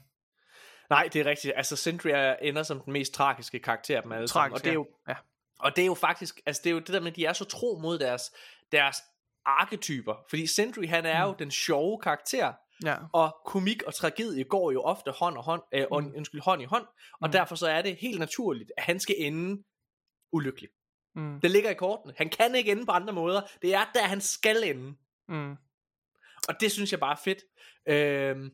[0.93, 1.53] Nej, det er rigtigt.
[1.57, 4.51] Altså, Sindri er, ender som den mest tragiske karakter af dem alle sammen.
[4.51, 4.61] tragisk.
[4.61, 5.15] Og det er jo, ja.
[5.59, 7.33] og det er jo faktisk, altså det er jo det der med, at de er
[7.33, 8.23] så tro mod deres,
[8.73, 8.97] deres
[9.45, 10.15] arketyper.
[10.29, 11.31] Fordi Sindri, han er mm.
[11.31, 12.53] jo den sjove karakter,
[12.85, 12.97] ja.
[13.13, 16.13] og komik og tragedie går jo ofte hånd og hånd, øh, mm.
[16.17, 16.87] undskyld, hånd i hånd,
[17.21, 17.33] og Mm.
[17.33, 19.63] derfor så er det helt naturligt, at han skal ende
[20.33, 20.71] ulykkelig.
[21.15, 22.15] Mm, Det ligger i kortene.
[22.17, 23.41] Han kan ikke ende på andre måder.
[23.63, 24.95] Det er der, han skal ende.
[25.29, 25.57] mm.
[26.49, 27.39] Og det synes jeg bare er fedt.
[27.87, 28.51] Øhm,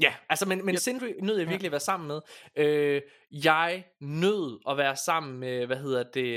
[0.00, 0.78] ja, altså, men, men Ja.
[0.78, 2.20] Sindri nød jeg virkelig at være sammen med.
[2.56, 3.02] Øh,
[3.44, 6.34] jeg nød at være sammen med, hvad hedder det,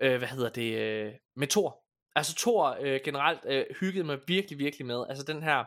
[0.00, 1.84] øh, hvad hedder det, øh, med Thor.
[2.16, 5.04] Altså Thor øh, generelt øh, hyggede mig virkelig, virkelig med.
[5.08, 5.64] Altså den her,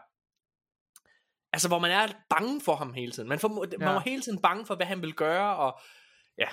[1.54, 3.30] altså hvor man er bange for ham hele tiden.
[3.30, 3.92] Man, får, man Ja.
[3.94, 5.80] var hele tiden bange for, hvad han vil gøre, og
[6.38, 6.48] ja.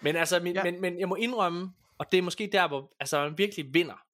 [0.00, 0.62] Men altså, men, Ja.
[0.62, 4.04] men, men jeg må indrømme, og det er måske der, hvor altså, man virkelig vinder.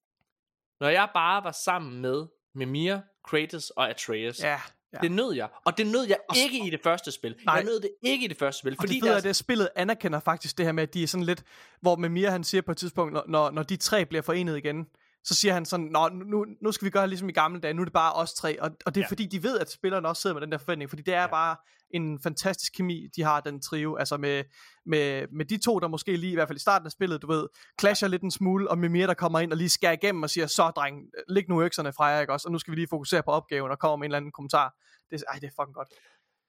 [0.80, 4.61] Når jeg bare var sammen med, med Mia, Kratos og Atreus, Ja,
[4.93, 4.99] ja.
[5.03, 5.49] det nød jeg.
[5.64, 7.36] Og det nød jeg ikke i det første spil.
[7.45, 7.55] Nej.
[7.55, 8.72] Jeg nød det ikke i det første spil.
[8.72, 11.07] Og Fordi det fede er, at spillet anerkender faktisk det her med, at de er
[11.07, 11.43] sådan lidt,
[11.80, 14.86] hvor Memir han siger på et tidspunkt, når, når de tre bliver forenet igen,
[15.24, 17.82] så siger han sådan, Nå, nu, nu skal vi gøre ligesom i gamle dage, nu
[17.82, 19.04] er det bare os tre, og, og det er ja.
[19.04, 19.08] Ja.
[19.08, 21.22] fordi, de ved, at spillerne også sidder med den der forventning, fordi det er ja.
[21.22, 21.30] Ja.
[21.30, 21.56] bare
[21.94, 24.44] en fantastisk kemi, de har, den trio, altså med,
[24.86, 27.26] med, med de to, der måske lige, i hvert fald i starten af spillet, du
[27.26, 27.46] ved,
[27.80, 30.46] clasher lidt en smule, og Memir, der kommer ind og lige skærer igennem og siger,
[30.46, 30.96] så dreng,
[31.28, 33.70] læg nu økserne fra jer, ikke også, og nu skal vi lige fokusere på opgaven,
[33.70, 34.74] og kommer med en eller anden kommentar.
[35.10, 35.88] Det, er- ej, det er fucking godt.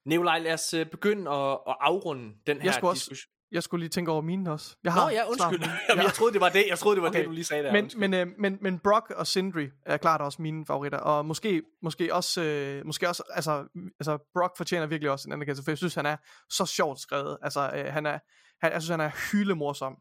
[0.05, 3.31] Nikolaj, lad os øh, begynde at, at afrunde den her diskussion.
[3.51, 4.75] Jeg skulle lige tænke over mine også.
[4.83, 5.69] Jeg Nå har ja, snart undskyld.
[5.89, 6.65] Jamen, jeg troede, det var det.
[6.69, 7.19] Jeg troede, det var Okay.
[7.19, 7.71] det, du lige sagde der.
[7.71, 7.99] men, Undskyld.
[8.07, 12.13] men, øh, men, men Brock og Sindri er klart også mine favoritter, og måske, måske
[12.15, 13.67] også, øh, måske også altså,
[13.99, 16.17] altså Brock fortjener virkelig også en anerkendelse, for jeg synes, han er
[16.49, 18.19] så sjovt skrevet, altså øh, han er,
[18.61, 19.95] han, jeg synes, han er hylemorsom,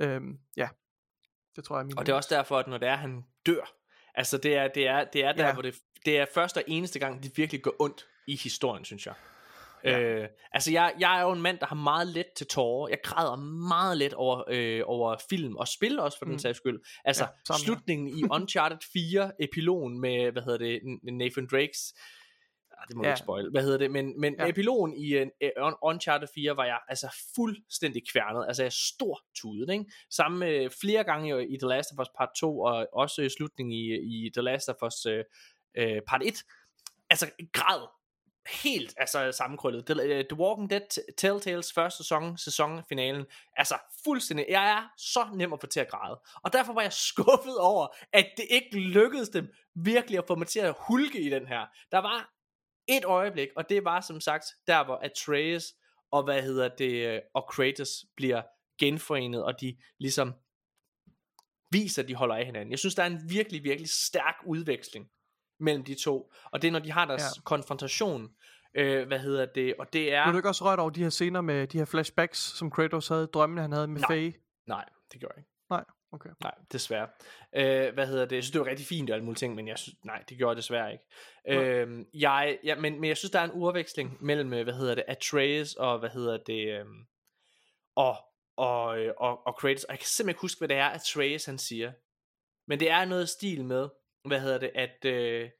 [0.00, 0.68] øhm, ja,
[1.56, 3.24] det tror jeg er min Og det er også derfor, at når det er, han
[3.46, 3.72] dør,
[4.14, 5.52] altså det er, det er, det er der, Ja.
[5.52, 5.74] hvor det,
[6.04, 9.14] det er første og eneste gang, det virkelig går ondt i historien, synes jeg.
[9.84, 10.00] Ja.
[10.00, 12.88] Øh, altså jeg, jeg er jo en mand, der har meget let til tårer.
[12.88, 13.36] Jeg græder
[13.68, 16.38] meget let over, øh, over film og spil også for den Mm.
[16.38, 16.80] sags skyld.
[17.04, 17.58] Altså Ja, her.
[17.58, 21.94] slutningen i Uncharted 4 epilogen med, hvad hedder det, Nathan Drakes
[22.80, 23.10] Ah, det må ja.
[23.10, 23.50] Ikke spoil.
[23.50, 23.90] Hvad hedder det?
[23.90, 24.48] Men, men ja.
[24.48, 28.44] Epilogen i uh, Uncharted 4 var jeg altså fuldstændig kværnet.
[28.48, 29.84] Altså jeg stor tudet, ikke?
[30.10, 33.72] Samme med flere gange i The Last of Us Part 2, og også i slutningen
[33.72, 33.94] i,
[34.26, 35.12] i The Last of Us uh,
[35.82, 36.44] uh, Part 1.
[37.10, 37.88] Altså græd
[38.62, 39.86] helt altså sammenkrøllet.
[39.86, 43.26] The, uh, The Walking Dead Telltales første sæson, sæsonfinalen,
[43.56, 43.74] altså
[44.04, 46.20] fuldstændig, jeg er så nem at få til at græde.
[46.42, 50.46] Og derfor var jeg skuffet over, at det ikke lykkedes dem virkelig at få mig
[50.46, 51.66] til at hulke i den her.
[51.92, 52.30] Der var
[52.88, 55.64] et øjeblik, og det var som sagt der, hvor Atreus
[56.10, 58.42] og hvad hedder det, øh, og Kratos bliver
[58.78, 60.34] genforenet, og de ligesom
[61.70, 62.70] viser, at de holder af hinanden.
[62.70, 65.06] Jeg synes, der er en virkelig, virkelig stærk udveksling
[65.60, 67.22] mellem de to, og det er, når de har deres.
[67.22, 67.42] Ja.
[67.42, 68.28] konfrontation,
[68.78, 70.24] øh, hvad hedder det, og det er...
[70.24, 73.08] Blev du ikke også rørt over de her scener med de her flashbacks, som Kratos
[73.08, 74.08] havde, drømmene han havde med Nej.
[74.10, 74.32] Faye?
[74.66, 75.50] Nej, det gjorde jeg ikke.
[75.70, 76.30] Nej, okay.
[76.42, 77.08] Nej, desværre.
[77.56, 78.36] Øh, hvad hedder det?
[78.36, 80.38] Jeg synes, det var rigtig fint og alle mulige ting, men jeg synes, nej, det
[80.38, 81.04] gjorde jeg desværre ikke.
[81.48, 84.94] Øh, jeg, ja, men, men jeg synes, der er en urveksling mellem, øh, hvad hedder
[84.94, 86.86] det, Atreus og, hvad hedder det, øh,
[87.96, 88.16] og,
[88.56, 89.84] og, øh, og, og Kratos.
[89.84, 91.92] Og jeg kan simpelthen ikke huske, hvad det er, Atreus han siger.
[92.68, 93.88] Men det er noget i stil med,
[94.24, 95.50] hvad hedder det, at, øh,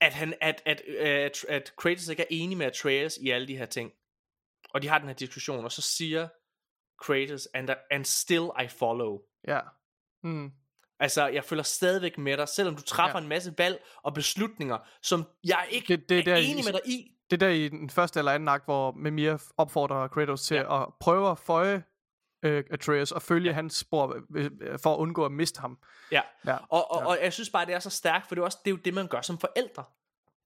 [0.00, 3.56] at, han, at, at, at, at Kratos ikke er enig med Atreus i alle de
[3.56, 3.92] her ting.
[4.74, 6.28] Og de har den her diskussion, og så siger
[7.04, 9.18] Kratos, and, and still I follow.
[9.48, 9.60] Ja.
[10.22, 10.50] Mm.
[11.00, 13.22] Altså, jeg følger stadigvæk med dig, selvom du træffer ja.
[13.22, 16.62] En masse valg og beslutninger, som jeg ikke Det- det er er der, enig I-
[16.64, 17.10] med dig i.
[17.30, 20.82] Det er der i den første eller anden akt, hvor Mimir opfordrer Kratos til ja.
[20.82, 21.82] at prøve at føje
[22.42, 23.54] øh, Atreus og følge ja.
[23.54, 25.78] hans spor øh, øh, for at undgå at miste ham.
[26.12, 26.22] Ja.
[26.46, 26.56] Ja.
[26.68, 27.06] Og, og, Ja.
[27.06, 28.80] og jeg synes bare, det er så stærkt, for det er, også, det er jo
[28.84, 29.84] det, man gør som forældre.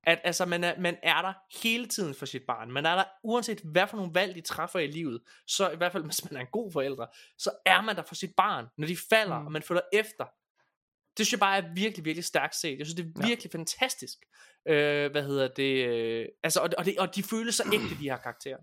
[0.07, 1.33] At altså, man er, man er der
[1.63, 2.71] hele tiden for sit barn.
[2.73, 5.93] Man er der, uanset hvad for nogle valg de træffer i livet, så i hvert
[5.93, 7.07] fald, hvis man er en god forældre,
[7.39, 9.47] så er man der for sit barn, når de falder, mm.
[9.47, 10.25] Og man følger efter.
[11.19, 12.79] Det synes jeg bare er virkelig, virkelig stærkt set.
[12.79, 13.27] Jeg synes, det er Ja.
[13.27, 14.19] virkelig fantastisk.
[14.69, 15.87] Øh, hvad hedder det?
[15.87, 18.59] Øh, altså, og, og, det, og de føles så ægte, de her karakterer.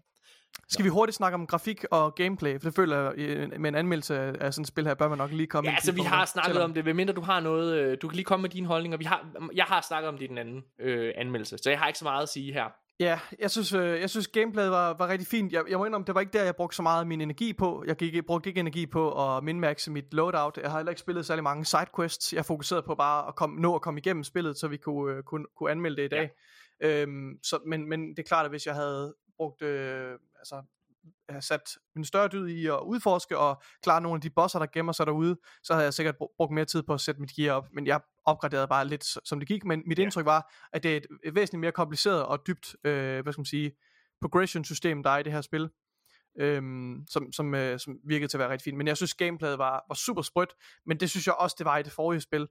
[0.69, 2.59] Skal vi hurtigt snakke om grafik og gameplay?
[2.59, 5.17] For det føler jeg, øh, med en anmeldelse af sådan et spil her, bør man
[5.17, 7.97] nok lige komme Ja, altså vi har snakket om det, medmindre du har noget, øh,
[8.01, 8.97] du kan lige komme med dine holdninger.
[8.97, 9.25] Vi har,
[9.55, 12.05] jeg har snakket om det i den anden øh, anmeldelse, så jeg har ikke så
[12.05, 12.65] meget at sige her.
[12.99, 15.53] Ja, jeg synes, øh, jeg synes gameplayet var, var rigtig fint.
[15.53, 17.53] Jeg, jeg må indrømme, det var ikke der, jeg brugte så meget af min energi
[17.53, 17.83] på.
[17.87, 20.57] Jeg gik, brugte ikke energi på at minmaxe mit loadout.
[20.57, 22.33] Jeg har heller ikke spillet særlig mange sidequests.
[22.33, 25.23] Jeg fokuserede på bare at komme, nå at komme igennem spillet, så vi kunne, øh,
[25.23, 26.31] kunne, kunne anmelde det i dag.
[26.81, 27.01] Ja.
[27.01, 30.63] Øhm, så, men, men det er klart, at hvis jeg havde brugt, øh, altså
[31.29, 31.61] have sat
[31.95, 35.05] en større dyd i at udforske og klare nogle af de bosser, der gemmer sig
[35.05, 37.67] derude, så havde jeg sikkert br- brugt mere tid på at sætte mit gear op.
[37.73, 39.65] Men jeg opgraderede bare lidt, som det gik.
[39.65, 40.03] Men mit Ja.
[40.03, 43.39] indtryk var, at det er et, et væsentligt mere kompliceret og dybt, øh, hvad skal
[43.39, 43.71] man sige,
[44.21, 45.69] progression-system, der er i det her spil.
[46.39, 48.77] Øhm, som, som, øh, som virkede til at være rigtig fint.
[48.77, 50.53] Men jeg synes, gameplayet var, var super sprødt,
[50.85, 52.47] men det synes jeg også, det var i det forrige spil.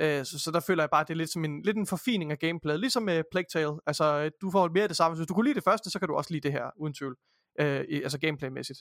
[0.00, 1.86] Øh, så, så der føler jeg bare, at det er lidt som en, lidt en
[1.86, 3.72] forfining af gameplayet, ligesom med Plague Tale.
[3.86, 5.16] Altså, øh, du får mere af det samme.
[5.16, 7.16] Hvis du kunne lide det første, så kan du også lide det her, uden tvivl.
[7.60, 8.78] Øh, altså gameplaymæssigt.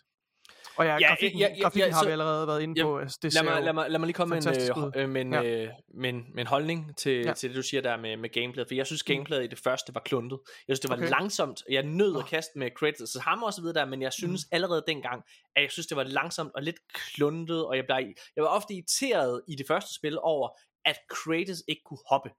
[0.78, 2.86] Og ja, Ja, grafikken, ja, ja, grafikken ja, har så- vi allerede været inde Ja,
[2.86, 2.97] på.
[2.97, 5.22] Altså, det Lad mig, lad, mig, lad mig lige komme med en, øh, øh, med,
[5.22, 5.43] en, Ja.
[5.43, 7.34] øh, med, en, med en holdning til, ja.
[7.34, 8.68] Til det, du siger der med, med gameplayet.
[8.68, 10.39] For jeg synes, gameplayet i det første var kluntet.
[10.68, 11.09] Jeg synes, det var okay.
[11.09, 11.64] Langsomt.
[11.70, 14.41] Jeg nød at kaste med credits til ham og så videre der, men jeg synes
[14.51, 15.24] allerede dengang,
[15.55, 16.78] at jeg synes, det var langsomt og lidt
[17.16, 17.97] kluntet, og jeg, blev,
[18.36, 20.49] jeg var ofte irriteret i det første spil over,
[20.86, 22.30] at Kratos ikke kunne hoppe.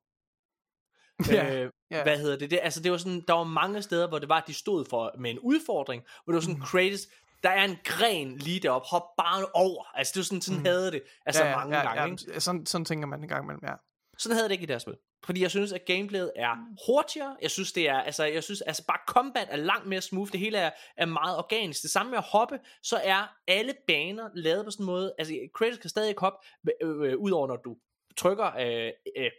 [1.30, 2.02] Ja, øh, ja.
[2.02, 2.50] Hvad hedder det?
[2.50, 2.60] det?
[2.62, 5.12] Altså det var sådan, der var mange steder, hvor det var, at de stod for
[5.18, 6.62] med en udfordring, hvor det var sådan, Mm.
[6.62, 7.00] Kratos,
[7.42, 9.84] der er en gren lige deroppe, hop bare over.
[9.98, 10.64] Altså det var sådan, sådan Mm.
[10.66, 12.02] havde det, altså ja, ja, mange ja, gange.
[12.02, 12.40] ja, ikke?
[12.40, 13.74] sådan, sådan tænker man en gang imellem, ja.
[14.18, 14.96] Sådan havde det ikke i deres spil.
[15.24, 17.36] Fordi jeg synes, at gameplayet er hurtigere.
[17.42, 20.32] Jeg synes, det er, altså, jeg synes, altså bare combat er langt mere smooth.
[20.32, 21.82] Det hele er, er meget organisk.
[21.82, 25.14] Det samme med at hoppe, så er alle baner lavet på sådan en måde.
[25.18, 26.38] Altså, Kratos kan stadig hoppe,
[26.82, 27.76] øh, øh, udover når du
[28.16, 29.30] trykker øh, øh,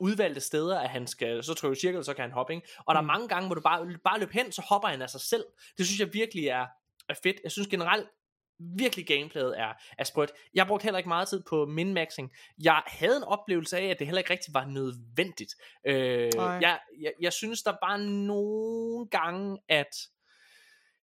[0.00, 2.68] udvalgte steder, at han skal, så trykker du cirkel, så kan han hoppe, ikke?
[2.86, 3.06] Og der er Mm.
[3.06, 5.44] mange gange, hvor du bare, bare løber hen, så hopper han af sig selv.
[5.78, 6.66] Det synes jeg virkelig er,
[7.08, 7.36] er fedt.
[7.44, 8.08] Jeg synes generelt,
[8.58, 10.32] virkelig gameplayet er, er sprødt.
[10.54, 12.28] Jeg brugte heller ikke meget tid på min-maxing.
[12.62, 15.54] Jeg havde en oplevelse af, at det heller ikke rigtig var nødvendigt.
[15.86, 19.90] Øh, jeg, jeg, jeg synes, der var nogle gange, at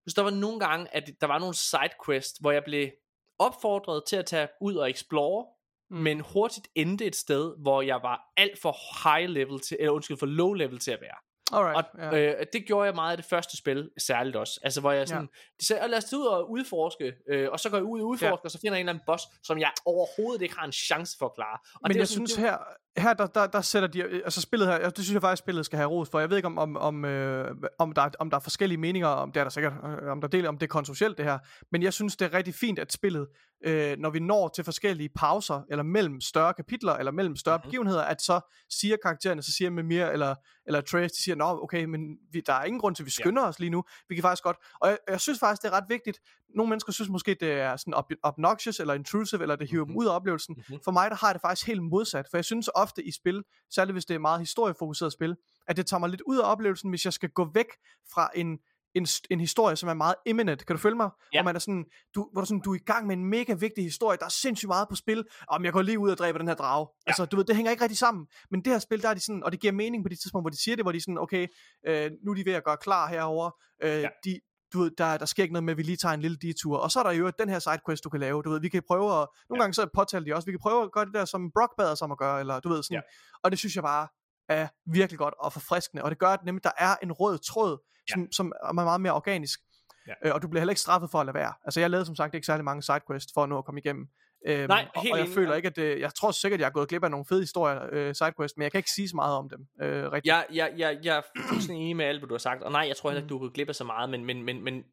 [0.03, 2.91] hvis der var nogle gange, at der var nogle sidequests, hvor jeg blev
[3.39, 5.45] opfordret til at tage ud og explore,
[5.91, 5.97] mm.
[5.97, 10.17] men hurtigt endte et sted, hvor jeg var alt for high level til, eller undskyld,
[10.17, 11.15] for low level til at være.
[11.53, 12.39] Alright, Og ja.
[12.39, 14.59] øh, det gjorde jeg meget i det første spil, særligt også.
[14.63, 15.37] Altså hvor jeg sådan, ja.
[15.59, 18.07] de sagde, "Åh, lad os ud og udforske, øh, og så går jeg ud og
[18.07, 18.43] udforsker, ja.
[18.43, 21.17] og så finder jeg en eller anden boss, som jeg overhovedet ikke har en chance
[21.19, 21.57] for at klare.
[21.73, 22.57] Og Men det jeg sådan, synes det, her,
[22.97, 25.77] her der, der, der sætter de, altså spillet her, det synes jeg faktisk, spillet skal
[25.77, 26.19] have ros for.
[26.19, 29.07] Jeg ved ikke, om, om, om, øh, om, der, er- om der er forskellige meninger,
[29.07, 29.73] om det er der sikkert,
[30.03, 31.39] øh, om der deler, om det er kontroversielt det her.
[31.71, 33.27] Men jeg synes, det er rigtig fint, at spillet,
[33.63, 37.61] øh, når vi når til forskellige pauser, eller mellem større kapitler, eller mellem større Mhm.
[37.61, 37.69] mm-hmm.
[37.69, 38.39] begivenheder, at så
[38.69, 40.35] siger karaktererne, så siger Mimir eller,
[40.65, 42.01] eller Trace, de siger, nå okay, men
[42.31, 43.47] vi, der er ingen grund til, at vi skynder ja.
[43.47, 43.83] os lige nu.
[44.09, 46.19] Vi kan faktisk godt, og jeg, jeg synes faktisk, det er ret vigtigt.
[46.55, 49.95] Nogle mennesker synes måske, det er sådan ob- obnoxious, eller intrusive, eller det hiver dem
[49.97, 50.55] ud af oplevelsen.
[50.69, 50.79] Mhm.
[50.83, 53.43] For mig, der har jeg det faktisk helt modsat, for jeg synes ofte i spil,
[53.69, 55.35] særligt hvis det er meget historiefokuseret spil,
[55.67, 57.67] at det tager mig lidt ud af oplevelsen, hvis jeg skal gå væk
[58.13, 58.57] fra en,
[58.95, 60.65] en, en historie, som er meget imminent.
[60.65, 61.09] Kan du følge mig?
[61.33, 61.39] Ja.
[61.39, 61.85] Hvor man er sådan,
[62.15, 64.29] du, hvor du, sådan, du er i gang med en mega vigtig historie, der er
[64.29, 66.87] sindssygt meget på spil, om jeg går lige ud og dræber den her drage.
[66.89, 67.09] Ja.
[67.09, 68.27] Altså, du ved, det hænger ikke rigtig sammen.
[68.51, 70.43] Men det her spil, der er de sådan, og det giver mening på de tidspunkter,
[70.43, 71.47] hvor de siger det, hvor de sådan, okay,
[71.87, 73.51] øh, nu er de ved at gøre klar herover.
[73.83, 74.09] Øh, ja.
[74.25, 74.39] de,
[74.73, 76.77] du ved, der, der sker ikke noget med, at vi lige tager en lille detur.
[76.77, 78.41] Og så er der jo den her sidequest, du kan lave.
[78.41, 79.63] Du ved, vi kan prøve at, nogle ja.
[79.63, 81.91] gange så påtaler de også, vi kan prøve at gøre det der, som Brock bad
[81.91, 82.95] os om at gøre, eller du ved sådan.
[82.95, 83.01] Ja.
[83.43, 84.07] Og det synes jeg bare
[84.49, 86.03] er virkelig godt og forfriskende.
[86.03, 88.25] Og det gør, at nemlig der er en rød tråd, som, ja.
[88.31, 89.59] som er meget mere organisk.
[90.07, 90.13] Ja.
[90.25, 91.53] Øh, og du bliver heller ikke straffet for at lade være.
[91.65, 94.07] Altså jeg lavede som sagt ikke særlig mange sidequests for at nå at komme igennem.
[94.47, 95.35] Øhm, Nej, og, helt og jeg enig.
[95.35, 97.79] føler ikke, at det, jeg tror sikkert, jeg er gået glip af nogle fede historier,
[97.91, 99.67] øh, sidequests, men jeg kan ikke sige så meget om dem.
[99.81, 100.29] Øh, rigtig.
[100.29, 102.85] Jeg, jeg, jeg, jeg er fuldstændig enig med alt, hvad du har sagt, og nej,
[102.87, 104.83] jeg tror heller ikke, du er gået glip af så meget, men, men, men, men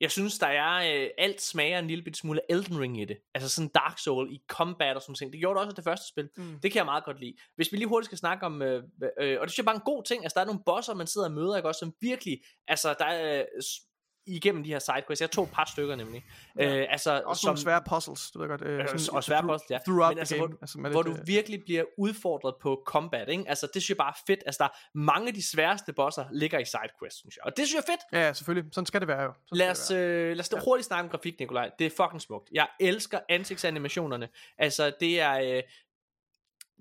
[0.00, 3.04] jeg synes, der er, øh, alt smager en lille bit smule af Elden Ring i
[3.04, 3.18] det.
[3.34, 5.32] Altså sådan Dark Soul i combat og sådan ting.
[5.32, 6.28] Det gjorde det også i det første spil.
[6.36, 6.58] Mm.
[6.62, 7.36] Det kan jeg meget godt lide.
[7.56, 8.82] Hvis vi lige hurtigt skal snakke om, øh,
[9.20, 10.94] øh, og det synes jeg bare er en god ting, altså der er nogle bosser,
[10.94, 13.62] man sidder og møder, ikke også, som virkelig, altså der er, øh,
[14.28, 16.24] igennem de her sidequests, jeg tog et par stykker nemlig,
[16.58, 16.76] Ja.
[16.76, 18.62] øh, altså Også som, nogle svære puzzles, du ved godt.
[18.62, 19.78] Øh, Øh, sådan, og svære puzzles, ja.
[19.86, 20.46] Throughout Men altså, game.
[20.48, 23.44] hvor- altså, hvor lidt, du øh, virkelig bliver udfordret på combat, ikke?
[23.48, 24.40] Altså, det synes jeg bare er fedt.
[24.46, 27.44] Altså, der er mange af de sværeste bosser ligger i sidequests, synes jeg.
[27.44, 28.00] Og det synes jeg er fedt.
[28.20, 28.74] Ja, ja, selvfølgelig.
[28.74, 29.32] Sådan skal det være jo.
[29.46, 31.70] Sådan Lad os, øh, lad os da hurtigt snakke om grafik, Nikolaj.
[31.78, 32.48] Det er fucking smukt.
[32.52, 34.28] Jeg elsker ansigtsanimationerne.
[34.58, 35.62] Altså, det er, øh,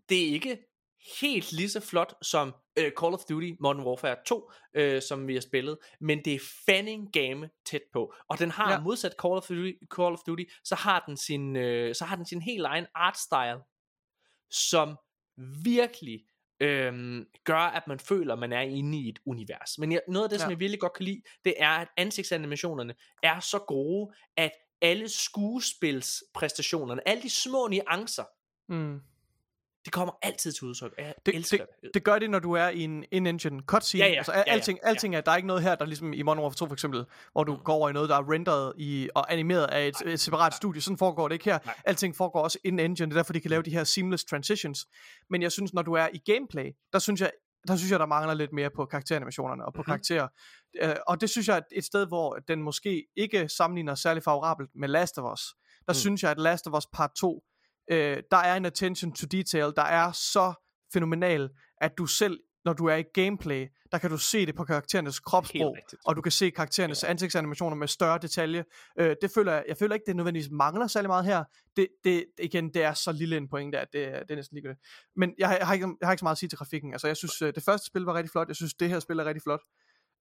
[0.09, 0.57] det er ikke
[1.21, 5.33] helt lige så flot som øh, Call of Duty Modern Warfare 2, øh, som vi
[5.33, 8.13] har spillet, men det er fanning game tæt på.
[8.29, 8.79] Og den har Ja.
[8.79, 12.25] modsat Call of Duty, Call of Duty så har den sin, øh, så har den
[12.25, 13.59] sin helt egen art style,
[14.51, 14.97] som
[15.63, 16.19] virkelig
[16.59, 19.77] øhm, gør, at man føler, at man er inde i et univers.
[19.77, 20.41] Men jeg, noget af det, ja.
[20.41, 24.51] som jeg virkelig godt kan lide, det er, at ansigtsanimationerne er så gode, at
[24.81, 28.23] alle skuespilspræstationerne, alle de små nuancer,
[28.69, 28.99] Mm.
[29.87, 30.93] Det kommer altid til udtryk.
[30.97, 31.89] Jeg Det, elsker det, det.
[31.93, 34.03] det gør det, når du er i en in-engine cutscene.
[34.03, 34.89] Ja, ja, altså, ja, ja, alting, ja.
[34.89, 37.05] alting er, der er ikke noget her, der ligesom i Modern Warfare 2 for eksempel,
[37.31, 37.59] hvor du Mm.
[37.63, 40.81] går over i noget, der er renderet i, og animeret af et, et separat studie.
[40.81, 41.59] Sådan foregår det ikke her.
[41.65, 41.75] Nej.
[41.85, 44.85] Alting foregår også in-engine, det er derfor, de kan lave de her seamless transitions.
[45.29, 47.31] Men jeg synes, når du er i gameplay, der synes jeg,
[47.67, 49.81] der synes jeg, der mangler lidt mere på karakteranimationerne og på Mhm.
[49.81, 49.89] mm-hmm.
[49.91, 50.27] karakterer.
[50.81, 54.69] Øh, og det synes jeg er et sted, hvor den måske ikke sammenligner særlig favorabelt
[54.75, 55.41] med Last of Us.
[55.85, 55.93] Der mm.
[55.93, 57.43] synes jeg, at Last of Us Part 2,
[57.91, 60.53] øh, der er en attention to detail, der er så
[60.93, 61.49] fænomenal,
[61.81, 65.19] at du selv, når du er i gameplay, der kan du se det på karakterernes
[65.19, 67.09] kropssprog, og du kan se karakterernes ja.
[67.09, 68.63] ansigtsanimationer med større detalje.
[68.99, 71.43] Øh, det føler jeg, jeg føler ikke, det nødvendigvis mangler særlig meget her.
[71.75, 74.81] Det, det, igen, det er så lille en pointe, at det, det er næsten ligegyldigt.
[75.15, 76.91] Men jeg, har- jeg, har ikke, jeg har ikke så meget at sige til grafikken.
[76.93, 78.47] Altså, jeg synes, øh, det første spil var rigtig flot.
[78.47, 79.61] Jeg synes, det her spil er rigtig flot.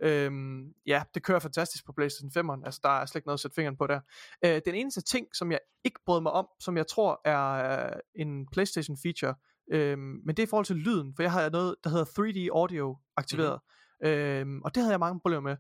[0.03, 2.65] Øhm, ja, det kører fantastisk på PlayStation 5'eren.
[2.65, 4.01] Altså, der er slet ikke noget at sætte fingeren på der.
[4.45, 7.93] Øh, den eneste ting, som jeg ikke brød mig om, som jeg tror er øh,
[8.15, 9.35] en PlayStation feature,
[9.73, 12.49] øhm, men det er i forhold til lyden, for jeg har noget, der hedder 3D
[12.59, 13.61] audio aktiveret.
[14.03, 14.11] Mm-hmm.
[14.13, 15.57] Øhm, og det havde jeg mange problemer med.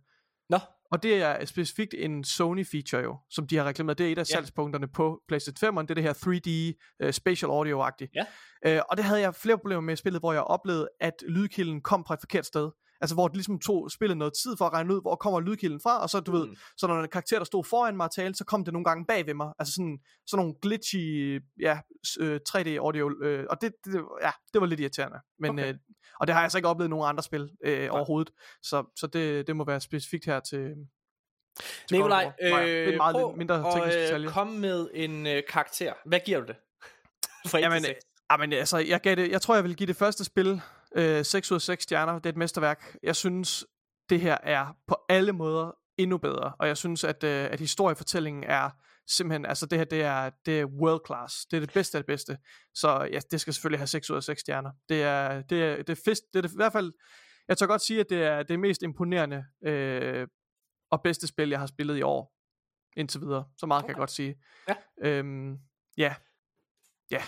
[0.48, 0.58] Nå,
[0.90, 3.98] Og det er specifikt en Sony feature jo, som de har reklameret.
[3.98, 4.24] Det er et af Ja.
[4.24, 5.82] salgspunkterne på PlayStation 5'eren.
[5.82, 8.10] Det er det her 3D uh, spatial audio-agtigt.
[8.14, 8.26] Ja.
[8.66, 11.80] Øh, og det havde jeg flere problemer med i spillet, hvor jeg oplevede, at lydkilden
[11.80, 12.70] kom fra et forkert sted.
[13.00, 15.80] Altså hvor det ligesom tog spillet noget tid for at regne ud, hvor kommer lydkilden
[15.80, 16.38] fra, og så du mm.
[16.38, 18.84] ved, så når en karakter, der stod foran mig og talte, så kom det nogle
[18.84, 19.52] gange bag ved mig.
[19.58, 24.30] Altså sådan, sådan nogle glitchy, ja, s- øh, 3D audio, øh, og det, det, ja,
[24.52, 25.18] det var lidt irriterende.
[25.38, 25.68] Men, Okay.
[25.72, 25.78] øh,
[26.20, 28.32] og det har jeg så ikke oplevet i nogen andre spil øh, overhovedet.
[28.62, 30.74] Så, så det, det må være specifikt her til,
[31.88, 32.24] til Nikolaj.
[32.24, 34.28] Nej, det er meget prøv mindre teknisk at, øh, detalje.
[34.28, 35.92] komme med en øh, karakter.
[36.06, 36.56] Hvad giver du det?
[37.50, 37.94] For Jamen, øh,
[38.32, 40.60] jamen, altså, jeg, gav det, jeg tror, jeg vil give det første spil
[40.96, 42.14] øh, 6 ud af 6 stjerner.
[42.14, 42.96] Det er et mesterværk.
[43.02, 43.66] Jeg synes,
[44.10, 46.52] det her er på alle måder endnu bedre.
[46.58, 48.70] Og jeg synes, at, øh, at historiefortællingen er
[49.08, 51.46] simpelthen, altså det her, det er, det er world class.
[51.46, 52.38] Det er det bedste af det bedste.
[52.74, 54.70] Så ja, det skal selvfølgelig have 6 ud af 6 stjerner.
[54.88, 56.92] Det er, det er, det er, fest, det er det, i hvert fald,
[57.48, 60.28] jeg tør godt sige, at det er det mest imponerende øh,
[60.90, 62.32] og bedste spil, jeg har spillet i år.
[62.96, 63.44] Indtil videre.
[63.56, 63.86] Så meget okay.
[63.86, 64.36] kan jeg godt sige.
[64.68, 64.74] Ja.
[65.02, 65.58] Øhm,
[65.96, 66.14] ja.
[67.10, 67.22] Ja.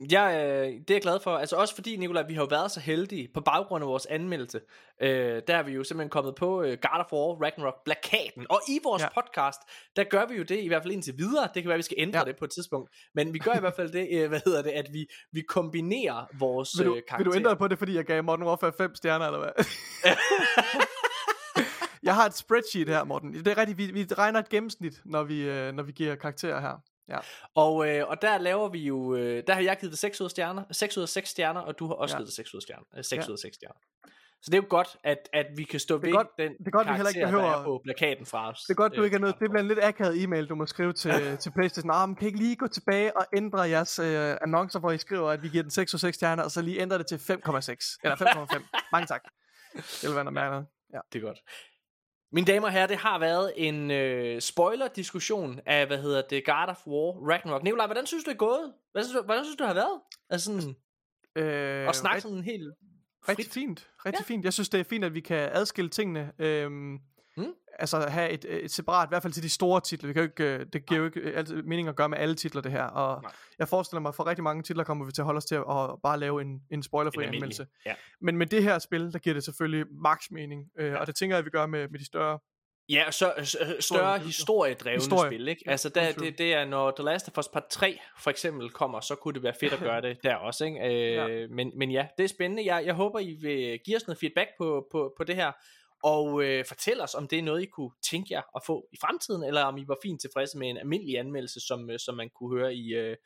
[0.00, 1.36] Jeg, øh, det er jeg glad for.
[1.36, 4.60] Altså også fordi, Nikolaj, vi har jo været så heldige på baggrund af vores anmeldelse.
[5.02, 8.46] Øh, der er vi jo simpelthen kommet på øh, God of War Ragnarok plakaten.
[8.50, 9.08] Og i vores ja.
[9.16, 9.20] Ja.
[9.20, 9.60] podcast,
[9.96, 11.48] der gør vi jo det i hvert fald indtil videre.
[11.54, 12.24] Det kan være, vi skal ændre ja.
[12.24, 12.30] Ja.
[12.30, 12.90] det på et tidspunkt.
[13.14, 16.26] Men vi gør i hvert fald det, øh, hvad hedder det, at vi, vi kombinerer
[16.38, 17.30] vores Vil du, øh, vil karakterer.
[17.32, 19.64] du ændre på det, fordi jeg gav Modern Warfare 5 stjerner, eller hvad?
[22.08, 23.34] jeg har et spreadsheet her, Morten.
[23.34, 26.60] Det er rigtigt, vi, vi regner et gennemsnit, når vi, øh, når vi giver karakterer
[26.60, 26.82] her.
[27.08, 27.18] Ja.
[27.54, 30.24] Og, øh, og der laver vi jo, øh, der har jeg givet det 6 ud
[30.24, 32.18] af stjerner, 6 ud af 6 stjerner, og du har også Ja.
[32.18, 33.28] givet det 6 ud af stjerner, øh, 6 Ja.
[33.30, 33.78] ud af 6 stjerner.
[34.42, 36.70] Så det er jo godt, at, at vi kan stå ved godt- den det er
[36.70, 38.60] godt, vi heller ikke karakter, der behøver- er på plakaten fra os.
[38.62, 39.38] Det er godt, du øh, ikke er nødt.
[39.40, 41.10] Det bliver en lidt akavet e-mail, du må skrive til,
[41.42, 41.90] til Playstation.
[41.90, 44.98] Ah, men kan I ikke lige gå tilbage og ændre jeres øh, annoncer, hvor I
[44.98, 47.16] skriver, at vi giver den 6 og 6 stjerner, og så lige ændre det til
[47.16, 47.98] 5,6.
[48.02, 48.62] Eller 5,5.
[48.92, 49.22] Mange tak.
[49.74, 50.66] Det vil være noget mærkeligt.
[50.94, 50.98] Ja.
[51.12, 51.38] Det er godt.
[52.36, 56.68] Mine damer og herrer, det har været en øh, spoiler-diskussion af, hvad hedder det, God
[56.68, 57.62] of War Ragnarok.
[57.62, 58.72] Nikolaj, hvordan synes du det er gået?
[58.92, 60.00] Hvordan synes du, hvordan synes du det har været?
[60.30, 60.76] Altså sådan,
[61.36, 62.72] Øh, at snakke sådan helt
[63.28, 63.52] Rigtig frit.
[63.52, 63.90] fint.
[64.06, 64.24] Rigtig ja.
[64.24, 64.44] fint.
[64.44, 66.32] Jeg synes, det er fint, at vi kan adskille tingene.
[66.38, 66.98] Øhm.
[67.78, 70.06] Altså have et, et separat, i hvert fald til de store titler.
[70.08, 72.18] Vi kan jo ikke, øh, det giver jo ikke øh, altid mening at gøre med
[72.18, 72.82] alle titler, det her.
[72.84, 73.32] Og Nej.
[73.58, 75.60] jeg forestiller mig, for rigtig mange titler kommer vi til at holde os til at,
[75.60, 77.66] at bare lave en, en spoilerfri En anmeldelse.
[77.86, 77.94] ja.
[78.20, 80.64] Men med det her spil, der giver det selvfølgelig max mening.
[80.78, 80.96] Øh, Ja.
[80.96, 82.38] Og det tænker jeg, at vi gør med, med de større
[82.88, 85.30] Ja, så, øh, større, større historiedrevne Historie.
[85.30, 85.62] spil, ikke?
[85.66, 89.00] Altså, der, det, det er, når The Last of Us Part 3 for eksempel kommer,
[89.00, 90.80] så kunne det være fedt at gøre det der også, ikke?
[90.86, 91.46] Øh, Ja.
[91.50, 92.74] men, men ja, det er spændende.
[92.74, 95.52] Jeg, jeg håber, I vil give os noget feedback på, på, på det her,
[96.02, 98.96] og øh, fortæl os, om det er noget, I kunne tænke jer at få i
[99.00, 102.30] fremtiden, eller om I var fint tilfredse med en almindelig anmeldelse, som, øh, som man
[102.30, 103.16] kunne høre i, øh,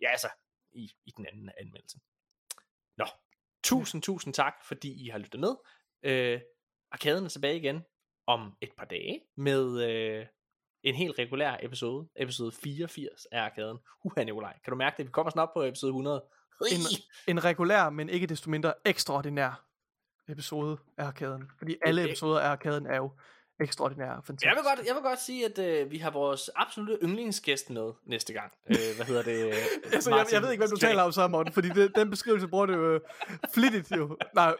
[0.00, 0.28] ja, altså,
[0.72, 1.98] i, i den anden anmeldelse.
[2.96, 3.06] Nå,
[3.64, 5.54] tusind, tusind tak, fordi I har lyttet med.
[6.02, 6.40] Øh,
[6.92, 7.84] Arkaden er tilbage igen
[8.26, 10.26] om et par dage med øh,
[10.82, 12.08] en helt regulær episode.
[12.16, 13.78] Episode 84 af Arkaden.
[14.04, 14.58] Uha, Nikolaj.
[14.64, 15.06] Kan du mærke det?
[15.06, 16.24] Vi kommer snart på episode 100.
[16.60, 16.80] en,
[17.28, 19.69] en regulær, men ikke desto mindre ekstraordinær
[20.30, 21.50] episode af Arkaden.
[21.58, 23.10] Fordi alle episoder af Arkaden er jo
[23.60, 24.48] ekstraordinære og fantastiske.
[24.48, 27.92] Jeg vil godt, jeg vil godt sige, at øh, vi har vores absolutte yndlingsgæst med
[28.06, 28.52] næste gang.
[28.68, 29.46] Øh, hvad hedder det?
[29.46, 29.54] Øh,
[29.94, 32.48] Altså, jeg, jeg ved ikke, hvad du taler om så, Morten, fordi det, den beskrivelse
[32.48, 33.00] bruger du jo øh,
[33.54, 34.16] flittigt jo.
[34.34, 34.54] Nej,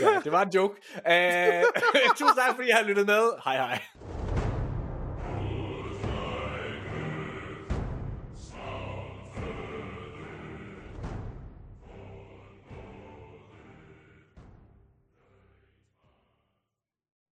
[0.00, 0.74] Ja, det var en joke.
[0.96, 1.64] Øh,
[2.18, 3.22] tusind tak, fordi I har lyttet med.
[3.44, 3.82] Hej hej.